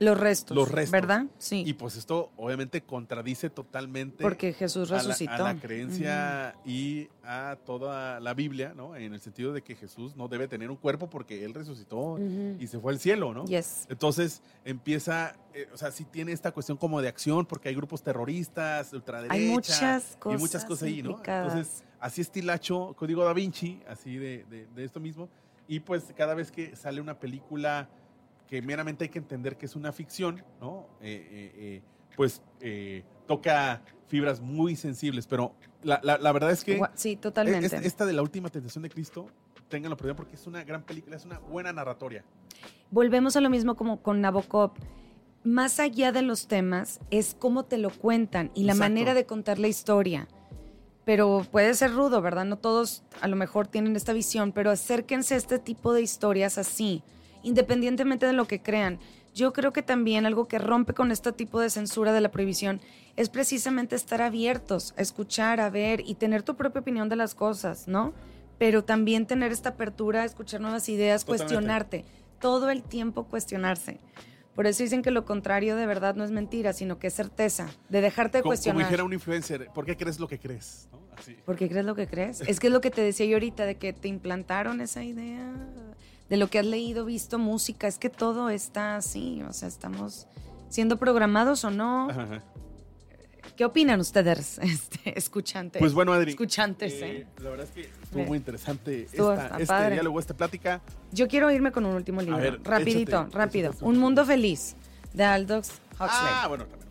Los 0.00 0.18
restos. 0.18 0.56
Los 0.56 0.70
restos. 0.70 0.92
¿Verdad? 0.92 1.26
Sí. 1.38 1.64
Y 1.66 1.72
pues 1.72 1.96
esto 1.96 2.30
obviamente 2.36 2.82
contradice 2.82 3.50
totalmente 3.50 4.22
Porque 4.22 4.52
Jesús 4.52 4.90
a 4.92 4.96
la, 4.96 5.02
resucitó. 5.02 5.32
a 5.32 5.38
la 5.38 5.54
creencia 5.56 6.54
y 6.64 7.08
a 7.24 7.58
toda 7.64 8.20
la 8.20 8.34
Biblia, 8.34 8.74
¿no? 8.76 8.94
En 8.94 9.12
el 9.12 9.20
sentido 9.20 9.52
de 9.52 9.62
que 9.62 9.74
Jesús 9.74 10.14
no 10.16 10.28
debe 10.28 10.46
tener 10.46 10.70
un 10.70 10.76
cuerpo 10.76 11.10
porque 11.10 11.44
él 11.44 11.52
resucitó 11.52 12.18
y 12.58 12.66
se 12.68 12.78
fue 12.78 12.92
al 12.92 13.00
cielo, 13.00 13.34
¿no? 13.34 13.44
Yes. 13.46 13.86
Entonces 13.88 14.42
empieza, 14.64 15.34
eh, 15.52 15.68
o 15.72 15.76
sea, 15.76 15.90
sí 15.90 16.04
tiene 16.04 16.32
esta 16.32 16.52
cuestión 16.52 16.78
como 16.78 17.02
de 17.02 17.08
acción 17.08 17.44
porque 17.44 17.68
hay 17.68 17.74
grupos 17.74 18.02
terroristas, 18.02 18.92
ultraderecha. 18.92 19.34
Hay 19.34 19.48
muchas 19.48 20.16
cosas. 20.18 20.38
y 20.38 20.42
muchas 20.42 20.64
cosas 20.64 20.82
ahí, 20.84 21.02
¿no? 21.02 21.18
Entonces, 21.18 21.82
así 22.00 22.20
estilacho, 22.20 22.94
Código 22.96 23.24
Da 23.24 23.32
Vinci, 23.32 23.80
así 23.88 24.16
de, 24.16 24.44
de- 24.50 24.66
de 24.66 24.84
esto 24.84 25.00
mismo. 25.00 25.28
Y 25.66 25.80
pues 25.80 26.12
cada 26.16 26.34
vez 26.34 26.50
que 26.50 26.74
sale 26.76 27.00
una 27.00 27.18
película 27.18 27.88
que 28.48 28.62
meramente 28.62 29.04
hay 29.04 29.08
que 29.10 29.18
entender 29.18 29.56
que 29.58 29.66
es 29.66 29.76
una 29.76 29.92
ficción, 29.92 30.42
¿no? 30.60 30.86
Eh, 31.02 31.28
eh, 31.30 31.52
eh, 31.56 31.82
pues 32.16 32.42
toca 33.26 33.82
fibras 34.06 34.40
muy 34.40 34.74
sensibles, 34.74 35.26
pero 35.26 35.54
la, 35.82 36.00
la- 36.02 36.16
la 36.18 36.32
verdad 36.32 36.50
es 36.50 36.64
que 36.64 36.80
sí, 36.94 37.16
totalmente. 37.16 37.66
es- 37.66 37.72
esta 37.74 38.06
de 38.06 38.14
la 38.14 38.22
última 38.22 38.48
tentación 38.48 38.82
de 38.82 38.88
Cristo, 38.90 39.26
tengan 39.68 39.90
la 39.90 39.94
oportunidad 39.94 40.16
porque 40.16 40.34
es 40.36 40.46
una 40.46 40.64
gran 40.64 40.82
película, 40.82 41.16
es 41.16 41.26
una 41.26 41.38
buena 41.38 41.72
narratoria. 41.74 42.24
Volvemos 42.90 43.36
a 43.36 43.42
lo 43.42 43.50
mismo 43.50 43.76
como 43.76 44.00
con 44.02 44.22
Nabokov. 44.22 44.72
Más 45.44 45.78
allá 45.78 46.10
de 46.10 46.22
los 46.22 46.48
temas, 46.48 47.00
es 47.10 47.36
cómo 47.38 47.64
te 47.66 47.76
lo 47.78 47.90
cuentan 47.90 48.50
y 48.54 48.64
la 48.64 48.72
Exacto. 48.72 48.90
manera 48.90 49.14
de 49.14 49.26
contar 49.26 49.58
la 49.58 49.68
historia. 49.68 50.26
Pero 51.08 51.42
puede 51.50 51.72
ser 51.72 51.94
rudo, 51.94 52.20
¿verdad? 52.20 52.44
No 52.44 52.58
todos 52.58 53.02
a 53.22 53.28
lo 53.28 53.36
mejor 53.36 53.66
tienen 53.66 53.96
esta 53.96 54.12
visión, 54.12 54.52
pero 54.52 54.70
acérquense 54.70 55.32
a 55.32 55.38
este 55.38 55.58
tipo 55.58 55.94
de 55.94 56.02
historias 56.02 56.58
así, 56.58 57.02
independientemente 57.42 58.26
de 58.26 58.34
lo 58.34 58.46
que 58.46 58.60
crean. 58.60 58.98
Yo 59.34 59.54
creo 59.54 59.72
que 59.72 59.80
también 59.82 60.26
algo 60.26 60.48
que 60.48 60.58
rompe 60.58 60.92
con 60.92 61.10
este 61.10 61.32
tipo 61.32 61.60
de 61.60 61.70
censura 61.70 62.12
de 62.12 62.20
la 62.20 62.30
prohibición 62.30 62.82
es 63.16 63.30
precisamente 63.30 63.96
estar 63.96 64.20
abiertos 64.20 64.92
a 64.98 65.00
escuchar, 65.00 65.60
a 65.60 65.70
ver 65.70 66.02
y 66.04 66.16
tener 66.16 66.42
tu 66.42 66.56
propia 66.56 66.82
opinión 66.82 67.08
de 67.08 67.16
las 67.16 67.34
cosas, 67.34 67.88
¿no? 67.88 68.12
Pero 68.58 68.84
también 68.84 69.24
tener 69.24 69.50
esta 69.50 69.70
apertura 69.70 70.20
a 70.20 70.26
escuchar 70.26 70.60
nuevas 70.60 70.90
ideas, 70.90 71.24
Totalmente. 71.24 71.54
cuestionarte, 71.54 72.04
todo 72.38 72.68
el 72.68 72.82
tiempo 72.82 73.24
cuestionarse. 73.24 73.98
Por 74.54 74.66
eso 74.66 74.82
dicen 74.82 75.00
que 75.00 75.10
lo 75.10 75.24
contrario 75.24 75.74
de 75.74 75.86
verdad 75.86 76.16
no 76.16 76.24
es 76.24 76.32
mentira, 76.32 76.74
sino 76.74 76.98
que 76.98 77.06
es 77.06 77.14
certeza, 77.14 77.70
de 77.88 78.02
dejarte 78.02 78.38
de 78.38 78.42
Como, 78.42 78.50
como 78.50 78.56
cuestionar. 78.56 78.84
dijera 78.84 79.04
un 79.04 79.14
influencer, 79.14 79.70
¿por 79.72 79.86
qué 79.86 79.96
crees 79.96 80.20
lo 80.20 80.28
que 80.28 80.38
crees? 80.38 80.86
¿No? 80.92 80.97
Así. 81.18 81.36
¿Por 81.44 81.56
qué 81.56 81.68
crees 81.68 81.84
lo 81.84 81.94
que 81.94 82.06
crees? 82.06 82.40
Es 82.42 82.60
que 82.60 82.68
es 82.68 82.72
lo 82.72 82.80
que 82.80 82.90
te 82.90 83.00
decía 83.02 83.26
yo 83.26 83.36
ahorita, 83.36 83.64
de 83.66 83.76
que 83.76 83.92
te 83.92 84.08
implantaron 84.08 84.80
esa 84.80 85.02
idea, 85.04 85.52
de 86.28 86.36
lo 86.36 86.48
que 86.48 86.58
has 86.58 86.66
leído, 86.66 87.04
visto, 87.04 87.38
música, 87.38 87.86
es 87.88 87.98
que 87.98 88.10
todo 88.10 88.50
está 88.50 88.96
así, 88.96 89.42
o 89.48 89.52
sea, 89.52 89.68
estamos 89.68 90.26
siendo 90.68 90.96
programados 90.98 91.64
o 91.64 91.70
no. 91.70 92.10
Ajá, 92.10 92.22
ajá. 92.22 92.42
¿Qué 93.56 93.64
opinan 93.64 93.98
ustedes, 93.98 94.58
este, 94.62 95.18
escuchantes? 95.18 95.80
Pues 95.80 95.92
bueno, 95.92 96.12
Adri. 96.12 96.30
Escuchantes, 96.32 96.92
eh, 96.94 97.10
¿eh? 97.22 97.26
La 97.42 97.50
verdad 97.50 97.66
es 97.66 97.72
que 97.72 97.90
estuvo 98.02 98.24
muy 98.24 98.36
interesante 98.38 99.04
Estuvo- 99.04 99.32
esta- 99.32 99.46
este 99.54 99.66
padre. 99.66 99.94
diálogo, 99.94 100.20
esta 100.20 100.34
plática. 100.36 100.80
Yo 101.10 101.26
quiero 101.26 101.50
irme 101.50 101.72
con 101.72 101.84
un 101.86 101.94
último 101.94 102.20
libro, 102.20 102.36
ver, 102.38 102.60
rapidito, 102.62 103.22
échate, 103.22 103.36
rápido. 103.36 103.70
échate. 103.70 103.84
Un 103.84 103.98
mundo 103.98 104.24
feliz, 104.24 104.76
de 105.14 105.24
Aldous 105.24 105.70
Huxley. 105.94 106.08
Ah, 106.10 106.46
bueno, 106.48 106.66
también. 106.66 106.87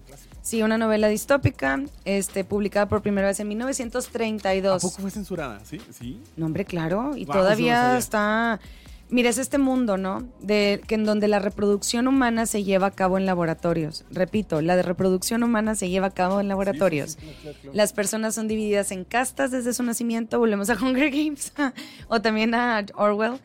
Sí, 0.48 0.64
una 0.64 0.78
novela 0.78 1.10
distópica, 1.10 1.82
este, 2.06 2.46
publicada 2.46 2.88
por 2.88 3.02
primera 3.02 3.28
vez 3.28 3.38
en 3.42 3.48
¿A 3.48 3.50
1932. 3.50 4.82
poco 4.82 5.02
fue 5.02 5.12
censurada? 5.12 5.60
Sí, 5.66 5.82
sí. 5.92 6.22
Nombre, 6.38 6.64
claro, 6.64 7.18
y 7.18 7.26
Wow, 7.26 7.36
todavía 7.36 7.92
no 7.92 7.98
está. 7.98 8.62
Mira, 9.10 9.30
es 9.30 9.40
este 9.40 9.58
mundo, 9.58 9.98
¿no? 9.98 10.26
De 10.40 10.82
que 10.88 10.96
en 10.96 11.04
donde 11.04 11.28
la 11.28 11.40
reproducción 11.40 12.08
humana 12.08 12.46
se 12.46 12.64
lleva 12.64 12.88
a 12.88 12.92
cabo 12.92 13.18
en 13.18 13.26
laboratorios. 13.26 14.06
Repito, 14.10 14.62
la 14.62 14.78
de 14.78 14.84
reproducción 14.84 15.44
humana 15.44 15.76
se 15.76 15.90
lleva 15.90 16.08
a 16.08 16.12
cabo 16.12 16.40
en 16.40 16.48
laboratorios. 16.48 17.12
Sí, 17.12 17.18
sí, 17.20 17.26
sí, 17.26 17.34
claro, 17.34 17.42
claro, 17.42 17.58
claro. 17.64 17.76
Las 17.76 17.92
personas 17.92 18.34
son 18.34 18.48
divididas 18.48 18.92
en 18.94 19.04
castas 19.04 19.52
desde 19.52 19.74
su 19.74 19.84
nacimiento, 19.84 20.40
volvemos 20.40 20.70
a 20.70 20.76
Hunger 20.82 21.12
Games, 21.12 21.52
o 22.08 22.22
también 22.22 22.56
a 22.56 22.86
Orwell, 22.96 23.42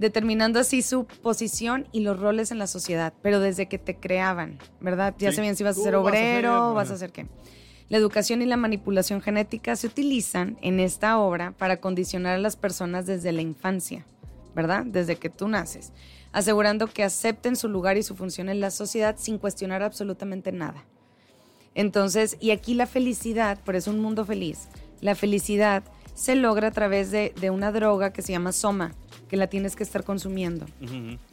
determinando 0.00 0.58
así 0.58 0.80
su 0.80 1.04
posición 1.04 1.86
y 1.92 2.00
los 2.00 2.18
roles 2.18 2.50
en 2.50 2.58
la 2.58 2.66
sociedad, 2.66 3.12
pero 3.20 3.38
desde 3.38 3.68
que 3.68 3.78
te 3.78 3.96
creaban, 3.96 4.58
¿verdad? 4.80 5.14
Ya 5.18 5.30
Sí. 5.30 5.36
sabían 5.36 5.56
si 5.56 5.62
vas 5.62 5.78
a 5.78 5.82
ser 5.82 5.94
vas 5.96 6.06
a 6.14 6.16
ser, 6.16 6.38
obrero, 6.38 6.74
vas 6.74 6.90
a 6.90 6.96
ser 6.96 7.12
qué. 7.12 7.26
La 7.90 7.98
educación 7.98 8.40
y 8.40 8.46
la 8.46 8.56
manipulación 8.56 9.20
genética 9.20 9.76
se 9.76 9.88
utilizan 9.88 10.56
en 10.62 10.80
esta 10.80 11.18
obra 11.18 11.52
para 11.52 11.76
condicionar 11.82 12.36
a 12.36 12.38
las 12.38 12.56
personas 12.56 13.04
desde 13.04 13.30
la 13.32 13.42
infancia, 13.42 14.06
¿verdad? 14.54 14.86
Desde 14.86 15.16
que 15.16 15.28
tú 15.28 15.48
naces, 15.48 15.92
asegurando 16.32 16.86
que 16.86 17.04
acepten 17.04 17.54
su 17.54 17.68
lugar 17.68 17.98
y 17.98 18.02
su 18.02 18.16
función 18.16 18.48
en 18.48 18.60
la 18.60 18.70
sociedad 18.70 19.16
sin 19.18 19.36
cuestionar 19.36 19.82
absolutamente 19.82 20.50
nada. 20.50 20.82
Entonces, 21.74 22.38
y 22.40 22.52
aquí 22.52 22.72
la 22.72 22.86
felicidad, 22.86 23.58
por 23.64 23.76
eso 23.76 23.90
un 23.90 24.00
mundo 24.00 24.24
feliz, 24.24 24.68
la 25.02 25.14
felicidad 25.14 25.82
se 26.14 26.36
logra 26.36 26.68
a 26.68 26.72
través 26.72 27.10
de, 27.10 27.34
de 27.38 27.50
una 27.50 27.70
droga 27.70 28.12
que 28.14 28.22
se 28.22 28.32
llama 28.32 28.52
soma, 28.52 28.94
que 29.30 29.36
la 29.36 29.46
tienes 29.46 29.76
que 29.76 29.82
estar 29.84 30.02
consumiendo. 30.04 30.66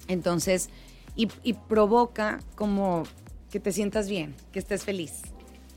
Entonces, 0.08 0.70
y, 1.16 1.28
y 1.44 1.54
provoca 1.54 2.40
como 2.56 3.04
que 3.52 3.60
te 3.60 3.72
sientas 3.72 4.08
bien, 4.08 4.36
que 4.54 4.60
estés 4.60 4.84
feliz. 4.86 5.22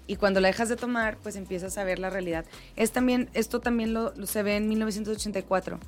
Y 0.06 0.16
cuando 0.16 0.40
la 0.40 0.48
dejas 0.48 0.68
de 0.68 0.76
tomar, 0.76 1.16
pues 1.22 1.36
empiezas 1.36 1.78
a 1.78 1.84
ver 1.84 1.98
la 1.98 2.10
realidad. 2.10 2.44
Es 2.76 2.90
también, 2.90 3.30
esto 3.32 3.60
también 3.60 3.94
lo, 3.94 4.12
lo 4.16 4.26
se 4.26 4.42
ve 4.42 4.56
en 4.56 4.68
1984, 4.68 5.78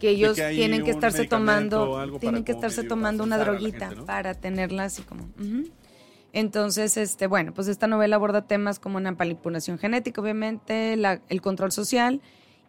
que 0.00 0.10
ellos 0.10 0.36
que 0.36 0.56
tienen 0.56 0.80
que 0.84 0.90
estarse 0.90 1.18
tomando, 1.30 1.84
tienen 2.20 2.44
que 2.44 2.52
estarse 2.52 2.82
tomando 2.88 3.24
una 3.24 3.36
la 3.38 3.44
droguita 3.44 3.86
gente, 3.86 4.00
¿no? 4.00 4.06
para 4.06 4.34
tenerla 4.34 4.84
así 4.84 5.02
como. 5.02 5.28
Entonces, 6.32 6.96
este, 6.96 7.26
bueno, 7.26 7.54
pues 7.54 7.68
esta 7.68 7.86
novela 7.86 8.16
aborda 8.16 8.42
temas 8.46 8.78
como 8.78 8.98
una 8.98 9.12
manipulación 9.12 9.78
genética, 9.78 10.20
obviamente, 10.20 10.96
la- 10.96 11.20
el 11.28 11.40
control 11.40 11.72
social 11.72 12.20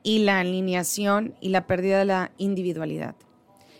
y 0.03 0.19
la 0.19 0.39
alineación 0.39 1.35
y 1.41 1.49
la 1.49 1.67
pérdida 1.67 1.99
de 1.99 2.05
la 2.05 2.31
individualidad. 2.37 3.15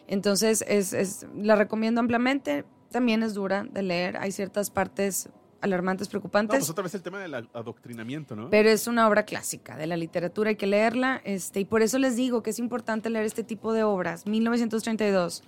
Entonces, 0.08 0.63
es, 0.67 0.93
es- 0.93 1.25
la 1.36 1.55
recomiendo 1.55 2.01
ampliamente. 2.01 2.65
También 2.91 3.21
es 3.23 3.34
dura 3.36 3.63
de 3.71 3.84
leer. 3.84 4.17
Hay 4.17 4.32
ciertas 4.32 4.71
partes 4.71 5.29
alarmantes, 5.62 6.08
No, 6.08 6.12
preocupantes. 6.12 6.58
pues 6.60 6.69
otra 6.69 6.84
vez 6.84 6.95
el 6.95 7.01
tema 7.03 7.19
del 7.19 7.34
adoctrinamiento, 7.36 8.36
¿no? 8.36 8.49
Pero 8.49 8.69
es 8.69 8.88
una 8.88 9.08
obra 9.08 9.23
clásica 9.25 9.75
de 9.77 9.86
la 9.88 9.97
literatura, 9.97 10.49
hay 10.49 10.55
que 10.55 10.65
leerla. 10.67 11.21
Este, 11.25 11.60
y 11.60 11.65
por 11.65 11.82
eso 11.82 11.99
les 11.99 12.15
digo 12.15 12.41
que 12.41 12.49
es 12.49 12.60
importante 12.60 13.10
leer 13.10 13.25
este 13.25 13.43
tipo 13.43 13.73
de 13.73 13.84
obras. 13.84 14.25
1932 14.25 15.43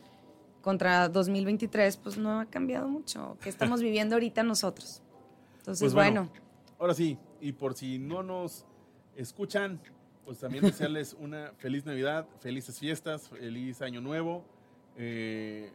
contra 0.61 1.09
2023, 1.09 1.97
pues 1.97 2.17
no 2.17 2.39
ha 2.39 2.45
cambiado 2.45 2.87
mucho. 2.87 3.37
¿Qué 3.41 3.49
estamos 3.49 3.81
viviendo 3.81 4.15
ahorita 4.15 4.43
nosotros? 4.43 5.01
Entonces, 5.59 5.81
Pues 5.81 5.93
bueno, 5.93 6.25
bueno, 6.29 6.41
Ahora 6.79 6.93
sí, 6.93 7.17
y 7.39 7.51
por 7.53 7.73
si 7.75 7.97
no 7.99 8.21
nos 8.23 8.65
escuchan, 9.15 9.79
pues 10.25 10.39
también 10.39 10.63
desearles 10.63 11.15
una 11.19 11.51
feliz 11.57 11.85
Navidad, 11.85 12.25
felices 12.39 12.79
fiestas, 12.79 13.27
feliz 13.29 13.81
Año 13.81 14.01
Nuevo. 14.01 14.45
Eh, 14.97 15.71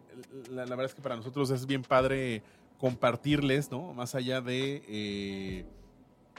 la, 0.50 0.64
la 0.66 0.70
verdad 0.76 0.86
es 0.86 0.94
que 0.94 1.02
para 1.02 1.16
nosotros 1.16 1.50
es 1.50 1.66
bien 1.66 1.82
padre 1.82 2.42
compartirles, 2.78 3.70
¿no? 3.70 3.92
Más 3.94 4.14
allá 4.14 4.40
de, 4.40 4.82
eh, 4.88 5.64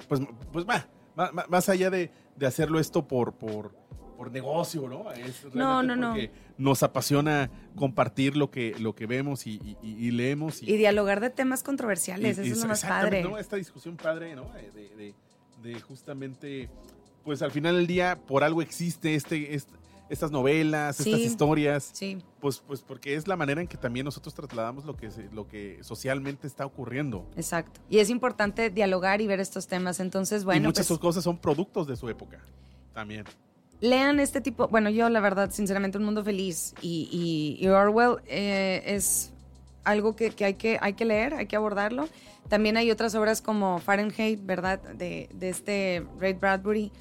pues, 0.08 0.22
pues 0.54 0.66
va, 0.68 0.88
ma- 1.16 1.32
ma- 1.32 1.46
más 1.50 1.68
allá 1.70 1.90
de, 1.90 2.12
de 2.36 2.46
hacerlo 2.46 2.80
esto 2.80 3.08
por, 3.08 3.34
por, 3.34 3.74
por 4.16 4.32
negocio, 4.32 4.88
¿no? 4.88 5.12
Es 5.12 5.44
No, 5.54 5.82
no, 5.84 5.96
no. 5.96 6.16
nos 6.58 6.84
apasiona 6.84 7.50
compartir 7.76 8.38
lo 8.38 8.52
que, 8.52 8.76
lo 8.80 8.94
que 8.96 9.08
vemos 9.08 9.48
y, 9.48 9.54
y- 9.64 9.78
y- 9.82 10.08
y 10.08 10.12
leemos. 10.12 10.62
y 10.62 10.78
dialogar 10.78 11.20
de 11.20 11.30
temas 11.32 11.64
controversiales, 11.64 12.38
eso 12.38 12.54
es 12.54 12.62
lo 12.62 12.68
más 12.68 12.86
padre. 12.86 13.24
¿no? 13.24 13.38
Esta 13.38 13.56
discusión 13.56 13.98
padre, 13.98 14.36
¿no? 14.36 14.50
De- 14.54 14.90
de- 14.96 15.14
de 15.64 15.80
justamente, 15.82 16.70
pues 17.28 17.42
al 17.42 17.52
final 17.52 17.76
del 17.76 17.88
día, 17.88 18.18
por 18.26 18.42
algo 18.46 18.62
existe 18.62 19.14
este, 19.14 19.54
est- 19.54 19.68
estas 20.08 20.32
novelas, 20.32 20.96
Sí. 20.96 21.12
estas 21.12 21.26
historias, 21.30 21.90
Sí, 21.92 22.20
pues, 22.40 22.64
pues 22.66 22.80
porque 22.80 23.16
es 23.16 23.28
la 23.28 23.36
manera 23.36 23.60
en 23.60 23.68
que 23.68 23.76
también 23.76 24.06
nosotros 24.06 24.34
trasladamos 24.34 24.86
lo 24.86 24.96
que, 24.96 25.10
lo 25.34 25.46
que 25.46 25.80
socialmente 25.82 26.48
está 26.48 26.66
ocurriendo. 26.66 27.26
exacto. 27.36 27.82
Y 27.90 28.00
es 28.00 28.10
importante 28.10 28.70
dialogar 28.70 29.20
y 29.20 29.28
ver 29.28 29.42
estos 29.42 29.68
temas. 29.68 30.00
Entonces, 30.00 30.44
y 30.44 30.46
bueno, 30.46 30.70
muchas 30.70 30.88
pues, 30.88 31.00
cosas 31.02 31.22
son 31.26 31.38
productos 31.38 31.86
de 31.86 31.98
su 31.98 32.08
época, 32.08 32.40
también. 32.94 33.26
lean 33.82 34.22
este 34.22 34.40
tipo, 34.40 34.70
bueno, 34.70 34.90
yo 34.90 35.10
la 35.10 35.20
verdad, 35.20 35.52
sinceramente, 35.52 35.98
Un 35.98 36.06
Mundo 36.06 36.24
Feliz 36.24 36.74
y, 36.82 37.58
y, 37.62 37.68
Orwell 37.68 38.22
eh, 38.28 38.84
es 38.86 39.34
algo 39.84 40.16
que, 40.16 40.30
que, 40.32 40.46
hay 40.46 40.54
que 40.54 40.78
hay 40.82 40.94
que 40.94 41.04
leer, 41.04 41.34
hay 41.34 41.48
que 41.48 41.58
abordarlo. 41.58 42.08
También 42.48 42.78
hay 42.78 42.90
otras 42.90 43.14
obras 43.16 43.42
como 43.42 43.80
Fahrenheit, 43.80 44.40
¿verdad? 44.46 44.80
De, 44.94 45.28
de 45.34 45.50
este 45.50 46.06
Ray 46.18 46.32
Bradbury, 46.32 46.94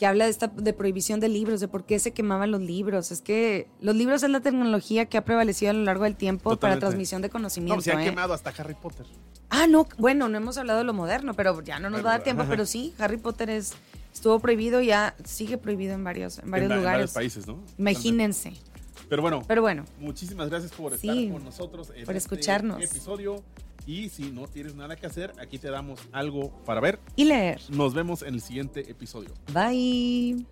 que 0.00 0.06
habla 0.06 0.24
de 0.24 0.30
esta 0.30 0.46
de 0.46 0.72
prohibición 0.72 1.20
de 1.20 1.28
libros, 1.28 1.60
de 1.60 1.68
por 1.68 1.84
qué 1.84 1.98
se 1.98 2.14
quemaban 2.14 2.50
los 2.50 2.62
libros. 2.62 3.12
Es 3.12 3.20
que 3.20 3.68
los 3.82 3.94
libros 3.94 4.22
es 4.22 4.30
la 4.30 4.40
tecnología 4.40 5.04
que 5.04 5.18
ha 5.18 5.26
prevalecido 5.26 5.72
a 5.72 5.74
lo 5.74 5.84
largo 5.84 6.04
del 6.04 6.16
tiempo 6.16 6.56
para 6.56 6.78
transmisión 6.78 7.20
de 7.20 7.28
conocimiento. 7.28 7.76
No, 7.76 7.82
se 7.82 7.92
ha 7.92 8.00
¿eh? 8.00 8.06
quemado 8.06 8.32
hasta 8.32 8.48
Harry 8.48 8.72
Potter. 8.72 9.04
Ah, 9.50 9.66
no, 9.66 9.86
bueno, 9.98 10.30
no 10.30 10.38
hemos 10.38 10.56
hablado 10.56 10.78
de 10.78 10.86
lo 10.86 10.94
moderno, 10.94 11.34
pero 11.34 11.60
ya 11.60 11.78
no 11.80 11.90
nos 11.90 12.02
va 12.02 12.08
a 12.08 12.12
dar 12.12 12.22
tiempo, 12.22 12.46
pero 12.48 12.64
sí, 12.74 12.94
Harry 12.98 13.18
Potter 13.18 13.50
es 13.50 13.74
estuvo 14.10 14.38
prohibido, 14.38 14.80
ya 14.80 15.14
sigue 15.22 15.58
prohibido 15.58 15.92
en 15.92 16.02
varios, 16.02 16.38
en 16.38 16.50
varios 16.50 16.70
lugares. 16.70 16.86
En 16.86 16.92
varios 16.92 17.12
países, 17.12 17.46
¿no? 17.46 17.62
Imagínense. 17.76 18.54
Pero 19.10 19.22
bueno, 19.22 19.42
pero 19.46 19.60
bueno. 19.60 19.84
Muchísimas 19.98 20.48
gracias 20.48 20.70
por 20.70 20.94
estar 20.94 21.14
con 21.32 21.44
nosotros 21.44 21.88
en 21.96 22.06
por 22.06 22.16
este 22.16 22.34
escucharnos. 22.34 22.80
episodio. 22.80 23.42
Y 23.86 24.08
si 24.08 24.30
no 24.30 24.46
tienes 24.46 24.74
nada 24.76 24.94
que 24.94 25.06
hacer, 25.06 25.32
aquí 25.40 25.58
te 25.58 25.68
damos 25.68 25.98
algo 26.12 26.50
para 26.64 26.80
ver 26.80 27.00
y 27.16 27.24
leer. 27.24 27.60
Nos 27.70 27.92
vemos 27.92 28.22
en 28.22 28.34
el 28.34 28.40
siguiente 28.40 28.88
episodio. 28.88 29.30
Bye. 29.52 30.46